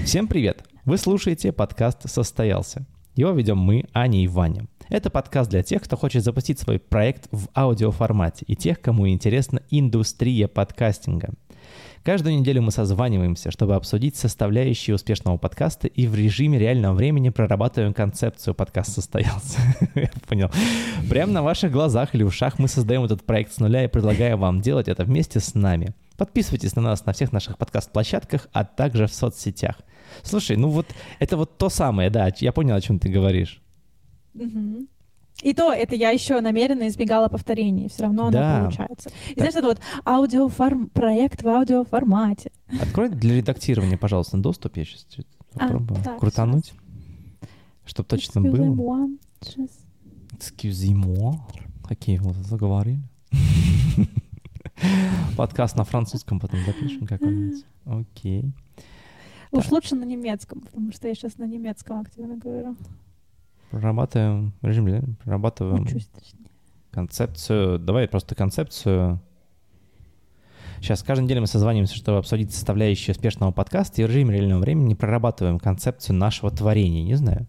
Всем 0.04 0.28
привет! 0.28 0.64
Вы 0.86 1.00
слушаете 1.00 1.52
подкаст 1.52 2.08
«Состоялся». 2.08 2.86
Его 3.16 3.32
ведем 3.32 3.58
мы, 3.58 3.86
Аня 3.92 4.24
и 4.24 4.28
Ваня. 4.28 4.68
Это 4.88 5.10
подкаст 5.10 5.50
для 5.50 5.64
тех, 5.64 5.82
кто 5.82 5.98
хочет 5.98 6.24
запустить 6.24 6.60
свой 6.60 6.78
проект 6.78 7.28
в 7.32 7.48
аудиоформате 7.56 8.46
и 8.48 8.56
тех, 8.56 8.80
кому 8.80 9.10
интересна 9.10 9.64
индустрия 9.72 10.48
подкастинга. 10.48 11.32
Каждую 12.04 12.38
неделю 12.38 12.62
мы 12.62 12.70
созваниваемся, 12.70 13.50
чтобы 13.50 13.74
обсудить 13.74 14.16
составляющие 14.16 14.94
успешного 14.96 15.38
подкаста 15.38 15.88
и 15.88 16.06
в 16.06 16.14
режиме 16.14 16.60
реального 16.60 16.94
времени 16.94 17.30
прорабатываем 17.30 17.96
концепцию 17.96 18.54
«Подкаст 18.54 18.94
состоялся». 18.94 19.60
Понял. 20.30 20.52
Прямо 21.10 21.32
на 21.32 21.42
ваших 21.42 21.72
глазах 21.72 22.14
или 22.14 22.22
ушах 22.22 22.60
мы 22.60 22.68
создаем 22.68 23.04
этот 23.04 23.26
проект 23.26 23.54
с 23.54 23.58
нуля 23.58 23.86
и 23.86 23.88
предлагаю 23.88 24.38
вам 24.38 24.62
делать 24.62 24.88
это 24.88 25.04
вместе 25.04 25.40
с 25.40 25.56
нами. 25.56 25.96
Подписывайтесь 26.16 26.76
на 26.76 26.84
нас 26.84 27.08
на 27.08 27.14
всех 27.14 27.32
наших 27.32 27.58
подкаст-площадках, 27.58 28.50
а 28.54 28.66
также 28.66 29.08
в 29.08 29.14
соцсетях. 29.14 29.78
Слушай, 30.24 30.58
ну 30.58 30.70
вот 30.70 30.86
это 31.20 31.38
вот 31.38 31.58
то 31.58 31.70
самое, 31.70 32.10
да, 32.10 32.30
я 32.40 32.52
понял, 32.52 32.76
о 32.76 32.82
чем 32.82 33.00
ты 33.00 33.10
говоришь. 33.10 33.62
И 35.42 35.54
то, 35.54 35.72
это 35.74 35.96
я 35.96 36.12
еще 36.12 36.40
намеренно 36.40 36.88
избегала 36.88 37.28
повторений, 37.28 37.90
все 37.90 38.04
равно 38.04 38.32
Да. 38.32 38.56
оно 38.58 38.66
получается. 38.66 39.10
И 39.32 39.36
знаешь, 39.36 39.54
это 39.56 39.68
вот 39.68 39.80
аудиоформ... 40.06 40.88
проект 40.90 41.44
в 41.44 41.48
аудиоформате. 41.48 42.52
Открой 42.82 43.10
для 43.10 43.36
редактирования, 43.38 43.98
пожалуйста, 43.98 44.38
доступ. 44.38 44.78
Я 44.78 44.86
сейчас 44.86 45.06
А, 45.56 45.60
попробую 45.60 46.02
так, 46.04 46.20
крутануть, 46.20 46.74
чтобы 47.86 48.08
точно 48.08 48.40
Excuse 48.40 48.52
было. 48.52 49.08
me, 49.08 49.18
сейчас. 49.42 49.70
Excusez-moi. 50.40 51.36
Какие 51.88 52.18
вы 52.20 52.34
заговорили? 52.44 53.00
Подкаст 55.38 55.76
на 55.76 55.84
французском 55.84 56.40
потом 56.40 56.62
запишем 56.66 57.06
какой-нибудь. 57.08 57.64
Окей. 57.86 58.52
Уж 59.58 59.72
лучше 59.72 59.96
на 59.96 60.04
немецком, 60.04 60.62
потому 60.62 60.92
что 60.92 61.08
я 61.08 61.16
сейчас 61.16 61.38
на 61.38 61.46
немецком 61.46 62.02
активно 62.02 62.38
говорю. 62.38 62.76
Прорабатываем 63.72 64.54
режим, 64.62 64.90
да? 64.90 65.02
прорабатываем 65.24 65.84
Учусь, 65.84 66.08
точнее. 66.08 66.46
концепцию. 66.92 67.80
Давай 67.80 68.08
просто 68.08 68.36
концепцию. 68.36 69.22
Сейчас 70.80 71.04
каждую 71.04 71.26
неделю 71.26 71.42
мы 71.42 71.48
созваниваемся, 71.48 71.96
чтобы 71.96 72.20
обсудить 72.20 72.54
составляющие 72.54 73.14
успешного 73.14 73.52
подкаста, 73.52 74.02
и 74.02 74.06
в 74.06 74.08
режиме 74.08 74.36
реального 74.36 74.60
времени 74.60 74.94
прорабатываем 74.94 75.58
концепцию 75.58 76.16
нашего 76.16 76.52
творения, 76.52 77.04
не 77.04 77.16
знаю. 77.16 77.48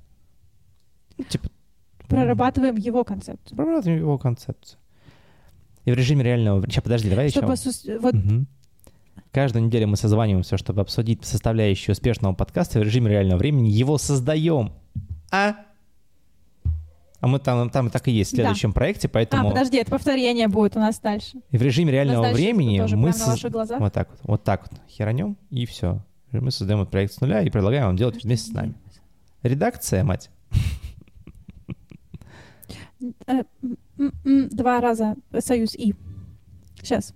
Ну, 1.18 1.24
типа... 1.24 1.48
Прорабатываем 2.08 2.76
его 2.76 3.04
концепцию. 3.04 3.56
Прорабатываем 3.56 3.98
его 4.00 4.16
концепцию. 4.16 4.78
И 5.84 5.92
в 5.92 5.94
режиме 5.94 6.24
реального 6.24 6.56
времени... 6.56 6.72
Сейчас, 6.72 6.84
подожди, 6.84 7.10
давай 7.10 7.26
еще... 7.26 7.40
Чтобы 7.40 7.52
осу- 7.52 7.98
вот 8.00 8.14
Мгм. 8.14 8.46
Каждую 9.32 9.64
неделю 9.66 9.88
мы 9.88 9.96
созваниваемся, 9.96 10.56
чтобы 10.56 10.80
обсудить 10.80 11.24
составляющие 11.24 11.92
успешного 11.92 12.34
подкаста 12.34 12.78
в 12.80 12.82
режиме 12.82 13.10
реального 13.10 13.38
времени 13.38 13.68
его 13.68 13.98
создаем. 13.98 14.72
А? 15.30 15.56
А 17.20 17.26
мы 17.28 17.38
там, 17.38 17.70
там 17.70 17.90
так 17.90 18.08
и 18.08 18.12
есть 18.12 18.32
в 18.32 18.36
Да. 18.36 18.42
следующем 18.44 18.72
проекте, 18.72 19.08
поэтому 19.08 19.48
А, 19.48 19.50
подожди, 19.52 19.78
это 19.78 19.90
повторение 19.90 20.48
будет 20.48 20.76
у 20.76 20.80
нас 20.80 21.00
дальше. 21.00 21.38
и 21.50 21.56
в 21.58 21.62
режиме 21.62 21.92
реального 21.92 22.32
времени 22.32 22.80
мы 22.94 23.10
соз- 23.10 23.78
вот 23.78 23.92
так 23.92 24.10
вот, 24.10 24.20
вот 24.22 24.44
так 24.44 24.68
вот 24.70 24.80
херанем 24.88 25.36
и 25.50 25.66
все. 25.66 26.02
Мы 26.32 26.50
создаем 26.50 26.80
этот 26.82 26.90
проект 26.92 27.12
с 27.14 27.20
нуля 27.20 27.40
и 27.42 27.50
предлагаем 27.50 27.86
вам 27.86 27.96
делать 27.96 28.22
вместе 28.22 28.50
с 28.50 28.54
нами. 28.54 28.74
Редакция, 29.42 30.04
мать. 30.04 30.30
Э, 33.26 33.42
Два 34.24 34.80
раза 34.80 35.16
союз 35.38 35.74
И. 35.74 35.94
Сейчас. 36.82 37.14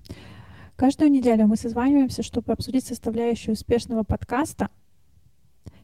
Каждую 0.80 1.10
неделю 1.10 1.46
мы 1.46 1.56
созваниваемся, 1.56 2.22
чтобы 2.22 2.54
обсудить 2.54 2.86
составляющую 2.86 3.52
успешного 3.52 4.02
подкаста. 4.02 4.70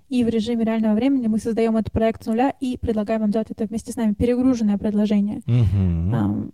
И 0.08 0.24
в 0.24 0.28
режиме 0.28 0.64
реального 0.64 0.94
времени 0.94 1.26
мы 1.26 1.38
создаем 1.38 1.76
этот 1.76 1.92
проект 1.92 2.22
с 2.22 2.26
нуля 2.26 2.54
и 2.60 2.78
предлагаем 2.78 3.20
вам 3.20 3.30
делать 3.30 3.50
это 3.50 3.66
вместе 3.66 3.92
с 3.92 3.96
нами. 3.96 4.14
Перегруженное 4.14 4.78
предложение. 4.78 5.42
Мгм. 5.44 6.14
Ам, 6.14 6.52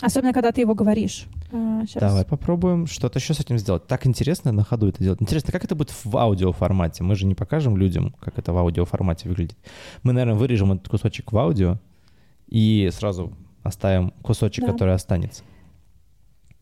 Особенно, 0.00 0.32
когда 0.32 0.50
ты 0.50 0.62
его 0.62 0.74
говоришь. 0.74 1.26
А, 1.52 1.86
щас. 1.86 2.00
Давай 2.02 2.24
попробуем 2.24 2.88
что-то 2.88 3.20
еще 3.20 3.34
с 3.34 3.38
этим 3.38 3.56
сделать. 3.56 3.86
Так 3.86 4.04
интересно 4.08 4.50
на 4.50 4.64
ходу 4.64 4.88
это 4.88 5.00
делать. 5.00 5.22
Интересно, 5.22 5.52
как 5.52 5.62
это 5.62 5.76
будет 5.76 5.90
в 5.90 6.16
аудиоформате? 6.16 7.04
Мы 7.04 7.14
же 7.14 7.24
не 7.24 7.36
покажем 7.36 7.76
людям, 7.76 8.16
как 8.18 8.36
это 8.40 8.52
в 8.52 8.58
аудиоформате 8.58 9.28
выглядит. 9.28 9.56
Мы, 10.02 10.12
наверное, 10.12 10.34
вырежем 10.34 10.72
этот 10.72 10.88
кусочек 10.88 11.30
в 11.30 11.38
аудио 11.38 11.78
и 12.48 12.90
сразу 12.92 13.32
оставим 13.62 14.10
кусочек, 14.22 14.64
Да. 14.66 14.72
который 14.72 14.94
останется. 14.94 15.44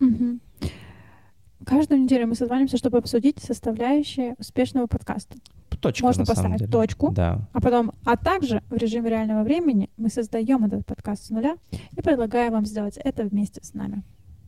Мгм. 0.01 0.41
Каждую 1.67 2.01
неделю 2.01 2.29
мы 2.29 2.37
созваниваемся, 2.37 2.77
чтобы 2.77 2.99
обсудить 2.99 3.41
составляющие 3.43 4.37
успешного 4.39 4.87
подкаста. 4.87 5.35
Точка, 5.81 6.07
Можно 6.07 6.25
поставить 6.25 6.59
деле. 6.61 6.71
точку. 6.71 7.11
Да. 7.11 7.41
А 7.53 7.61
потом, 7.61 7.91
а 8.05 8.17
также 8.17 8.63
в 8.71 8.77
режиме 8.77 9.11
реального 9.11 9.43
времени 9.43 9.91
мы 9.97 10.09
создаем 10.09 10.65
этот 10.65 10.87
подкаст 10.87 11.25
с 11.27 11.31
нуля 11.31 11.57
и 11.73 12.01
предлагаем 12.01 12.53
вам 12.53 12.65
сделать 12.67 12.97
это 13.03 13.25
вместе 13.25 13.61
с 13.65 13.75
нами. 13.75 14.03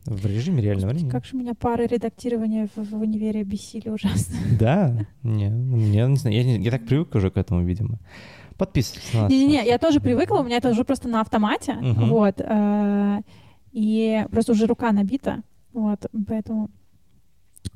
В 0.05 0.25
режиме 0.25 0.63
реального 0.63 0.91
времени. 0.91 1.09
Как 1.09 1.25
же 1.25 1.35
меня 1.35 1.53
пары 1.53 1.87
редактирования 1.87 2.69
в, 2.75 2.89
в 2.89 3.01
универе 3.01 3.43
бесили 3.43 3.89
ужасно. 3.89 4.35
Да. 4.59 4.95
Не, 5.21 5.49
ну, 5.49 5.77
я 5.91 6.07
не 6.07 6.15
знаю. 6.15 6.35
Я, 6.37 6.43
не- 6.45 6.63
я 6.63 6.71
так 6.71 6.85
привык 6.85 7.13
уже 7.15 7.29
к 7.31 7.37
этому, 7.37 7.63
видимо. 7.63 7.99
Подписывайтесь 8.57 9.13
на 9.13 9.23
нас. 9.23 9.29
Не-не-не, 9.31 9.65
я 9.67 9.77
тоже 9.77 9.99
привыкла, 9.99 10.37
у 10.39 10.43
меня 10.43 10.55
это 10.57 10.69
уже 10.69 10.85
просто 10.85 11.09
на 11.09 11.19
автомате, 11.21 11.73
Мгм. 11.73 12.09
вот, 12.09 12.35
э, 12.39 13.21
и 13.73 14.25
просто 14.31 14.53
уже 14.53 14.65
рука 14.67 14.91
набита, 14.93 15.43
вот, 15.73 16.05
поэтому 16.27 16.69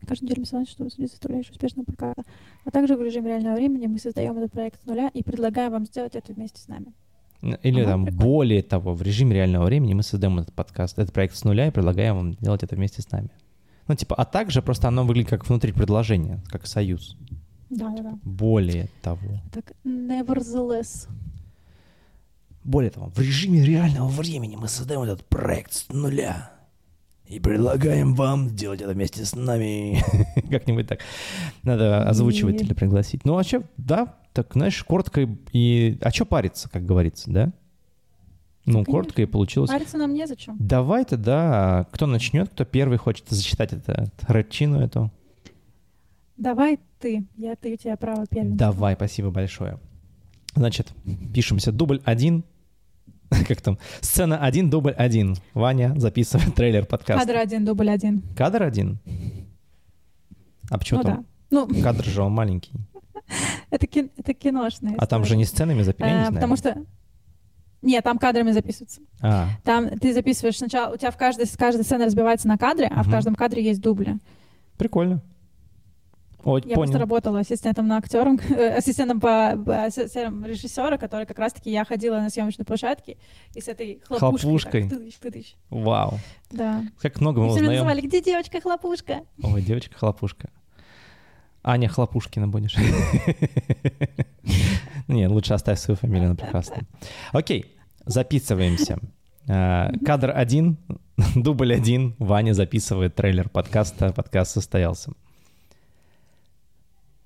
каждую 0.07 0.27
неделю 0.27 0.41
мы 0.41 0.45
созваниваемся, 0.45 0.73
чтобы 0.73 0.87
обсудить 0.87 1.11
составляющую 1.11 1.51
успешного 1.53 1.85
подкаста. 1.85 2.23
А 2.65 2.71
также 2.71 2.95
в 2.95 3.01
режиме 3.01 3.29
реального 3.29 3.55
времени 3.55 3.87
мы 3.87 3.99
создаем 3.99 4.37
этот 4.37 4.51
проект 4.51 4.81
с 4.81 4.85
нуля 4.85 5.09
и 5.13 5.23
предлагаем 5.23 5.71
вам 5.71 5.85
сделать 5.85 6.15
это 6.15 6.33
вместе 6.33 6.61
с 6.61 6.67
нами. 6.67 6.93
Или 7.41 7.81
Ага, 7.81 7.91
там, 7.91 8.05
прикольно. 8.05 8.25
более 8.25 8.63
того, 8.63 8.93
в 8.93 9.01
режиме 9.01 9.35
реального 9.35 9.65
времени 9.65 9.93
мы 9.93 10.03
создаем 10.03 10.39
этот 10.39 10.53
подкаст, 10.53 10.97
этот 10.97 11.13
проект 11.13 11.35
с 11.35 11.43
нуля 11.43 11.67
и 11.67 11.71
предлагаем 11.71 12.15
вам 12.15 12.33
делать 12.35 12.63
это 12.63 12.75
вместе 12.75 13.01
с 13.01 13.11
нами. 13.11 13.29
Ну, 13.87 13.95
типа, 13.95 14.15
а 14.15 14.23
также 14.23 14.61
просто 14.61 14.87
оно 14.87 15.03
выглядит 15.03 15.29
как 15.29 15.45
внутри 15.47 15.73
предложения, 15.73 16.41
как 16.47 16.65
союз. 16.67 17.17
Да-да-да. 17.69 18.17
Более 18.23 18.87
того. 19.01 19.41
Так, 19.51 19.73
nevertheless. 19.83 21.09
Более 22.63 22.91
того, 22.91 23.07
в 23.13 23.19
режиме 23.19 23.61
реального 23.65 24.07
времени 24.07 24.55
мы 24.55 24.69
создаем 24.69 25.01
этот 25.01 25.25
проект 25.25 25.73
с 25.73 25.89
нуля. 25.89 26.52
И 27.33 27.39
предлагаем 27.39 28.13
вам 28.13 28.49
сделать 28.49 28.81
это 28.81 28.91
вместе 28.91 29.25
с 29.25 29.35
нами. 29.35 30.03
Как-нибудь 30.51 30.87
так. 30.87 30.99
Надо 31.63 32.07
озвучивателя 32.07 32.75
пригласить. 32.75 33.25
Ну, 33.25 33.35
а 33.35 33.43
что, 33.43 33.63
да, 33.77 34.17
так, 34.33 34.53
знаешь, 34.53 34.83
коротко 34.83 35.27
и... 35.51 35.97
А 36.01 36.11
что 36.11 36.25
париться, 36.25 36.69
как 36.69 36.85
говорится, 36.85 37.31
да? 37.31 37.45
Ну, 38.65 38.73
Конечно. 38.73 38.91
коротко 38.91 39.21
и 39.23 39.25
получилось. 39.25 39.71
Париться 39.71 39.97
нам 39.97 40.13
незачем. 40.13 40.55
Давай 40.59 41.05
тогда, 41.05 41.87
кто 41.91 42.05
начнет, 42.05 42.49
кто 42.49 42.65
первый 42.65 42.99
хочет 42.99 43.25
зачитать 43.29 43.73
это, 43.73 44.11
рэпчину 44.27 44.79
эту? 44.79 45.11
Давай 46.37 46.79
ты. 46.99 47.25
Я 47.35 47.53
у 47.53 47.75
тебя 47.75 47.97
право 47.97 48.27
первенства. 48.27 48.57
Давай, 48.57 48.93
спасибо 48.93 49.31
большое. 49.31 49.79
Значит, 50.53 50.93
пишемся. 51.33 51.71
Дубль 51.71 51.99
один. 52.05 52.43
Как 53.47 53.61
там? 53.61 53.77
Сцена 54.01 54.39
один, 54.39 54.69
дубль 54.69 54.91
один. 54.91 55.35
Ваня 55.53 55.93
записывает 55.97 56.55
трейлер 56.55 56.85
подкаста. 56.85 57.25
Кадр 57.25 57.39
один, 57.39 57.65
дубль 57.65 57.89
один. 57.89 58.23
Кадр 58.35 58.63
один? 58.63 58.99
А 60.69 60.77
почему 60.77 60.99
ну 60.99 61.03
да. 61.03 61.11
там? 61.15 61.25
Ну, 61.49 61.81
Кадр 61.81 62.05
же 62.05 62.21
он 62.21 62.31
маленький. 62.31 62.73
это, 63.69 63.87
кин- 63.87 64.11
это 64.17 64.33
киношная 64.33 64.95
А 64.97 65.05
там 65.05 65.23
же 65.23 65.35
не 65.35 65.45
сценами 65.45 65.81
записано, 65.81 66.09
я 66.09 66.21
не 66.23 66.29
Э. 66.29 66.33
Потому 66.33 66.55
что... 66.57 66.77
Нет, 67.81 68.03
там 68.03 68.17
кадрами 68.17 68.51
записываются. 68.51 69.01
А, 69.21 69.47
Там 69.65 69.89
ты 69.99 70.13
записываешь 70.13 70.57
сначала, 70.57 70.93
у 70.93 70.97
тебя 70.97 71.11
в 71.11 71.17
каждой, 71.17 71.45
каждая 71.57 71.83
сцена 71.83 72.05
разбивается 72.05 72.47
на 72.47 72.57
кадры, 72.57 72.85
а 72.85 73.03
в 73.03 73.11
каждом 73.11 73.35
кадре 73.35 73.61
есть 73.61 73.81
дубли. 73.81 74.17
прикольно. 74.77 75.21
Ой, 76.43 76.61
Я 76.65 76.75
просто 76.75 76.93
понял. 76.93 76.99
работала 76.99 77.39
ассистентом 77.39 77.87
на 77.87 77.97
актером, 77.97 78.39
э, 78.49 78.75
ассистентом 78.77 79.19
по 79.19 79.55
по- 79.65 79.83
ассистентом 79.85 80.45
режиссера, 80.45 80.97
который 80.97 81.25
как 81.25 81.39
раз-таки 81.39 81.71
я 81.71 81.85
ходила 81.85 82.17
на 82.17 82.29
съемочной 82.29 82.65
площадке 82.65 83.17
и 83.55 83.61
с 83.61 83.67
этой 83.69 84.01
хлопушкой. 84.05 84.39
Хлопушкой. 84.39 84.81
так, 84.89 84.99
тыдыщ, 84.99 85.15
тыдыщ. 85.15 85.53
Вау. 85.69 86.19
Да. 86.51 86.83
Как 87.01 87.21
много 87.21 87.39
мы 87.41 87.47
И 87.47 87.49
узнаем. 87.51 87.71
называли, 87.71 88.01
где 88.01 88.21
девочка 88.21 88.59
хлопушка? 88.59 89.21
Ой, 89.41 89.61
девочка 89.61 89.97
хлопушка. 89.97 90.49
Аня 91.65 91.87
Хлопушкина 91.87 92.49
будешь. 92.49 92.75
Нет, 95.07 95.31
лучше 95.31 95.53
оставь 95.53 95.79
свою 95.79 95.97
фамилию, 95.97 96.25
она 96.27 96.35
прекрасная. 96.35 96.81
Окей, 97.31 97.73
записываемся. 98.05 98.99
А, 99.47 99.91
Кадр 100.05 100.31
один, 100.35 100.77
дубль 101.35 101.73
один. 101.73 102.15
Ваня 102.19 102.53
записывает 102.53 103.15
трейлер 103.15 103.49
подкаста. 103.49 104.11
Подкаст 104.11 104.51
состоялся. 104.51 105.11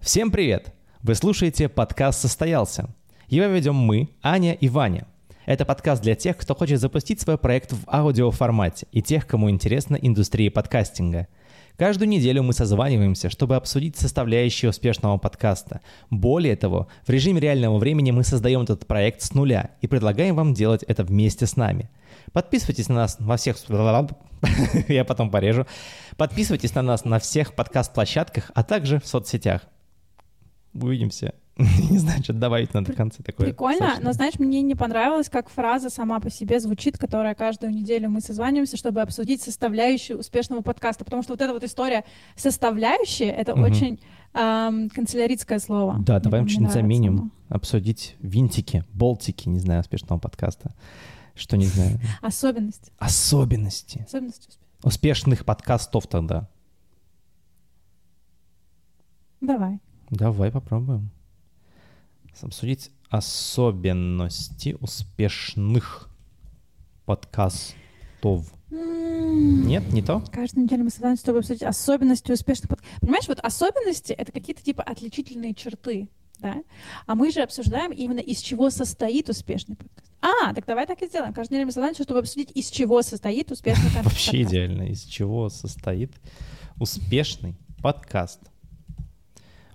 Всем 0.08 0.32
привет! 0.32 0.74
Вы 1.04 1.16
слушаете 1.16 1.68
подкаст 1.68 2.22
«Состоялся». 2.22 2.88
Его 3.28 3.48
ведем 3.48 3.76
мы, 3.76 4.08
Аня 4.24 4.54
и 4.54 4.70
Ваня. 4.70 5.06
Это 5.46 5.66
подкаст 5.66 6.02
для 6.02 6.16
тех, 6.16 6.38
кто 6.38 6.56
хочет 6.56 6.80
запустить 6.80 7.20
свой 7.20 7.38
проект 7.38 7.74
в 7.74 7.84
аудиоформате 7.88 8.88
и 8.94 9.02
тех, 9.02 9.28
кому 9.28 9.50
интересна 9.50 9.98
индустрия 9.98 10.50
подкастинга. 10.50 11.28
Каждую 11.76 12.08
неделю 12.08 12.42
мы 12.44 12.54
созваниваемся, 12.54 13.30
чтобы 13.30 13.58
обсудить 13.58 13.98
составляющие 13.98 14.70
успешного 14.70 15.18
подкаста. 15.18 15.82
Более 16.10 16.56
того, 16.56 16.88
в 17.06 17.10
режиме 17.10 17.42
реального 17.42 17.78
времени 17.78 18.12
мы 18.12 18.24
создаем 18.24 18.62
этот 18.62 18.88
проект 18.88 19.22
с 19.22 19.34
нуля 19.34 19.72
и 19.82 19.88
предлагаем 19.88 20.38
вам 20.38 20.54
делать 20.54 20.84
это 20.84 21.04
вместе 21.04 21.46
с 21.48 21.58
нами. 21.58 21.90
Подписывайтесь 22.32 22.88
на 22.88 22.96
нас 22.96 23.18
во 23.20 23.36
всех... 23.36 23.58
Я 24.88 25.04
потом 25.04 25.30
порежу. 25.30 25.68
Подписывайтесь 26.16 26.74
на 26.76 26.82
нас 26.82 27.04
на 27.04 27.20
всех 27.20 27.54
подкаст-площадках, 27.56 28.52
а 28.56 28.64
также 28.64 29.02
в 29.02 29.06
соцсетях. 29.06 29.64
Увидимся. 30.82 31.34
Не 31.58 31.98
знаю, 31.98 32.24
что 32.24 32.34
добавить 32.34 32.74
надо 32.74 32.94
в 32.94 32.96
конце 32.96 33.24
такое. 33.24 33.48
Прикольно, 33.48 33.96
но 34.00 34.14
знаешь, 34.14 34.38
мне 34.38 34.62
не 34.62 34.76
понравилось, 34.76 35.28
как 35.28 35.50
фраза 35.50 35.90
сама 35.90 36.20
по 36.20 36.30
себе 36.30 36.60
звучит, 36.60 37.00
которая 37.00 37.34
каждую 37.34 37.74
неделю 37.74 38.10
мы 38.10 38.22
созваниваемся, 38.22 38.78
чтобы 38.78 39.02
обсудить 39.02 39.42
составляющие 39.42 40.16
успешного 40.18 40.62
подкаста, 40.62 41.04
потому 41.04 41.24
что 41.24 41.34
вот 41.34 41.42
эта 41.42 41.54
вот 41.54 41.64
история 41.64 42.04
составляющие, 42.36 43.30
это 43.30 43.56
очень 43.56 44.00
эм, 44.36 44.90
канцелярское 44.90 45.58
слово. 45.58 45.98
Да, 46.00 46.16
Мне 46.16 46.22
давай 46.22 46.42
не 46.42 46.48
что-нибудь 46.48 46.74
нравится 46.76 46.80
заменим. 46.80 47.32
Обсудить 47.50 48.16
винтики, 48.20 48.84
болтики, 48.94 49.50
не 49.50 49.60
знаю, 49.60 49.82
успешного 49.82 50.20
подкаста. 50.20 50.76
Что 51.34 51.58
не 51.58 51.66
знаю. 51.66 52.00
Особенности. 52.22 52.92
Особенность 53.00 53.98
успеха. 53.98 54.68
Успешных 54.84 55.46
подкастов 55.46 56.06
тогда. 56.06 56.48
Давай. 59.42 59.80
Давай 60.10 60.52
попробуем. 60.52 61.10
Обсудить 62.42 62.92
особенности 63.10 64.78
успешных 64.80 66.10
подкастов. 67.06 68.54
Нет, 68.70 69.92
не 69.92 70.02
то? 70.02 70.24
Каждую 70.32 70.66
неделю 70.66 70.84
мы 70.84 70.90
созваниваемся, 70.90 71.24
чтобы 71.24 71.40
обсудить 71.40 71.64
особенности 71.64 72.32
успешных 72.32 72.70
подкастов. 72.70 73.00
Понимаешь, 73.00 73.28
вот 73.28 73.40
особенности— 73.40 74.14
это 74.18 74.32
какие-то 74.32 74.64
типа 74.64 74.84
отличительные 74.84 75.54
черты, 75.54 76.10
да? 76.40 76.64
А 77.06 77.16
мы 77.16 77.32
же 77.32 77.42
обсуждаем 77.42 77.92
именно 77.92 78.20
из 78.20 78.40
чего 78.40 78.70
состоит 78.70 79.30
успешный 79.30 79.76
подкаст. 79.76 80.12
А, 80.22 80.54
так 80.54 80.66
давай 80.66 80.86
так 80.86 81.02
и 81.02 81.08
сделаем. 81.08 81.34
Каждую 81.34 81.58
неделю 81.58 81.68
мы 81.68 81.72
созваниваемся, 81.72 82.04
чтобы 82.04 82.20
обсудить, 82.20 82.52
из 82.54 82.70
чего 82.70 83.02
состоит 83.02 83.52
успешный 83.52 83.86
подкаст. 83.94 84.06
Вообще 84.06 84.44
идеально. 84.44 84.84
Из 84.84 85.04
чего 85.04 85.50
состоит 85.50 86.12
успешный 86.80 87.56
подкаст. 87.82 88.42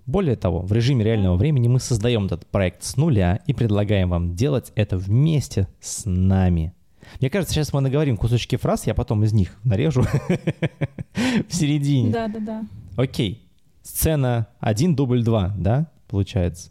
Более 0.07 0.35
того, 0.37 0.63
в 0.63 0.73
режиме 0.73 1.05
реального 1.05 1.37
времени 1.37 1.69
мы 1.69 1.79
создаем 1.79 2.27
этот 2.27 2.47
проект 2.47 2.83
с 2.83 2.97
нуля 2.97 3.41
и 3.47 3.55
предлагаем 3.55 4.11
вам 4.11 4.35
делать 4.35 4.73
это 4.75 4.97
вместе 4.97 5.69
с 5.81 6.05
нами. 6.05 6.75
Мне 7.21 7.31
кажется, 7.31 7.55
сейчас 7.55 7.73
мы 7.73 7.81
наговорим 7.81 8.17
кусочки 8.17 8.57
фраз, 8.57 8.87
я 8.87 8.95
потом 8.95 9.23
из 9.23 9.33
них 9.33 9.57
нарежу 9.65 10.03
в 11.49 11.55
середине. 11.55 12.11
Да, 12.11 12.29
да, 12.29 12.41
да. 12.41 12.65
Окей. 12.97 13.49
Сцена 13.83 14.49
1, 14.61 14.95
дубль 14.97 15.23
2, 15.23 15.55
да, 15.57 15.91
получается? 16.09 16.71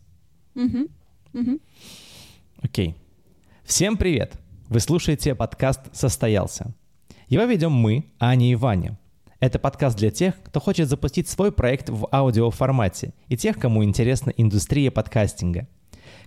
Мгм. 0.55 0.87
Мгм. 1.33 1.59
Окей. 2.61 2.95
Всем 3.63 3.97
привет! 3.97 4.33
Вы 4.67 4.79
слушаете 4.79 5.35
подкаст 5.35 5.81
«Состоялся». 5.93 6.73
Его 7.27 7.43
ведем 7.43 7.71
мы, 7.71 8.05
Аня 8.19 8.51
и 8.51 8.55
Ваня. 8.55 8.97
Это 9.41 9.57
подкаст 9.57 9.97
для 9.97 10.11
тех, 10.11 10.35
кто 10.43 10.59
хочет 10.59 10.87
запустить 10.87 11.27
свой 11.27 11.51
проект 11.51 11.89
в 11.89 12.07
аудиоформате 12.11 13.15
и 13.27 13.35
тех, 13.35 13.57
кому 13.57 13.83
интересна 13.83 14.29
индустрия 14.29 14.91
подкастинга. 14.91 15.67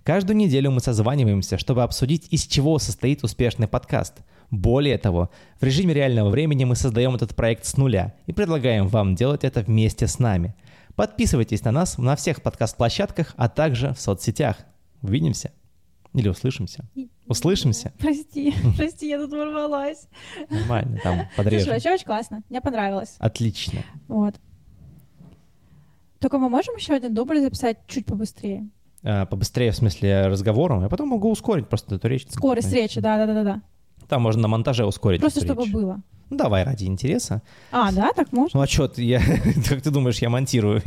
Каждую 0.03 0.35
неделю 0.35 0.71
мы 0.71 0.81
созваниваемся, 0.81 1.57
чтобы 1.57 1.83
обсудить, 1.83 2.27
из 2.31 2.45
чего 2.45 2.77
состоит 2.77 3.23
успешный 3.23 3.69
подкаст. 3.69 4.15
Более 4.51 4.97
того, 4.97 5.29
в 5.61 5.63
режиме 5.63 5.93
реального 5.93 6.29
времени 6.29 6.65
мы 6.65 6.75
создаем 6.75 7.15
этот 7.15 7.33
проект 7.37 7.63
с 7.63 7.77
нуля 7.77 8.13
и 8.27 8.33
предлагаем 8.33 8.89
вам 8.89 9.15
делать 9.15 9.45
это 9.45 9.61
вместе 9.61 10.07
с 10.07 10.19
нами. 10.19 10.53
Подписывайтесь 10.95 11.63
на 11.63 11.71
нас 11.71 11.97
на 11.97 12.17
всех 12.17 12.41
подкаст-площадках, 12.41 13.33
а 13.37 13.47
также 13.47 13.93
в 13.93 14.01
соцсетях. 14.01 14.57
Увидимся. 15.01 15.53
Или 16.11 16.27
услышимся. 16.27 16.83
Услышимся. 17.27 17.91
Прости, 17.97 18.53
прости, 18.77 19.09
я 19.09 19.17
тут 19.17 19.31
ворвалась. 19.31 20.07
Нормально, 20.49 20.99
там 21.03 21.15
Слушай, 21.15 21.29
подрежем. 21.37 21.73
вообще 21.73 21.93
очень 21.93 22.05
классно. 22.05 22.43
Мне 22.49 22.61
понравилось. 22.61 23.15
Отлично. 23.19 23.81
Вот. 24.07 24.35
Только 26.19 26.37
мы 26.37 26.49
можем 26.49 26.75
еще 26.75 26.93
один 26.93 27.13
дубль 27.13 27.39
записать 27.39 27.77
чуть 27.87 28.05
побыстрее? 28.05 28.67
А, 29.03 29.25
побыстрее, 29.25 29.71
в 29.71 29.75
смысле, 29.75 30.27
разговором. 30.27 30.81
Я 30.81 30.89
потом 30.89 31.09
могу 31.09 31.29
ускорить 31.31 31.67
просто 31.67 31.95
эту 31.95 32.07
речь. 32.07 32.25
Скорость 32.29 32.71
речи, 32.73 32.99
да, 33.01 33.17
да, 33.17 33.25
да, 33.25 33.33
да, 33.33 33.43
да. 33.43 33.61
Там 34.07 34.21
можно 34.21 34.43
на 34.43 34.47
монтаже 34.47 34.85
ускорить 34.85 35.19
Просто 35.21 35.43
чтобы 35.43 35.63
речь. 35.63 35.73
было. 35.73 36.01
Ну, 36.29 36.37
давай 36.37 36.63
ради 36.63 36.85
интереса. 36.85 37.41
А, 37.71 37.91
да, 37.91 38.11
так 38.15 38.31
можно? 38.31 38.59
Ну 38.59 38.63
а 38.63 38.67
что, 38.67 38.91
я, 38.97 39.19
как 39.69 39.81
ты 39.81 39.91
думаешь, 39.91 40.19
я 40.19 40.29
монтирую? 40.29 40.81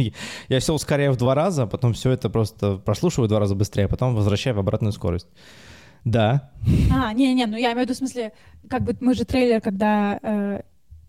Я 0.48 0.60
все 0.60 0.74
ускоряю 0.74 1.12
в 1.12 1.16
два 1.16 1.34
раза, 1.34 1.66
потом 1.66 1.92
все 1.94 2.10
это 2.10 2.28
просто 2.28 2.76
прослушиваю 2.76 3.26
в 3.26 3.28
два 3.28 3.38
раза 3.40 3.54
быстрее, 3.54 3.84
а 3.84 3.88
потом 3.88 4.16
возвращаю 4.16 4.56
в 4.56 4.58
обратную 4.58 4.92
скорость. 4.92 5.28
Да. 6.10 6.50
А, 6.92 7.12
не-не, 7.12 7.46
ну 7.46 7.56
я 7.56 7.72
имею 7.72 7.78
в 7.78 7.82
виду 7.82 7.94
в 7.94 7.96
смысле, 7.96 8.32
как 8.68 8.82
бы 8.82 8.96
мы 9.00 9.14
же 9.14 9.24
трейлер, 9.24 9.60
когда 9.60 10.18
э, 10.22 10.62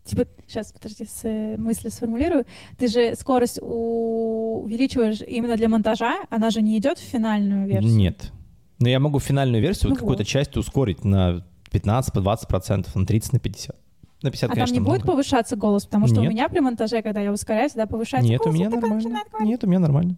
типа, 0.06 0.26
сейчас, 0.48 0.72
подожди, 0.72 1.06
с, 1.06 1.22
э, 1.24 1.58
мысли 1.58 1.90
сформулирую, 1.90 2.46
ты 2.78 2.88
же 2.88 3.16
скорость 3.16 3.60
у- 3.62 4.62
увеличиваешь 4.64 5.22
именно 5.22 5.56
для 5.58 5.68
монтажа, 5.70 6.16
она 6.30 6.50
же 6.50 6.62
не 6.62 6.78
идет 6.78 6.98
в 6.98 7.04
финальную 7.04 7.68
версию. 7.68 7.94
Нет. 7.96 8.32
Но 8.80 8.88
я 8.90 9.00
могу 9.00 9.20
финальную 9.20 9.62
версию 9.62 9.90
Ну 9.90 9.96
какую-то 9.96 10.22
вот. 10.24 10.28
часть 10.28 10.56
ускорить 10.58 11.04
на 11.04 11.46
15, 11.72 12.14
по 12.14 12.22
20 12.22 12.48
процентов, 12.48 12.96
на 12.96 13.06
30, 13.06 13.34
на 13.34 13.40
50. 13.40 13.76
На 14.22 14.32
50, 14.32 14.44
А 14.44 14.48
там 14.48 14.56
конечно, 14.56 14.74
не 14.74 14.80
будет 14.80 15.04
много. 15.04 15.12
повышаться 15.12 15.56
голос, 15.56 15.86
потому 15.86 16.08
что 16.08 16.18
Нет. 16.22 16.28
у 16.30 16.32
меня 16.34 16.50
при 16.50 16.60
монтаже, 16.60 17.02
когда 17.02 17.22
я 17.22 17.32
ускоряюсь, 17.32 17.74
да, 17.74 17.86
повышается 17.88 18.30
Нет, 18.30 18.42
у 18.42 18.44
голос, 18.46 18.56
меня 18.58 18.68
и 18.68 18.72
такой 18.72 18.90
нормально. 18.90 19.20
Нет, 19.42 19.64
у 19.64 19.68
меня 19.68 19.80
нормально. 19.80 20.18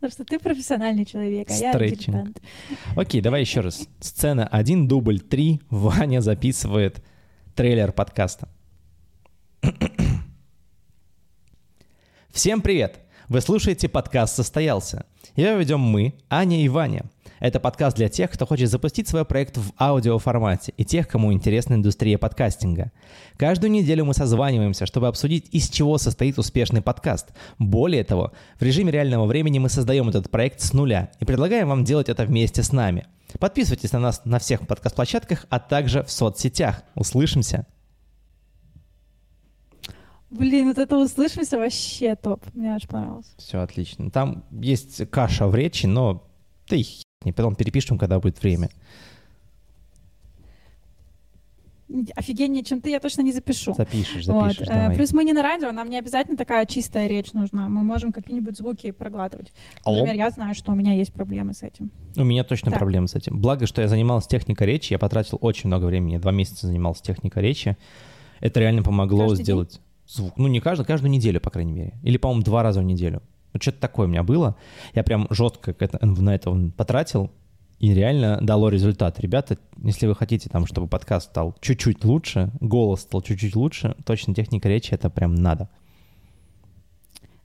Потому 0.00 0.12
что 0.12 0.24
ты 0.24 0.38
профессиональный 0.38 1.04
человек, 1.04 1.50
а 1.50 1.52
я 1.52 1.74
дилетант. 1.74 2.40
Окей, 2.96 3.20
давай 3.20 3.42
еще 3.42 3.60
раз. 3.60 3.86
Сцена 4.00 4.46
1, 4.46 4.88
дубль 4.88 5.20
3. 5.20 5.60
Ваня 5.68 6.20
записывает 6.20 7.04
трейлер 7.54 7.92
подкаста. 7.92 8.48
Всем 12.30 12.62
привет! 12.62 13.00
Вы 13.28 13.42
слушаете 13.42 13.90
подкаст 13.90 14.36
«Состоялся». 14.36 15.04
Его 15.36 15.58
ведем 15.58 15.80
мы, 15.80 16.14
Аня 16.30 16.64
и 16.64 16.68
Ваня. 16.70 17.04
Это 17.40 17.58
подкаст 17.58 17.96
для 17.96 18.10
тех, 18.10 18.30
кто 18.30 18.44
хочет 18.44 18.68
запустить 18.68 19.08
свой 19.08 19.24
проект 19.24 19.56
в 19.56 19.72
аудиоформате 19.78 20.74
и 20.76 20.84
тех, 20.84 21.08
кому 21.08 21.32
интересна 21.32 21.72
индустрия 21.72 22.18
подкастинга. 22.18 22.92
Каждую 23.38 23.70
неделю 23.70 24.04
мы 24.04 24.12
созваниваемся, 24.12 24.84
чтобы 24.84 25.08
обсудить, 25.08 25.48
из 25.50 25.70
чего 25.70 25.96
состоит 25.96 26.38
успешный 26.38 26.82
подкаст. 26.82 27.32
Более 27.58 28.04
того, 28.04 28.32
в 28.58 28.62
режиме 28.62 28.92
реального 28.92 29.24
времени 29.24 29.58
мы 29.58 29.70
создаем 29.70 30.10
этот 30.10 30.30
проект 30.30 30.60
с 30.60 30.74
нуля 30.74 31.10
и 31.18 31.24
предлагаем 31.24 31.68
вам 31.68 31.82
делать 31.82 32.10
это 32.10 32.26
вместе 32.26 32.62
с 32.62 32.72
нами. 32.72 33.06
Подписывайтесь 33.38 33.92
на 33.92 34.00
нас 34.00 34.20
на 34.26 34.38
всех 34.38 34.66
подкаст-площадках, 34.66 35.46
а 35.48 35.60
также 35.60 36.02
в 36.02 36.10
соцсетях. 36.10 36.82
Услышимся! 36.94 37.66
Блин, 40.28 40.68
вот 40.68 40.76
это 40.76 40.98
услышимся 40.98 41.56
вообще 41.56 42.16
топ. 42.16 42.44
Мне 42.52 42.74
очень 42.74 42.88
понравилось. 42.88 43.32
Все 43.38 43.60
отлично. 43.60 44.10
Там 44.10 44.44
есть 44.50 45.10
каша 45.10 45.48
в 45.48 45.54
речи, 45.54 45.86
но 45.86 46.28
ты 46.66 46.84
не 47.24 47.32
потом 47.32 47.54
перепишем, 47.54 47.98
когда 47.98 48.18
будет 48.18 48.42
время. 48.42 48.70
Офигеннее, 52.14 52.62
чем 52.62 52.80
ты, 52.80 52.90
я 52.90 53.00
точно 53.00 53.22
не 53.22 53.32
запишу. 53.32 53.74
Запишешь, 53.74 54.24
запишешь, 54.24 54.58
вот. 54.60 54.68
давай. 54.68 54.94
Плюс 54.94 55.12
мы 55.12 55.24
не 55.24 55.32
на 55.32 55.42
радио, 55.42 55.72
нам 55.72 55.90
не 55.90 55.98
обязательно 55.98 56.36
такая 56.36 56.64
чистая 56.64 57.08
речь 57.08 57.32
нужна. 57.32 57.68
Мы 57.68 57.82
можем 57.82 58.12
какие-нибудь 58.12 58.56
звуки 58.56 58.92
проглатывать. 58.92 59.52
Алло. 59.84 59.98
Например, 59.98 60.16
я 60.16 60.30
знаю, 60.30 60.54
что 60.54 60.70
у 60.70 60.74
меня 60.76 60.94
есть 60.94 61.12
проблемы 61.12 61.52
с 61.52 61.62
этим. 61.64 61.90
У 62.16 62.22
меня 62.22 62.44
точно 62.44 62.70
Так. 62.70 62.78
проблемы 62.78 63.08
с 63.08 63.16
этим. 63.16 63.40
Благо, 63.40 63.66
что 63.66 63.82
я 63.82 63.88
занимался 63.88 64.28
техникой 64.28 64.68
речи, 64.68 64.92
я 64.92 65.00
потратил 65.00 65.36
очень 65.40 65.66
много 65.66 65.86
времени. 65.86 66.12
Я 66.12 66.20
два 66.20 66.30
месяца 66.30 66.68
занимался 66.68 67.02
техникой 67.02 67.42
речи. 67.42 67.76
Это 68.38 68.60
реально 68.60 68.82
помогло 68.84 69.22
Каждый 69.22 69.36
день? 69.38 69.44
сделать 69.44 69.80
звук. 70.06 70.38
Ну, 70.38 70.46
не 70.46 70.60
каждую, 70.60 70.86
каждую 70.86 71.10
неделю, 71.10 71.40
по 71.40 71.50
крайней 71.50 71.72
мере. 71.72 71.94
Или, 72.04 72.16
по-моему, 72.18 72.44
два 72.44 72.62
раза 72.62 72.80
в 72.80 72.84
неделю. 72.84 73.20
Ну, 73.52 73.60
что-то 73.60 73.80
такое 73.80 74.06
у 74.06 74.10
меня 74.10 74.22
было. 74.22 74.56
Я 74.94 75.02
прям 75.02 75.26
жестко 75.30 75.74
на 76.02 76.34
это 76.34 76.70
потратил. 76.76 77.30
И 77.78 77.94
реально 77.94 78.38
дало 78.42 78.68
результат. 78.68 79.18
Ребята, 79.20 79.56
если 79.82 80.06
вы 80.06 80.14
хотите, 80.14 80.50
там, 80.50 80.66
чтобы 80.66 80.86
подкаст 80.86 81.30
стал 81.30 81.56
чуть-чуть 81.62 82.04
лучше, 82.04 82.50
голос 82.60 83.00
стал 83.00 83.22
чуть-чуть 83.22 83.56
лучше, 83.56 83.96
точно 84.04 84.34
техника 84.34 84.68
речи 84.68 84.92
это 84.92 85.08
прям 85.08 85.34
надо. 85.34 85.70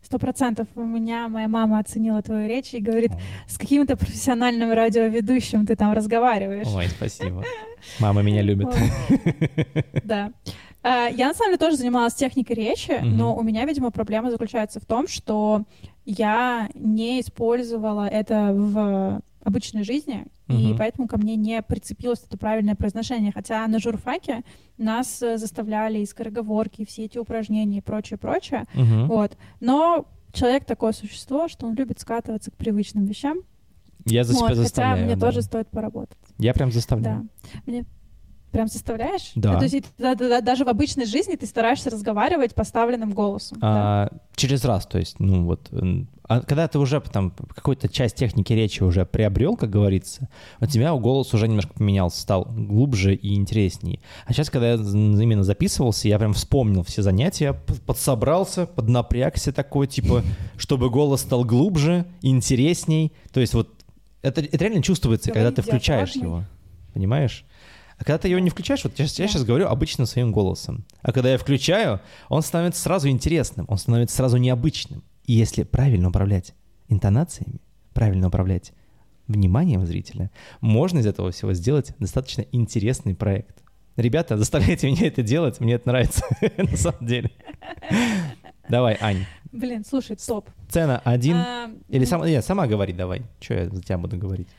Сто 0.05 0.19
процентов 0.19 0.67
у 0.75 0.83
меня 0.83 1.29
моя 1.29 1.47
мама 1.47 1.79
оценила 1.79 2.21
твою 2.21 2.47
речь 2.47 2.73
и 2.73 2.79
говорит, 2.79 3.11
с 3.47 3.57
каким-то 3.57 3.95
профессиональным 3.97 4.71
радиоведущим 4.71 5.65
ты 5.65 5.75
там 5.77 5.93
разговариваешь. 5.93 6.67
Ой, 6.67 6.89
спасибо. 6.89 7.43
Мама 7.99 8.21
меня 8.21 8.41
любит. 8.43 8.67
Да. 10.03 10.31
А, 10.83 11.07
Я 11.07 11.29
на 11.29 11.33
самом 11.33 11.51
деле 11.53 11.57
тоже 11.57 11.77
занималась 11.77 12.13
техникой 12.13 12.55
речи, 12.55 12.99
но 13.01 13.35
у 13.35 13.41
меня, 13.41 13.65
видимо, 13.65 13.89
проблема 13.89 14.29
заключается 14.29 14.79
в 14.79 14.85
том, 14.85 15.07
что 15.07 15.63
я 16.05 16.69
не 16.73 17.19
использовала 17.21 18.07
это 18.07 18.51
в 18.53 19.21
обычной 19.43 19.83
жизни, 19.83 20.25
и 20.47 20.69
Мгм. 20.69 20.77
поэтому 20.77 21.07
ко 21.07 21.17
мне 21.17 21.35
не 21.35 21.61
прицепилось 21.61 22.23
это 22.27 22.37
правильное 22.37 22.75
произношение. 22.75 23.31
Хотя 23.31 23.65
на 23.67 23.79
журфаке 23.79 24.43
нас 24.77 25.21
э, 25.21 25.37
заставляли 25.37 25.99
и 25.99 26.05
скороговорки, 26.05 26.81
и 26.81 26.85
все 26.85 27.05
эти 27.05 27.17
упражнения 27.17 27.79
и 27.79 27.81
прочее, 27.81 28.17
прочее. 28.17 28.65
Мгм. 28.73 29.07
Вот. 29.07 29.37
Но 29.59 30.05
человек 30.33 30.65
такое 30.65 30.91
существо, 30.93 31.47
что 31.47 31.65
он 31.67 31.75
любит 31.75 31.99
скатываться 31.99 32.51
к 32.51 32.55
привычным 32.55 33.05
вещам. 33.05 33.39
Я 34.05 34.23
за 34.23 34.33
Вот, 34.33 34.39
себя 34.39 34.47
хотя 34.49 34.61
заставляю. 34.61 35.05
мне 35.05 35.15
да. 35.15 35.25
тоже 35.27 35.41
стоит 35.41 35.67
поработать. 35.69 36.17
Я 36.37 36.53
прям 36.53 36.71
заставляю. 36.71 37.27
Да. 37.43 37.59
Мне 37.65 37.85
прям 38.55 38.67
заставляешь? 38.67 39.31
Да. 39.35 39.57
То 39.59 39.65
есть 39.65 39.85
да- 39.97 40.15
да- 40.15 40.29
да- 40.29 40.41
даже 40.41 40.63
в 40.65 40.69
обычной 40.69 41.05
жизни 41.05 41.35
ты 41.35 41.45
стараешься 41.45 41.89
разговаривать 41.89 42.55
поставленным 42.55 43.11
голосом. 43.13 43.57
да? 43.59 43.67
А, 43.67 44.09
через 44.35 44.63
раз, 44.65 44.85
то 44.85 44.97
есть, 44.97 45.19
ну 45.19 45.43
вот, 45.45 45.69
а 46.27 46.39
когда 46.41 46.67
ты 46.67 46.79
уже 46.79 46.99
там 47.01 47.31
какую-то 47.53 47.87
часть 47.87 48.15
техники 48.15 48.51
речи 48.53 48.81
уже 48.81 49.05
приобрел, 49.05 49.55
как 49.55 49.69
говорится, 49.69 50.27
у 50.59 50.65
тебя 50.65 50.93
голос 50.93 51.33
уже 51.33 51.47
немножко 51.47 51.73
поменялся, 51.73 52.19
стал 52.19 52.45
глубже 52.45 53.13
и 53.13 53.35
интересней. 53.35 53.99
А 54.25 54.33
сейчас, 54.33 54.49
когда 54.49 54.71
я 54.71 54.75
именно 54.75 55.43
записывался, 55.43 56.07
я 56.07 56.17
прям 56.17 56.33
вспомнил 56.33 56.83
все 56.83 57.01
занятия, 57.03 57.53
подсобрался, 57.85 58.65
поднапрягся 58.65 59.51
такой, 59.53 59.87
типа, 59.87 60.23
чтобы 60.57 60.89
голос 60.89 61.21
стал 61.21 61.43
глубже, 61.43 62.05
интересней. 62.21 63.11
То 63.31 63.39
есть 63.39 63.53
вот 63.53 63.69
это, 64.23 64.41
это 64.41 64.57
реально 64.57 64.81
чувствуется, 64.81 65.29
когда 65.29 65.41
Говорить 65.51 65.55
ты 65.57 65.61
включаешь 65.61 66.13
диафрагмой. 66.13 66.39
его, 66.39 66.47
понимаешь? 66.93 67.45
А 67.97 68.03
когда 68.03 68.17
ты 68.17 68.27
его 68.27 68.39
не 68.39 68.49
включаешь, 68.49 68.83
вот 68.83 68.97
я, 68.99 69.05
Да. 69.05 69.09
сейчас 69.09 69.43
говорю 69.43 69.67
обычным 69.67 70.05
своим 70.05 70.31
голосом. 70.31 70.85
А 71.01 71.11
когда 71.11 71.31
я 71.31 71.37
включаю, 71.37 72.01
он 72.29 72.41
становится 72.41 72.81
сразу 72.81 73.07
интересным, 73.09 73.65
он 73.69 73.77
становится 73.77 74.15
сразу 74.17 74.37
необычным. 74.37 75.03
И 75.25 75.33
если 75.33 75.63
правильно 75.63 76.09
управлять 76.09 76.53
интонациями, 76.89 77.61
правильно 77.93 78.27
управлять 78.27 78.73
вниманием 79.27 79.85
зрителя, 79.85 80.29
можно 80.61 80.99
из 80.99 81.05
этого 81.05 81.31
всего 81.31 81.53
сделать 81.53 81.93
достаточно 81.99 82.41
интересный 82.51 83.15
проект. 83.15 83.63
Ребята, 83.95 84.37
заставляйте 84.37 84.87
меня 84.87 85.07
это 85.07 85.23
делать, 85.23 85.59
мне 85.61 85.73
это 85.75 85.87
нравится 85.87 86.23
на 86.57 86.75
самом 86.77 87.05
деле. 87.07 87.31
Давай, 88.69 88.97
Ань, 88.99 89.25
Блин, 89.51 89.85
слушай, 89.87 90.17
топ. 90.17 90.49
цена 90.69 91.01
один. 91.05 91.37
А, 91.37 91.71
Или 91.87 92.03
сама, 92.03 92.27
нет, 92.27 92.43
сама 92.43 92.67
говори 92.67 92.91
давай. 92.91 93.21
Что 93.39 93.53
я 93.53 93.69
за 93.69 93.81
тебя 93.81 93.97
буду 93.97 94.17
говорить? 94.17 94.49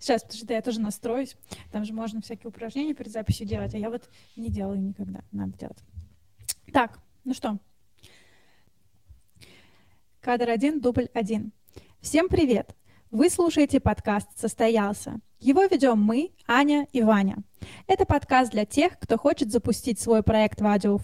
Сейчас, 0.00 0.24
что 0.32 0.52
я 0.54 0.62
тоже 0.62 0.80
настроюсь. 0.80 1.36
Там 1.70 1.84
же 1.84 1.92
можно 1.92 2.22
всякие 2.22 2.48
упражнения 2.48 2.94
перед 2.94 3.12
записью 3.12 3.46
делать, 3.46 3.74
а 3.74 3.78
я 3.78 3.90
вот 3.90 4.08
не 4.34 4.48
делаю 4.48 4.80
никогда. 4.80 5.20
Надо 5.30 5.56
делать. 5.58 5.78
Так, 6.72 6.98
ну 7.24 7.34
что. 7.34 7.58
Кадр 10.20 10.48
один, 10.48 10.80
дубль 10.80 11.08
один. 11.12 11.52
Всем 12.00 12.28
привет! 12.28 12.74
Вы 13.10 13.28
слушаете 13.28 13.78
подкаст 13.78 14.28
«Состоялся». 14.38 15.20
Его 15.38 15.64
ведем 15.64 16.02
мы, 16.02 16.32
Аня 16.46 16.86
и 16.92 17.02
Ваня. 17.02 17.38
Это 17.86 18.06
подкаст 18.06 18.52
для 18.52 18.64
тех, 18.64 18.98
кто 18.98 19.18
хочет 19.18 19.50
запустить 19.50 20.00
свой 20.00 20.22
проект 20.22 20.60
в 20.60 20.66
аудио... 20.66 21.00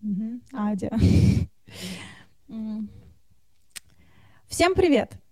Мгм, 0.00 0.42
аудио. 0.52 0.90
Всем 4.48 4.74
привет! 4.74 5.23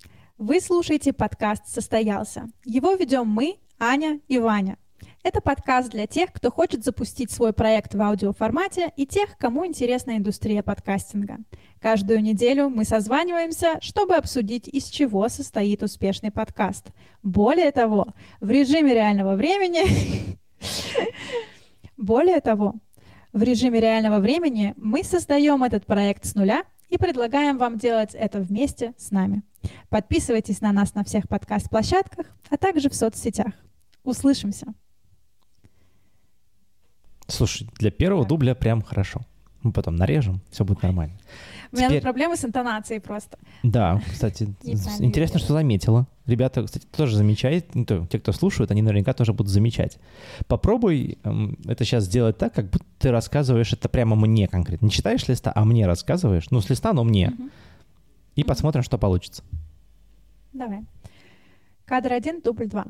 Вы 0.44 0.60
слушаете 0.60 1.12
подкаст 1.12 1.68
«Состоялся». 1.68 2.50
Его 2.64 2.94
ведем 2.94 3.28
мы, 3.28 3.58
Аня 3.78 4.18
и 4.26 4.40
Ваня. 4.40 4.76
Это 5.22 5.40
подкаст 5.40 5.90
для 5.90 6.08
тех, 6.08 6.32
кто 6.32 6.50
хочет 6.50 6.82
запустить 6.82 7.30
свой 7.30 7.52
проект 7.52 7.94
в 7.94 8.02
аудиоформате 8.02 8.90
и 8.96 9.06
тех, 9.06 9.38
кому 9.38 9.64
интересна 9.64 10.16
индустрия 10.16 10.64
подкастинга. 10.64 11.36
Каждую 11.80 12.22
неделю 12.22 12.70
мы 12.70 12.84
созваниваемся, 12.84 13.78
чтобы 13.80 14.16
обсудить, 14.16 14.66
из 14.66 14.86
чего 14.86 15.28
состоит 15.28 15.84
успешный 15.84 16.32
подкаст. 16.32 16.88
Более 17.22 17.70
того, 17.70 18.08
в 18.40 18.50
режиме 18.50 18.94
реального 18.94 19.36
времени... 19.36 20.36
Более 21.96 22.40
того, 22.40 22.74
в 23.32 23.44
режиме 23.44 23.78
реального 23.78 24.18
времени 24.18 24.74
мы 24.76 25.04
создаем 25.04 25.62
этот 25.62 25.86
проект 25.86 26.24
с 26.24 26.34
нуля 26.34 26.64
и 26.92 26.98
предлагаем 26.98 27.56
вам 27.56 27.78
делать 27.78 28.14
это 28.14 28.38
вместе 28.38 28.92
с 28.98 29.10
нами. 29.10 29.42
Подписывайтесь 29.88 30.60
на 30.60 30.72
нас 30.72 30.94
на 30.94 31.04
всех 31.04 31.26
подкаст-площадках, 31.26 32.26
а 32.50 32.58
также 32.58 32.90
в 32.90 32.94
соцсетях. 32.94 33.54
Услышимся. 34.04 34.66
Слушай, 37.28 37.66
для 37.78 37.90
первого 37.90 38.24
Так. 38.24 38.28
дубля 38.28 38.54
прям 38.54 38.82
хорошо. 38.82 39.22
Мы 39.62 39.72
потом 39.72 39.96
нарежем, 39.96 40.40
все 40.50 40.64
будет 40.64 40.82
нормально. 40.82 41.14
У 41.72 41.76
меня 41.76 41.88
Теперь- 41.88 42.02
проблемы 42.02 42.36
с 42.36 42.44
интонацией 42.44 43.00
просто. 43.00 43.38
Да, 43.62 44.02
кстати, 44.10 44.54
интересно, 44.62 45.38
что 45.38 45.52
заметила. 45.52 46.06
Ребята, 46.26 46.64
кстати, 46.64 46.86
тоже 46.86 47.16
замечают, 47.16 47.74
ну, 47.74 47.84
те, 48.06 48.18
кто 48.18 48.32
слушают, 48.32 48.70
они 48.70 48.82
наверняка 48.82 49.12
тоже 49.12 49.32
будут 49.32 49.50
замечать. 49.50 49.98
Попробуй 50.46 51.18
эм, 51.24 51.58
это 51.66 51.84
сейчас 51.84 52.04
сделать 52.04 52.38
так, 52.38 52.54
как 52.54 52.70
будто 52.70 52.84
ты 52.98 53.10
рассказываешь 53.10 53.72
это 53.72 53.88
прямо 53.88 54.16
мне 54.16 54.48
конкретно. 54.48 54.86
Не 54.86 54.90
читаешь 54.92 55.26
листа, 55.28 55.52
а 55.54 55.64
мне 55.64 55.86
рассказываешь. 55.86 56.50
Ну, 56.50 56.60
с 56.60 56.68
листа, 56.68 56.92
но 56.92 57.04
мне. 57.04 57.32
И 58.34 58.44
посмотрим, 58.44 58.82
что 58.82 58.98
получится. 58.98 59.42
Давай. 60.52 60.84
Кадр 61.86 62.12
один, 62.12 62.40
дубль 62.40 62.66
два. 62.66 62.86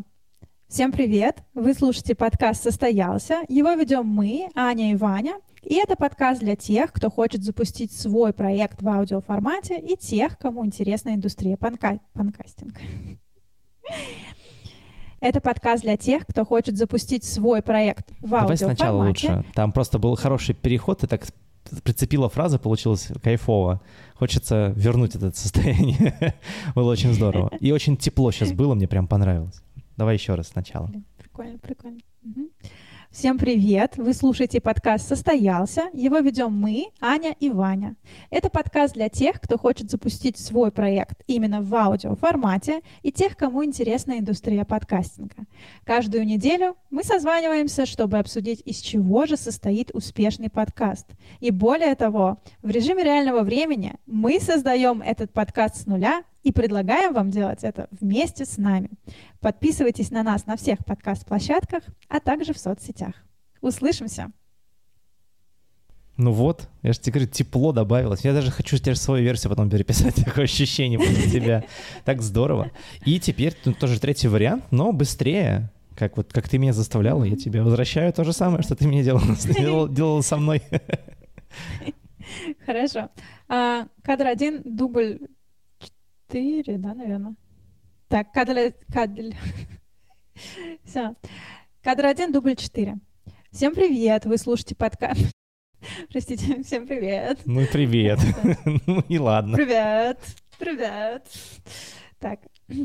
Всем 0.72 0.90
привет! 0.90 1.42
Вы 1.52 1.74
слушаете 1.74 2.14
подкаст 2.14 2.62
«Состоялся». 2.62 3.42
Его 3.50 3.74
ведем 3.74 4.06
мы, 4.06 4.48
Аня 4.54 4.92
и 4.92 4.96
Ваня. 4.96 5.34
И 5.62 5.74
это 5.74 5.96
подкаст 5.96 6.40
для 6.40 6.56
тех, 6.56 6.94
кто 6.94 7.10
хочет 7.10 7.44
запустить 7.44 7.92
свой 7.92 8.32
проект 8.32 8.80
в 8.80 8.88
аудиоформате 8.88 9.78
и 9.78 9.98
тех, 9.98 10.38
кому 10.38 10.64
интересна 10.64 11.10
индустрия 11.10 11.58
панка... 11.58 12.00
панкастинга. 12.14 12.80
Это 15.20 15.42
подкаст 15.42 15.82
для 15.82 15.98
тех, 15.98 16.26
кто 16.26 16.46
хочет 16.46 16.78
запустить 16.78 17.24
свой 17.24 17.60
проект 17.60 18.10
в 18.20 18.30
Давай 18.30 18.56
сначала 18.56 19.04
аудиоформате. 19.04 19.34
лучше. 19.34 19.52
Там 19.54 19.72
просто 19.72 19.98
был 19.98 20.16
хороший 20.16 20.54
переход, 20.54 21.00
ты 21.00 21.06
так 21.06 21.26
прицепила 21.84 22.30
фраза, 22.30 22.58
получилось 22.58 23.10
кайфово. 23.22 23.82
Хочется 24.14 24.72
вернуть 24.74 25.16
это 25.16 25.36
состояние. 25.36 26.34
Было 26.74 26.92
очень 26.92 27.12
здорово. 27.12 27.50
И 27.60 27.72
очень 27.72 27.98
тепло 27.98 28.32
сейчас 28.32 28.52
было, 28.52 28.74
мне 28.74 28.88
прям 28.88 29.06
понравилось. 29.06 29.62
Давай 30.02 30.16
еще 30.16 30.34
раз 30.34 30.48
сначала. 30.48 30.90
Прикольно, 31.16 31.58
прикольно. 31.58 32.00
Мгм. 32.22 32.48
Всем 33.12 33.38
привет! 33.38 33.96
Вы 33.96 34.14
слушаете 34.14 34.60
подкаст 34.60 35.06
«Состоялся». 35.06 35.82
Его 35.92 36.18
ведем 36.18 36.52
мы, 36.52 36.86
Аня 37.00 37.36
и 37.38 37.50
Ваня. 37.50 37.94
Это 38.28 38.50
подкаст 38.50 38.94
для 38.94 39.08
тех, 39.08 39.40
кто 39.40 39.58
хочет 39.58 39.92
запустить 39.92 40.38
свой 40.38 40.72
проект 40.72 41.22
именно 41.28 41.62
в 41.62 41.72
аудиоформате 41.72 42.80
и 43.02 43.12
тех, 43.12 43.36
кому 43.36 43.64
интересна 43.64 44.18
индустрия 44.18 44.64
подкастинга. 44.64 45.44
Каждую 45.84 46.26
неделю 46.26 46.76
мы 46.90 47.04
созваниваемся, 47.04 47.86
чтобы 47.86 48.18
обсудить, 48.18 48.60
из 48.64 48.78
чего 48.78 49.26
же 49.26 49.36
состоит 49.36 49.92
успешный 49.92 50.50
подкаст. 50.50 51.06
И 51.38 51.52
более 51.52 51.94
того, 51.94 52.38
в 52.60 52.70
режиме 52.70 53.04
реального 53.04 53.42
времени 53.42 53.94
мы 54.06 54.40
создаем 54.40 55.00
этот 55.00 55.32
подкаст 55.32 55.76
с 55.76 55.86
нуля 55.86 56.24
и 56.42 56.52
предлагаем 56.52 57.14
вам 57.14 57.30
делать 57.30 57.64
это 57.64 57.88
вместе 57.90 58.44
с 58.44 58.58
нами. 58.58 58.90
Подписывайтесь 59.40 60.10
на 60.10 60.22
нас 60.22 60.46
на 60.46 60.56
всех 60.56 60.84
подкаст-площадках, 60.84 61.82
а 62.08 62.20
также 62.20 62.52
в 62.52 62.58
соцсетях. 62.58 63.14
Услышимся! 63.60 64.32
Ну 66.18 66.32
вот, 66.32 66.68
я 66.82 66.92
же 66.92 67.00
тебе 67.00 67.14
говорю, 67.14 67.30
тепло 67.30 67.72
добавилось. 67.72 68.24
Я 68.24 68.34
даже 68.34 68.50
хочу 68.50 68.76
теперь 68.76 68.96
свою 68.96 69.24
версию 69.24 69.50
потом 69.50 69.70
переписать, 69.70 70.14
такое 70.24 70.44
ощущение 70.44 70.98
после 70.98 71.30
тебя. 71.30 71.64
Так 72.04 72.20
здорово. 72.20 72.70
И 73.06 73.18
теперь 73.18 73.54
тут 73.54 73.78
тоже 73.78 73.98
третий 73.98 74.28
вариант, 74.28 74.64
но 74.70 74.92
быстрее. 74.92 75.70
Как 75.96 76.16
вот 76.16 76.32
как 76.32 76.48
ты 76.48 76.58
меня 76.58 76.72
заставляла, 76.72 77.24
я 77.24 77.36
тебе 77.36 77.62
возвращаю 77.62 78.12
то 78.12 78.24
же 78.24 78.32
самое, 78.32 78.62
что 78.62 78.74
ты 78.74 78.88
мне 78.88 79.02
делала, 79.02 79.36
делала, 79.44 79.88
делала 79.88 80.20
со 80.22 80.36
мной. 80.36 80.62
Хорошо. 82.66 83.10
А, 83.48 83.86
кадр 84.02 84.26
один, 84.26 84.62
дубль 84.64 85.18
четыре, 86.32 86.78
да, 86.78 86.94
наверное. 86.94 87.34
Так, 88.08 88.32
кадр... 88.32 88.72
кадр... 88.90 89.24
Все. 90.84 91.14
Кадр 91.82 92.06
один, 92.06 92.32
дубль 92.32 92.56
четыре. 92.56 92.96
Всем 93.50 93.74
привет, 93.74 94.24
вы 94.24 94.38
слушаете 94.38 94.74
подкаст. 94.74 95.30
Простите, 96.10 96.62
всем 96.62 96.86
привет. 96.86 97.40
Ну, 97.44 97.66
привет. 97.70 98.18
ну 98.86 99.02
и 99.08 99.18
ладно. 99.18 99.56
Привет, 99.56 100.18
привет. 100.58 101.26
Так. 102.18 102.40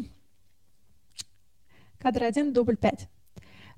Кадр 1.99 2.23
один, 2.23 2.51
дубль 2.51 2.75
пять. 2.75 3.07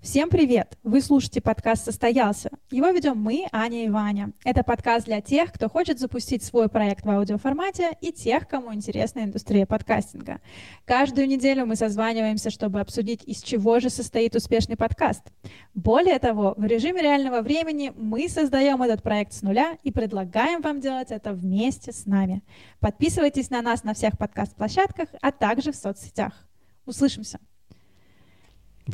Всем 0.01 0.29
привет! 0.29 0.77
Вы 0.81 1.01
слушаете 1.01 1.41
подкаст 1.41 1.83
«Состоялся». 1.83 2.49
Его 2.71 2.87
ведем 2.87 3.17
мы, 3.17 3.47
Аня 3.51 3.83
и 3.83 3.89
Ваня. 3.89 4.31
Это 4.45 4.63
подкаст 4.63 5.05
для 5.07 5.19
тех, 5.19 5.51
кто 5.51 5.67
хочет 5.67 5.99
запустить 5.99 6.41
свой 6.41 6.69
проект 6.69 7.05
в 7.05 7.09
аудиоформате 7.09 7.97
и 7.99 8.13
тех, 8.13 8.47
кому 8.47 8.73
интересна 8.73 9.25
индустрия 9.25 9.65
подкастинга. 9.65 10.39
Каждую 10.85 11.27
неделю 11.27 11.65
мы 11.65 11.75
созваниваемся, 11.75 12.49
чтобы 12.49 12.79
обсудить, 12.79 13.25
из 13.25 13.43
чего 13.43 13.81
же 13.81 13.89
состоит 13.89 14.37
успешный 14.37 14.77
подкаст. 14.77 15.33
Более 15.73 16.17
того, 16.19 16.53
в 16.55 16.63
режиме 16.63 17.01
реального 17.01 17.41
времени 17.41 17.91
мы 17.93 18.29
создаем 18.29 18.81
этот 18.81 19.03
проект 19.03 19.33
с 19.33 19.41
нуля 19.41 19.77
и 19.83 19.91
предлагаем 19.91 20.61
вам 20.61 20.79
делать 20.79 21.11
это 21.11 21.33
вместе 21.33 21.91
с 21.91 22.05
нами. 22.05 22.41
Подписывайтесь 22.79 23.49
на 23.49 23.61
нас 23.61 23.83
на 23.83 23.93
всех 23.93 24.17
подкаст-площадках, 24.17 25.09
а 25.21 25.33
также 25.33 25.73
в 25.73 25.75
соцсетях. 25.75 26.47
Услышимся! 26.85 27.39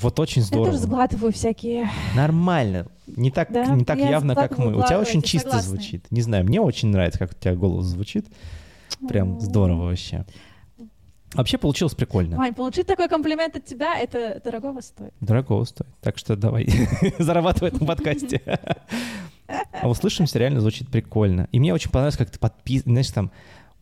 Вот 0.02 0.20
очень 0.20 0.42
здорово. 0.42 0.66
Я 0.66 0.72
тоже 0.72 0.84
сглатываю 0.84 1.32
всякие. 1.32 1.90
Нормально. 2.16 2.88
Не 3.08 3.32
так, 3.32 3.52
да? 3.52 3.66
не 3.68 3.86
так 3.86 3.98
явно, 3.98 4.36
как 4.36 4.58
мы. 4.58 4.76
У 4.76 4.84
тебя 4.84 5.00
очень 5.00 5.22
чисто 5.22 5.52
согласны. 5.52 5.70
звучит. 5.70 6.12
Не 6.12 6.22
знаю, 6.22 6.44
мне 6.44 6.60
очень 6.60 6.90
нравится, 6.90 7.18
как 7.18 7.32
у 7.32 7.36
тебя 7.36 7.56
голос 7.56 7.86
звучит. 7.86 8.28
Прям 9.08 9.40
здорово 9.40 9.86
вообще. 9.86 10.26
Вообще 11.34 11.58
получилось 11.58 11.96
прикольно. 11.96 12.38
Вань, 12.38 12.54
получить 12.54 12.88
такой 12.88 13.10
комплимент 13.10 13.56
от 13.56 13.66
тебя, 13.66 13.98
это 13.98 14.42
дорогого 14.44 14.82
стоит. 14.82 15.14
Дорогого 15.20 15.64
стоит. 15.66 15.90
Так 16.02 16.18
что 16.18 16.36
давай, 16.36 16.68
зарабатывай 17.20 17.72
на 17.72 17.86
подкасте. 17.86 18.42
А 19.48 19.88
услышимся, 19.88 20.40
реально 20.40 20.60
звучит 20.60 20.90
прикольно. 20.90 21.48
И 21.52 21.60
мне 21.60 21.72
очень 21.72 21.92
понравилось, 21.92 22.18
как 22.18 22.32
ты 22.32 22.40
подписываешь, 22.40 22.92
знаешь, 22.92 23.12
там, 23.12 23.32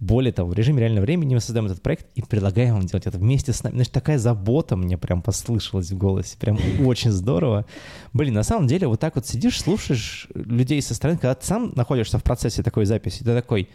более 0.03 0.33
того, 0.33 0.49
в 0.49 0.53
режиме 0.53 0.81
реального 0.81 1.05
времени 1.05 1.33
мы 1.33 1.39
создаем 1.39 1.65
этот 1.67 1.81
проект 1.81 2.07
и 2.15 2.21
предлагаем 2.21 2.75
вам 2.75 2.85
делать 2.85 3.07
это 3.07 3.17
вместе 3.17 3.53
с 3.53 3.63
нами. 3.63 3.75
Значит, 3.75 3.93
такая 3.93 4.17
забота 4.17 4.75
мне 4.75 4.97
прям 4.97 5.21
послышалась 5.21 5.91
в 5.91 5.97
голосе. 5.97 6.37
Прям 6.37 6.57
очень 6.85 7.11
здорово. 7.11 7.65
Блин, 8.11 8.33
на 8.33 8.43
самом 8.43 8.67
деле 8.67 8.87
вот 8.87 8.99
так 8.99 9.15
вот 9.15 9.25
сидишь, 9.25 9.61
слушаешь 9.61 10.27
людей 10.35 10.81
со 10.81 10.93
стороны, 10.93 11.17
когда 11.17 11.35
ты 11.35 11.45
сам 11.45 11.71
находишься 11.75 12.19
в 12.19 12.23
процессе 12.23 12.63
такой 12.63 12.85
записи, 12.85 13.19
ты 13.19 13.33
такой, 13.33 13.69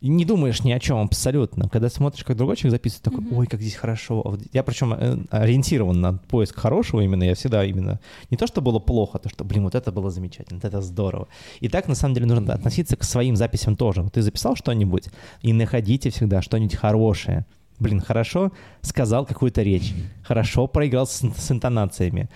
и 0.00 0.08
не 0.08 0.24
думаешь 0.24 0.62
ни 0.62 0.72
о 0.72 0.78
чем 0.78 0.98
абсолютно. 0.98 1.68
Когда 1.68 1.88
смотришь, 1.88 2.24
как 2.24 2.36
другой 2.36 2.56
человек 2.56 2.78
записывает, 2.78 3.02
такой, 3.02 3.38
ой, 3.38 3.46
как 3.46 3.60
здесь 3.60 3.74
хорошо. 3.74 4.38
Я 4.52 4.62
причем 4.62 4.92
э, 4.92 5.18
ориентирован 5.30 6.00
на 6.00 6.14
поиск 6.14 6.56
хорошего 6.58 7.00
именно, 7.00 7.24
я 7.24 7.34
всегда 7.34 7.64
именно... 7.64 7.98
Не 8.30 8.36
то, 8.36 8.46
что 8.46 8.60
было 8.60 8.78
плохо, 8.78 9.18
а 9.18 9.18
то, 9.18 9.28
что, 9.28 9.44
блин, 9.44 9.64
вот 9.64 9.74
это 9.74 9.92
было 9.92 10.10
замечательно, 10.10 10.60
вот 10.60 10.64
это 10.66 10.82
здорово. 10.82 11.28
И 11.60 11.68
так, 11.68 11.88
на 11.88 11.94
самом 11.94 12.14
деле, 12.14 12.26
нужно 12.26 12.52
относиться 12.52 12.96
к 12.96 13.04
своим 13.04 13.36
записям 13.36 13.76
тоже. 13.76 14.02
Вот 14.02 14.12
ты 14.12 14.22
записал 14.22 14.54
что-нибудь, 14.54 15.08
и 15.40 15.52
находите 15.52 16.10
всегда 16.10 16.42
что-нибудь 16.42 16.76
хорошее. 16.76 17.46
Блин, 17.78 18.00
хорошо 18.00 18.52
сказал 18.80 19.26
какую-то 19.26 19.62
речь, 19.62 19.94
хорошо 20.22 20.66
проиграл 20.66 21.06
с, 21.06 21.20
с 21.20 21.50
интонациями, 21.50 22.30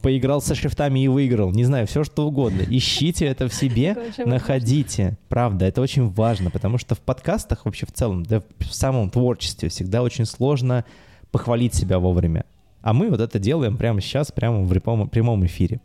поиграл 0.00 0.40
со 0.40 0.54
шрифтами 0.54 1.00
и 1.00 1.08
выиграл. 1.08 1.52
Не 1.52 1.64
знаю, 1.64 1.86
все 1.86 2.04
что 2.04 2.26
угодно. 2.26 2.62
Ищите 2.68 3.26
это 3.26 3.48
в 3.48 3.54
себе, 3.54 3.96
находите. 4.24 5.18
Правда, 5.28 5.66
это 5.66 5.80
очень 5.80 6.08
важно, 6.08 6.50
потому 6.50 6.78
что 6.78 6.94
в 6.94 7.00
подкастах 7.00 7.64
вообще 7.64 7.86
в 7.86 7.92
целом, 7.92 8.24
да 8.24 8.42
в 8.58 8.74
самом 8.74 9.10
творчестве 9.10 9.68
всегда 9.68 10.02
очень 10.02 10.24
сложно 10.24 10.84
похвалить 11.30 11.74
себя 11.74 11.98
вовремя. 11.98 12.44
А 12.80 12.92
мы 12.92 13.10
вот 13.10 13.20
это 13.20 13.38
делаем 13.38 13.76
прямо 13.76 14.00
сейчас, 14.00 14.32
прямо 14.32 14.62
в 14.62 15.06
прямом 15.08 15.46
эфире. 15.46 15.80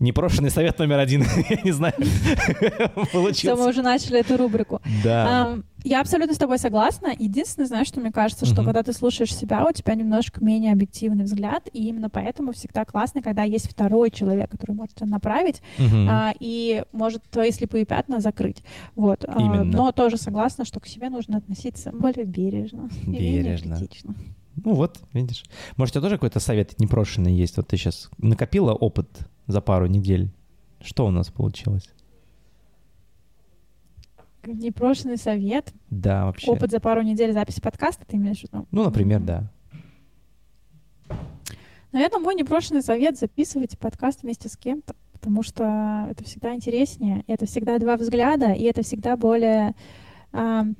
Непрошенный 0.00 0.50
совет 0.50 0.78
номер 0.78 0.98
один. 0.98 1.22
Я 1.48 1.60
не 1.62 1.72
знаю, 1.72 1.94
получился. 3.12 3.54
Все, 3.54 3.56
мы 3.56 3.68
уже 3.68 3.82
начали 3.82 4.20
эту 4.20 4.36
рубрику. 4.36 4.80
Да. 5.04 5.58
Я 5.84 6.00
абсолютно 6.00 6.34
с 6.34 6.38
тобой 6.38 6.58
согласна. 6.58 7.08
Единственное, 7.18 7.66
знаешь, 7.66 7.88
что 7.88 8.00
мне 8.00 8.12
кажется, 8.12 8.46
что 8.46 8.62
когда 8.62 8.82
ты 8.82 8.92
слушаешь 8.92 9.34
себя, 9.34 9.66
у 9.66 9.72
тебя 9.72 9.94
немножко 9.94 10.42
менее 10.42 10.72
объективный 10.72 11.24
взгляд, 11.24 11.68
и 11.72 11.88
именно 11.88 12.08
поэтому 12.08 12.52
всегда 12.52 12.84
классно, 12.84 13.20
когда 13.20 13.42
есть 13.42 13.68
второй 13.68 14.10
человек, 14.10 14.50
который 14.50 14.76
может 14.76 14.94
тебя 14.94 15.08
направить 15.08 15.60
а, 16.08 16.32
и 16.38 16.84
может 16.92 17.22
твои 17.30 17.50
слепые 17.50 17.84
пятна 17.84 18.20
закрыть. 18.20 18.62
Вот. 18.94 19.24
А, 19.26 19.40
но 19.64 19.92
тоже 19.92 20.16
согласна, 20.16 20.64
что 20.64 20.78
к 20.78 20.86
себе 20.86 21.08
нужно 21.08 21.38
относиться 21.38 21.90
более 21.92 22.24
бережно. 22.24 22.88
Бережно. 23.06 23.78
Ну 24.64 24.74
вот, 24.74 25.00
видишь. 25.12 25.44
Может, 25.76 25.92
у 25.92 25.98
тебя 25.98 26.02
тоже 26.02 26.16
какой-то 26.16 26.40
совет 26.40 26.78
непрошенный 26.78 27.32
есть? 27.32 27.56
Вот 27.56 27.68
ты 27.68 27.76
сейчас 27.76 28.10
накопила 28.18 28.72
опыт 28.72 29.08
за 29.46 29.60
пару 29.60 29.86
недель. 29.86 30.30
Что 30.80 31.06
у 31.06 31.10
нас 31.10 31.30
получилось? 31.30 31.88
Непрошенный 34.44 35.16
совет? 35.16 35.72
Да, 35.90 36.26
вообще. 36.26 36.50
Опыт 36.50 36.70
за 36.70 36.80
пару 36.80 37.02
недель 37.02 37.32
записи 37.32 37.60
подкаста, 37.60 38.04
ты 38.04 38.16
имеешь 38.16 38.40
в 38.40 38.42
виду? 38.44 38.66
Ну, 38.72 38.84
например, 38.84 39.20
да. 39.20 39.48
Наверное, 41.92 42.20
мой 42.20 42.34
непрошенный 42.34 42.82
совет— 42.82 43.18
записывайте 43.20 43.76
подкаст 43.76 44.22
вместе 44.22 44.48
с 44.48 44.56
кем-то, 44.56 44.94
потому 45.12 45.42
что 45.42 46.06
это 46.10 46.24
всегда 46.24 46.54
интереснее, 46.54 47.22
это 47.26 47.46
всегда 47.46 47.78
два 47.78 47.96
взгляда, 47.96 48.52
и 48.52 48.64
это 48.64 48.82
всегда 48.82 49.16
более 49.16 49.74
uh, 50.32 50.74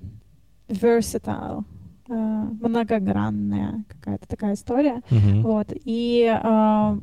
versatile, 0.69 1.65
uh, 2.09 2.69
многогранная 2.69 3.85
какая-то 3.89 4.27
такая 4.27 4.55
история. 4.55 5.03
Uh-huh. 5.11 5.43
Вот. 5.43 5.69
И 5.85 6.25
uh, 6.25 7.01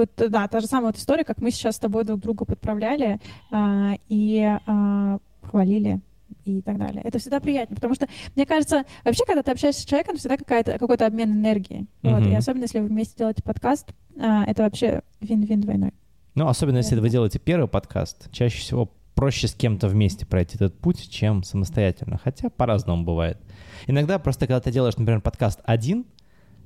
вот, 0.00 0.30
да, 0.30 0.48
та 0.48 0.60
же 0.60 0.66
самая 0.66 0.86
вот 0.86 0.96
история, 0.96 1.24
как 1.24 1.40
мы 1.40 1.50
сейчас 1.50 1.76
с 1.76 1.78
тобой 1.78 2.04
друг 2.04 2.20
друга 2.20 2.44
подправляли 2.44 3.20
а, 3.50 3.94
и 4.08 4.40
а, 4.66 5.18
хвалили 5.42 6.00
и 6.44 6.62
так 6.62 6.78
далее. 6.78 7.02
Это 7.04 7.18
всегда 7.18 7.40
приятно, 7.40 7.76
потому 7.76 7.94
что, 7.94 8.08
мне 8.34 8.46
кажется, 8.46 8.84
вообще, 9.04 9.24
когда 9.26 9.42
ты 9.42 9.50
общаешься 9.50 9.82
с 9.82 9.84
человеком, 9.84 10.16
всегда 10.16 10.36
какая-то, 10.36 10.78
какой-то 10.78 11.06
обмен 11.06 11.32
энергией. 11.32 11.86
Mm-hmm. 12.02 12.14
Вот, 12.14 12.26
и 12.26 12.34
особенно, 12.34 12.62
если 12.62 12.80
вы 12.80 12.86
вместе 12.86 13.14
делаете 13.18 13.42
подкаст, 13.42 13.92
а, 14.18 14.44
это 14.46 14.62
вообще 14.62 15.02
вин-вин 15.20 15.60
двойной. 15.60 15.92
Ну, 16.34 16.48
особенно, 16.48 16.78
если 16.78 16.98
вы 16.98 17.10
делаете 17.10 17.38
первый 17.38 17.68
подкаст, 17.68 18.30
чаще 18.32 18.58
всего 18.58 18.90
проще 19.14 19.48
с 19.48 19.54
кем-то 19.54 19.86
вместе 19.88 20.24
пройти 20.24 20.54
этот 20.54 20.78
путь, 20.78 21.10
чем 21.10 21.42
самостоятельно. 21.42 22.18
Хотя 22.22 22.48
по-разному 22.48 23.04
бывает. 23.04 23.38
Иногда 23.86 24.18
просто, 24.18 24.46
когда 24.46 24.60
ты 24.60 24.72
делаешь, 24.72 24.96
например, 24.96 25.20
подкаст 25.20 25.60
один, 25.64 26.06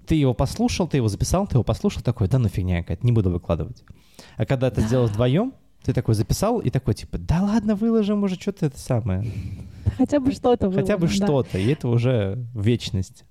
ты 0.07 0.15
его 0.15 0.35
послушал, 0.35 0.89
ты 0.89 0.99
его 0.99 1.09
записал, 1.09 1.47
ты 1.47 1.57
его 1.57 1.65
послушал, 1.65 2.03
такой, 2.03 2.29
да 2.29 2.39
ну 2.39 2.49
фигня 2.49 2.83
какая-то, 2.83 3.05
не 3.05 3.13
буду 3.13 3.31
выкладывать. 3.31 3.83
А 4.37 4.47
когда 4.47 4.71
ты 4.71 4.81
сделал 4.83 5.07
вдвоем, 5.07 5.55
ты 5.85 5.93
такой 5.93 6.15
записал 6.15 6.61
и 6.61 6.71
такой, 6.71 6.95
типа, 6.95 7.19
да 7.19 7.43
ладно, 7.43 7.75
выложим 7.75 8.23
уже 8.23 8.37
что-то 8.37 8.67
это 8.67 8.79
самое. 8.79 9.25
Хотя 9.99 10.19
бы 10.19 10.33
что-то 10.33 10.71
Хотя 10.71 10.97
бы 10.97 11.09
что-то, 11.09 11.59
и 11.59 11.67
это 11.69 11.89
уже 11.89 12.39
вечность. 12.55 13.25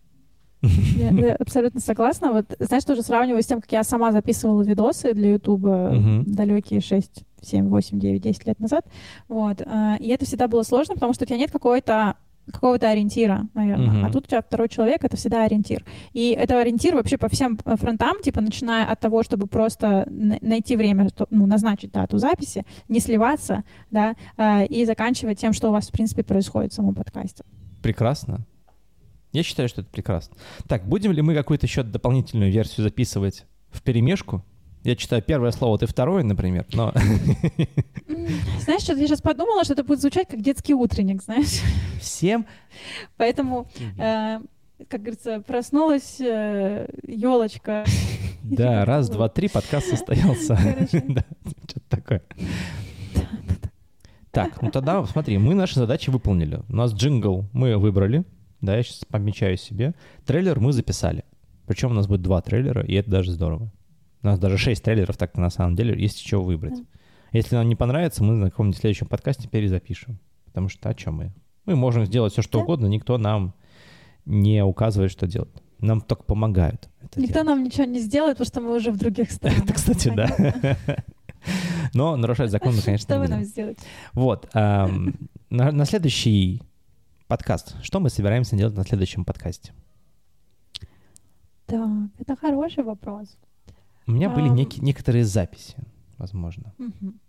Я, 0.61 1.09
я 1.09 1.35
абсолютно 1.35 1.81
согласна. 1.81 2.31
Вот, 2.31 2.45
знаешь, 2.59 2.85
тоже 2.85 3.01
сравниваю 3.01 3.43
с 3.43 3.45
тем, 3.45 3.59
как 3.59 3.71
я 3.71 3.83
сама 3.83 4.11
записывала 4.11 4.61
видосы 4.63 5.13
для 5.13 5.33
Ютуба 5.33 5.93
uh-huh. 5.93 6.23
далекие 6.25 6.79
6, 6.79 7.23
7, 7.41 7.67
8, 7.67 7.99
9, 7.99 8.21
10 8.21 8.47
лет 8.47 8.59
назад. 8.59 8.85
Вот. 9.27 9.61
А, 9.65 9.97
и 9.99 10.07
это 10.07 10.25
всегда 10.25 10.47
было 10.47 10.63
сложно, 10.63 10.93
потому 10.93 11.13
что 11.13 11.25
у 11.25 11.27
тебя 11.27 11.37
нет 11.37 11.51
какой-то 11.51 12.15
какого-то 12.51 12.89
ориентира, 12.89 13.47
наверное. 13.53 13.93
Мгм. 13.93 14.05
А 14.05 14.11
тут 14.11 14.25
у 14.25 14.27
тебя 14.27 14.41
второй 14.41 14.69
человек— 14.69 15.01
это 15.03 15.17
всегда 15.17 15.43
ориентир. 15.45 15.85
И 16.11 16.31
это 16.31 16.59
ориентир 16.59 16.95
вообще 16.95 17.17
по 17.17 17.29
всем 17.29 17.57
э, 17.65 17.75
фронтам, 17.75 18.21
типа, 18.21 18.41
начиная 18.41 18.85
от 18.85 18.99
того, 18.99 19.23
чтобы 19.23 19.47
просто 19.47 20.07
найти 20.09 20.75
время, 20.75 21.07
ну, 21.29 21.45
назначить 21.45 21.91
дату 21.91 22.17
записи, 22.17 22.65
не 22.89 22.99
сливаться, 22.99 23.63
да, 23.91 24.15
э, 24.37 24.65
и 24.65 24.85
заканчивая 24.85 25.35
тем, 25.35 25.53
что 25.53 25.69
у 25.69 25.71
вас, 25.71 25.89
в 25.89 25.91
принципе, 25.91 26.23
происходит 26.23 26.71
в 26.71 26.75
самом 26.75 26.95
подкасте. 26.95 27.43
Прекрасно. 27.81 28.45
Я 29.31 29.43
считаю, 29.43 29.67
что 29.67 29.81
это 29.81 29.89
прекрасно. 29.89 30.35
Так, 30.67 30.87
будем 30.87 31.11
ли 31.11 31.21
мы 31.21 31.33
какую-то 31.33 31.65
еще 31.65 31.83
дополнительную 31.83 32.51
версию 32.51 32.83
записывать 32.83 33.45
в 33.71 33.81
перемешку? 33.81 34.43
Я 34.83 34.95
читаю 34.97 35.21
первое 35.21 35.51
слово, 35.51 35.77
ты 35.77 35.85
второе, 35.85 36.23
например, 36.23 36.65
но... 36.73 36.93
Знаешь, 38.59 38.81
что 38.81 38.93
я 38.93 39.07
сейчас 39.07 39.21
подумала, 39.21 39.63
что 39.63 39.73
это 39.73 39.83
будет 39.83 40.01
звучать 40.01 40.27
как 40.27 40.41
детский 40.41 40.73
утренник, 40.73 41.23
знаешь? 41.23 41.61
Всем... 42.01 42.45
Поэтому, 43.17 43.67
э, 43.97 44.39
как 44.89 45.01
говорится, 45.01 45.41
проснулась 45.41 46.19
елочка. 46.19 47.85
Да, 48.43 48.83
раз, 48.85 49.09
два, 49.09 49.29
три, 49.29 49.47
подкаст 49.47 49.87
состоялся. 49.87 50.59
Да, 50.91 51.23
что-то 51.65 51.89
такое. 51.89 52.21
Так, 54.31 54.61
ну 54.61 54.69
тогда 54.69 55.05
смотри, 55.05 55.37
мы 55.37 55.53
наши 55.53 55.75
задачи 55.75 56.09
выполнили. 56.09 56.61
У 56.67 56.75
нас 56.75 56.93
джингл 56.93 57.45
мы 57.53 57.77
выбрали, 57.77 58.25
да, 58.61 58.75
я 58.75 58.83
сейчас 58.83 59.05
помечаю 59.05 59.57
себе. 59.57 59.93
Трейлер 60.25 60.59
мы 60.59 60.73
записали. 60.73 61.23
Причем 61.67 61.91
у 61.91 61.93
нас 61.93 62.07
будет 62.07 62.21
два 62.21 62.41
трейлера, 62.41 62.83
и 62.83 62.95
это 62.95 63.09
даже 63.09 63.31
здорово. 63.31 63.71
У 64.23 64.27
нас 64.27 64.39
даже 64.39 64.57
шесть 64.57 64.83
трейлеров 64.83 65.17
так 65.17 65.37
на 65.37 65.49
самом 65.49 65.75
деле, 65.75 65.99
есть 66.01 66.19
еще 66.21 66.41
выбрать. 66.41 66.75
Да. 66.79 66.85
Если 67.33 67.55
нам 67.55 67.67
не 67.67 67.75
понравится, 67.75 68.23
мы 68.23 68.33
на 68.35 68.49
каком-нибудь 68.49 68.79
следующем 68.79 69.07
подкасте 69.07 69.47
перезапишем. 69.49 70.19
Потому 70.45 70.69
что 70.69 70.89
о 70.89 70.93
чем 70.93 71.15
мы? 71.15 71.33
Мы 71.65 71.75
можем 71.75 72.05
сделать 72.05 72.31
все, 72.33 72.41
что 72.41 72.59
Да. 72.59 72.63
угодно, 72.63 72.85
никто 72.87 73.17
нам 73.17 73.53
не 74.25 74.63
указывает, 74.63 75.11
что 75.11 75.27
делать. 75.27 75.49
Нам 75.79 75.99
только 75.99 76.23
помогают. 76.23 76.87
это 77.01 77.19
Никто 77.19 77.33
делать. 77.33 77.47
нам 77.49 77.63
ничего 77.63 77.83
не 77.85 77.99
сделает, 77.99 78.37
потому 78.37 78.47
что 78.47 78.61
мы 78.61 78.75
уже 78.77 78.91
в 78.91 78.97
других 78.97 79.31
странах. 79.31 79.63
Это, 79.65 79.73
кстати, 79.73 80.09
да. 80.15 80.77
Но 81.93 82.15
нарушать 82.15 82.51
закон 82.51 82.73
мы, 82.75 82.81
конечно, 82.81 83.03
Что 83.05 83.15
не 83.15 83.21
вы 83.21 83.27
нам 83.27 83.43
сделаете? 83.43 83.81
Вот. 84.13 84.49
на, 84.53 84.95
на 85.49 85.85
следующий 85.85 86.61
подкаст. 87.27 87.75
Что 87.83 87.99
мы 87.99 88.09
собираемся 88.09 88.55
делать 88.55 88.75
на 88.75 88.83
следующем 88.83 89.25
подкасте? 89.25 89.73
Так, 91.65 91.89
это 92.19 92.35
хороший 92.35 92.83
вопрос. 92.83 93.37
У 94.07 94.11
меня 94.11 94.29
были 94.29 94.49
Ам. 94.49 94.55
неки- 94.55 94.81
некоторые 94.81 95.23
записи, 95.25 95.75
возможно. 96.17 96.73
Мгм. 96.77 97.19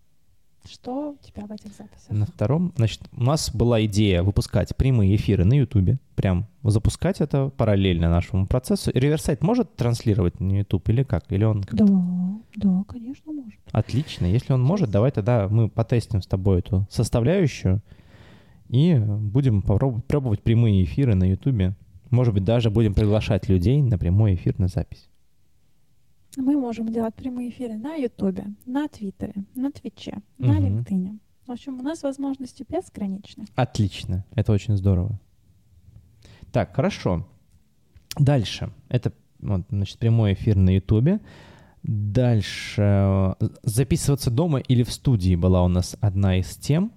Что 0.67 1.11
у 1.13 1.17
тебя 1.23 1.45
в 1.47 1.53
этих 1.53 1.73
записях? 1.75 2.09
На 2.09 2.25
втором, 2.25 2.73
значит, 2.77 3.03
у 3.13 3.23
нас 3.23 3.55
была 3.55 3.85
идея 3.85 4.23
выпускать 4.23 4.75
прямые 4.77 5.15
эфиры 5.15 5.45
на 5.45 5.53
Ютубе, 5.53 5.99
прям 6.15 6.47
запускать 6.63 7.21
это 7.21 7.51
параллельно 7.51 8.09
нашему 8.09 8.47
процессу. 8.47 8.91
Реверсайт 8.95 9.43
может 9.43 9.77
транслировать 9.77 10.41
на 10.41 10.61
Ютуб 10.61 10.89
или 10.89 11.03
как? 11.03 11.31
Или 11.31 11.45
он 11.45 11.63
как- 11.65 11.75
Да, 11.79 11.87
да, 12.57 12.83
конечно, 12.89 13.31
может. 13.31 13.61
Отлично. 13.73 14.25
Если 14.25 14.55
он 14.55 14.63
может, 14.63 14.91
давай 14.91 15.11
тогда 15.11 15.49
мы 15.51 15.69
потестим 15.69 16.23
с 16.23 16.27
тобой 16.27 16.61
эту 16.61 16.87
составляющую 16.91 17.83
и 18.71 18.97
будем 18.97 19.61
попроб- 19.61 20.01
пробовать 20.01 20.43
прямые 20.43 20.83
эфиры 20.85 21.15
на 21.15 21.25
Ютубе. 21.31 21.77
Может 22.09 22.33
быть, 22.33 22.45
даже 22.45 22.71
будем 22.71 22.95
приглашать 22.95 23.51
людей 23.51 23.83
на 23.83 23.99
прямой 23.99 24.35
эфир 24.35 24.59
на 24.59 24.69
запись. 24.69 25.11
Мы 26.37 26.57
можем 26.57 26.89
делать 26.89 27.15
прямые 27.15 27.51
эфиры 27.51 27.77
на 27.77 27.95
Ютубе, 27.95 28.47
на 28.67 28.89
Твиттере, 28.89 29.45
на 29.55 29.71
Твиче, 29.71 30.23
на 30.39 30.55
Мгм. 30.55 30.79
LinkedIn. 30.79 31.19
В 31.47 31.53
общем, 31.53 31.79
у 31.79 31.83
нас 31.83 32.03
возможности 32.03 32.65
безграничны. 32.69 33.45
Отлично. 33.55 34.25
Это 34.35 34.53
очень 34.53 34.77
здорово. 34.77 35.21
Так, 36.53 36.75
хорошо. 36.75 37.27
Дальше. 38.19 38.73
Это 38.89 39.13
вот, 39.41 39.63
значит, 39.69 39.99
прямой 39.99 40.33
эфир 40.33 40.57
на 40.57 40.75
Ютубе. 40.75 41.21
Дальше. 41.83 43.35
Записываться 43.63 44.31
дома 44.31 44.59
или 44.61 44.83
в 44.83 44.93
студии 44.93 45.37
была 45.37 45.63
у 45.63 45.69
нас 45.69 45.97
одна 46.01 46.39
из 46.39 46.57
тем. 46.57 46.93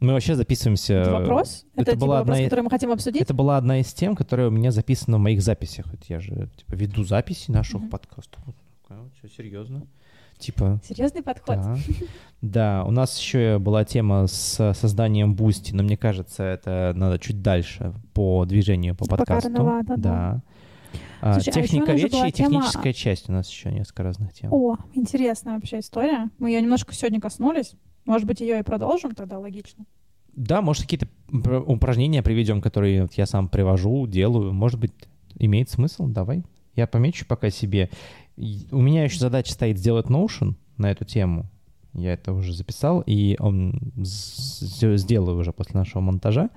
Мы 0.00 0.12
вообще 0.14 0.34
записываемся... 0.34 0.94
Это 0.94 1.10
вопрос? 1.12 1.66
это 1.74 1.82
Это, 1.82 1.90
типа 1.92 2.00
была 2.06 2.18
вопрос, 2.20 2.36
одна 2.36 2.44
который 2.46 2.62
мы 2.62 2.70
хотим 2.70 2.90
обсудить? 2.92 3.22
Это 3.22 3.34
была 3.34 3.56
одна 3.58 3.80
из 3.80 3.92
тем, 3.92 4.16
которая 4.16 4.48
у 4.48 4.50
меня 4.50 4.70
записана 4.70 5.18
в 5.18 5.20
моих 5.20 5.42
записях. 5.42 5.86
Я 6.08 6.20
же 6.20 6.48
типа, 6.56 6.74
веду 6.74 7.04
записи 7.04 7.50
наших 7.50 7.82
Мгм. 7.82 7.90
подкастов. 7.90 8.42
Все 9.18 9.28
серьезно. 9.28 9.86
Типа, 10.38 10.80
Серьезный 10.88 11.22
подход. 11.22 11.56
да. 11.56 11.76
Да, 12.40 12.84
у 12.86 12.90
нас 12.90 13.18
еще 13.20 13.58
была 13.58 13.84
тема 13.84 14.26
с 14.26 14.72
созданием 14.72 15.34
Boosty, 15.34 15.74
но 15.74 15.82
мне 15.82 15.98
кажется, 15.98 16.42
это 16.42 16.92
надо 16.96 17.18
чуть 17.18 17.42
дальше 17.42 17.92
по 18.14 18.46
движению 18.46 18.94
по 18.96 19.04
Пока 19.04 19.18
подкасту. 19.18 19.48
рановато, 19.50 19.96
да. 19.98 19.98
да. 19.98 20.42
А, 21.20 21.34
Слушай, 21.34 21.50
а 21.50 21.52
техника 21.52 21.98
же 21.98 22.06
речи 22.06 22.14
и 22.28 22.32
тема- 22.32 22.32
техническая 22.32 22.92
часть. 22.94 23.28
У 23.28 23.32
нас 23.32 23.50
еще 23.50 23.70
несколько 23.70 24.02
разных 24.02 24.32
тем. 24.32 24.50
О, 24.50 24.78
интересная 24.94 25.56
вообще 25.56 25.80
история. 25.80 26.30
Мы 26.38 26.48
ее 26.50 26.62
немножко 26.62 26.94
сегодня 26.94 27.20
коснулись. 27.20 27.74
Может 28.06 28.26
быть, 28.26 28.40
ее 28.40 28.58
и 28.60 28.62
продолжим 28.62 29.14
тогда, 29.14 29.38
логично. 29.38 29.84
Да, 30.34 30.62
может, 30.62 30.82
какие-то 30.82 31.08
пр- 31.28 31.64
упражнения 31.66 32.22
приведем, 32.22 32.60
которые 32.60 33.02
вот 33.02 33.14
я 33.14 33.26
сам 33.26 33.48
привожу, 33.48 34.06
делаю. 34.06 34.52
Может 34.52 34.80
быть, 34.80 34.92
имеет 35.38 35.70
смысл? 35.70 36.06
Давай. 36.06 36.44
Я 36.76 36.86
помечу 36.86 37.26
пока 37.26 37.50
себе. 37.50 37.90
У 38.36 38.80
меня 38.80 39.04
еще 39.04 39.18
задача 39.18 39.52
стоит 39.52 39.78
сделать 39.78 40.06
Notion 40.06 40.54
на 40.76 40.90
эту 40.90 41.04
тему. 41.04 41.46
Я 41.92 42.12
это 42.12 42.32
уже 42.32 42.54
записал, 42.54 43.02
и 43.04 43.36
он 43.40 43.92
сделаю 43.96 45.38
уже 45.38 45.52
после 45.52 45.78
нашего 45.78 46.00
монтажа. 46.00 46.50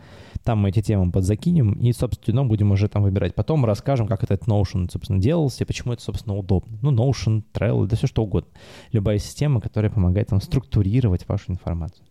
Там 0.43 0.59
мы 0.59 0.69
эти 0.69 0.81
темы 0.81 1.11
подзакинем, 1.11 1.73
и, 1.73 1.93
собственно, 1.93 2.43
будем 2.43 2.71
уже 2.71 2.89
там 2.89 3.03
выбирать. 3.03 3.33
Потом 3.33 3.63
расскажем, 3.65 4.07
как 4.07 4.23
этот 4.23 4.43
Notion, 4.47 4.89
собственно, 4.91 5.19
делался, 5.19 5.63
и 5.63 5.67
почему 5.67 5.93
это, 5.93 6.01
собственно, 6.01 6.35
удобно. 6.35 6.77
Ну, 6.81 6.91
Notion, 6.91 7.43
Trello, 7.53 7.87
да 7.87 7.95
все 7.95 8.07
что 8.07 8.23
угодно. 8.23 8.49
Любая 8.91 9.19
система, 9.19 9.61
которая 9.61 9.89
помогает 9.89 10.31
вам 10.31 10.41
структурировать 10.41 11.27
вашу 11.27 11.51
информацию. 11.51 12.05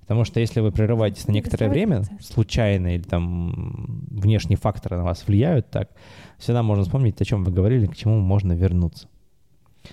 Потому 0.00 0.24
что 0.24 0.38
если 0.38 0.60
вы 0.60 0.70
прерываетесь 0.70 1.26
на 1.26 1.32
некоторое 1.32 1.70
время, 1.70 2.02
случайно 2.20 2.94
или 2.94 3.02
там 3.02 4.06
внешние 4.10 4.58
факторы 4.58 4.98
на 4.98 5.04
вас 5.04 5.26
влияют 5.26 5.70
так, 5.70 5.90
всегда 6.38 6.62
можно 6.62 6.84
вспомнить, 6.84 7.20
о 7.20 7.24
чем 7.24 7.42
вы 7.42 7.50
говорили, 7.50 7.86
к 7.86 7.96
чему 7.96 8.20
можно 8.20 8.52
вернуться. 8.52 9.08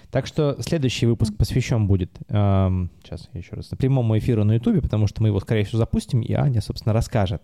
Так 0.09 0.27
что 0.27 0.57
следующий 0.61 1.05
выпуск 1.05 1.35
посвящен 1.35 1.87
будет, 1.87 2.11
эм, 2.29 2.91
сейчас 3.03 3.29
еще 3.33 3.55
раз, 3.55 3.69
прямому 3.77 4.17
эфиру 4.17 4.43
на 4.43 4.53
Ютубе, 4.53 4.81
потому 4.81 5.07
что 5.07 5.21
мы 5.21 5.29
его, 5.29 5.39
скорее 5.39 5.63
всего, 5.63 5.79
запустим, 5.79 6.21
и 6.21 6.33
Аня, 6.33 6.61
собственно, 6.61 6.93
расскажет, 6.93 7.41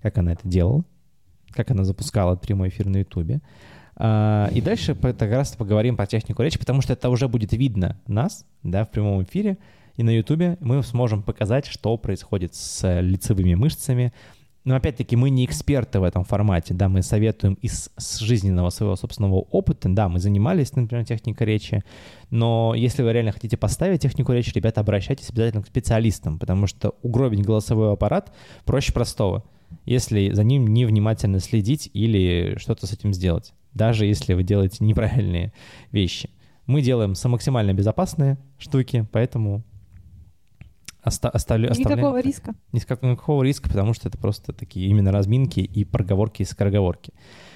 как 0.00 0.18
она 0.18 0.32
это 0.32 0.46
делала, 0.48 0.84
как 1.50 1.70
она 1.70 1.84
запускала 1.84 2.36
прямой 2.36 2.68
эфир 2.68 2.86
на 2.86 2.98
Ютубе. 2.98 3.40
А, 3.96 4.48
и 4.52 4.60
дальше 4.60 4.94
как 4.94 5.20
раз 5.20 5.54
поговорим 5.56 5.96
про 5.96 6.06
технику 6.06 6.42
речи, 6.42 6.58
потому 6.58 6.80
что 6.80 6.94
это 6.94 7.10
уже 7.10 7.28
будет 7.28 7.52
видно 7.52 8.00
нас, 8.06 8.46
да, 8.62 8.84
в 8.84 8.90
прямом 8.90 9.22
эфире, 9.22 9.58
и 9.96 10.02
на 10.02 10.10
Ютубе 10.10 10.56
мы 10.60 10.82
сможем 10.82 11.22
показать, 11.22 11.66
что 11.66 11.98
происходит 11.98 12.54
с 12.54 12.82
э, 12.84 13.02
лицевыми 13.02 13.54
мышцами. 13.54 14.14
Но 14.64 14.76
опять-таки 14.76 15.16
мы 15.16 15.30
не 15.30 15.46
эксперты 15.46 16.00
в 16.00 16.04
этом 16.04 16.24
формате, 16.24 16.74
да, 16.74 16.88
мы 16.90 17.02
советуем 17.02 17.54
из 17.54 17.90
с 17.96 18.18
жизненного 18.18 18.68
своего 18.68 18.94
собственного 18.94 19.36
опыта, 19.36 19.88
да, 19.88 20.08
мы 20.08 20.18
занимались, 20.18 20.76
например, 20.76 21.06
техникой 21.06 21.46
речи, 21.46 21.82
но 22.28 22.74
если 22.76 23.02
вы 23.02 23.12
реально 23.12 23.32
хотите 23.32 23.56
поставить 23.56 24.02
технику 24.02 24.32
речи, 24.32 24.52
ребята, 24.54 24.82
обращайтесь 24.82 25.30
обязательно 25.30 25.62
к 25.62 25.66
специалистам, 25.66 26.38
потому 26.38 26.66
что 26.66 26.94
угробить 27.02 27.42
голосовой 27.44 27.92
аппарат 27.92 28.34
проще 28.66 28.92
простого, 28.92 29.44
если 29.86 30.30
за 30.32 30.44
ним 30.44 30.66
невнимательно 30.66 31.40
следить 31.40 31.90
или 31.94 32.56
что-то 32.58 32.86
с 32.86 32.92
этим 32.92 33.14
сделать, 33.14 33.54
даже 33.72 34.04
если 34.04 34.34
вы 34.34 34.42
делаете 34.42 34.84
неправильные 34.84 35.54
вещи. 35.90 36.28
Мы 36.66 36.82
делаем 36.82 37.14
максимально 37.24 37.72
безопасные 37.72 38.38
штуки, 38.58 39.08
поэтому 39.10 39.64
оста- 41.02 41.30
оставляем 41.30 41.74
Никакого 41.76 42.20
риска. 42.20 42.54
Никак- 42.72 43.02
никакого 43.02 43.42
риска, 43.42 43.68
потому 43.68 43.94
что 43.94 44.08
это 44.08 44.18
просто 44.18 44.52
такие 44.52 44.88
именно 44.88 45.12
разминки 45.12 45.60
и 45.60 45.84
проговорки 45.84 46.42
и 46.42 46.44
скороговорки. 46.44 47.12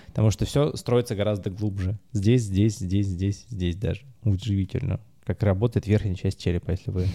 Потому 0.07 0.31
что 0.31 0.45
все 0.45 0.75
строится 0.77 1.15
гораздо 1.17 1.51
глубже. 1.51 1.99
Здесь, 2.13 2.43
здесь, 2.43 2.79
здесь, 2.79 3.07
здесь, 3.07 3.47
здесь 3.49 3.77
даже. 3.77 4.03
Удивительно. 4.23 5.01
Как 5.25 5.43
работает 5.43 5.87
верхняя 5.87 6.15
часть 6.15 6.41
черепа, 6.41 6.71
если 6.71 6.91
вы 6.91 7.07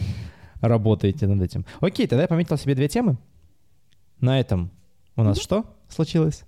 работаете 0.62 1.28
над 1.28 1.42
этим. 1.42 1.66
Окей, 1.80 2.08
тогда 2.08 2.24
я 2.24 2.28
пометил 2.28 2.58
себе 2.58 2.76
две 2.76 2.88
темы. 2.90 3.18
На 4.20 4.40
этом 4.40 4.72
у 5.16 5.24
нас 5.24 5.40
что 5.40 5.66
случилось? 5.88 6.44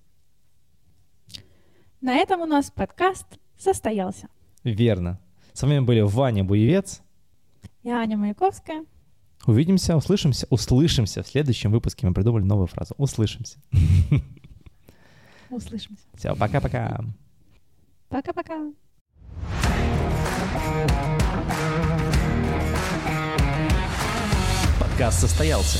На 2.01 2.15
этом 2.15 2.41
у 2.41 2.45
нас 2.45 2.71
подкаст 2.71 3.27
состоялся. 3.57 4.27
Верно. 4.63 5.19
С 5.53 5.61
вами 5.63 5.79
были 5.79 6.01
Ваня 6.01 6.43
Буевец. 6.43 7.01
Я 7.83 7.99
Аня 7.99 8.17
Маяковская. 8.17 8.85
Увидимся, 9.45 9.95
услышимся, 9.95 10.45
услышимся 10.49 11.23
в 11.23 11.27
следующем 11.27 11.71
выпуске. 11.71 12.05
Мы 12.05 12.13
придумали 12.13 12.43
новую 12.43 12.67
фразу. 12.67 12.93
Услышимся. 12.97 13.57
Услышимся. 15.49 16.03
Все, 16.15 16.35
пока-пока. 16.35 17.03
Пока-пока. 18.09 18.71
Подкаст 24.79 25.19
состоялся. 25.21 25.79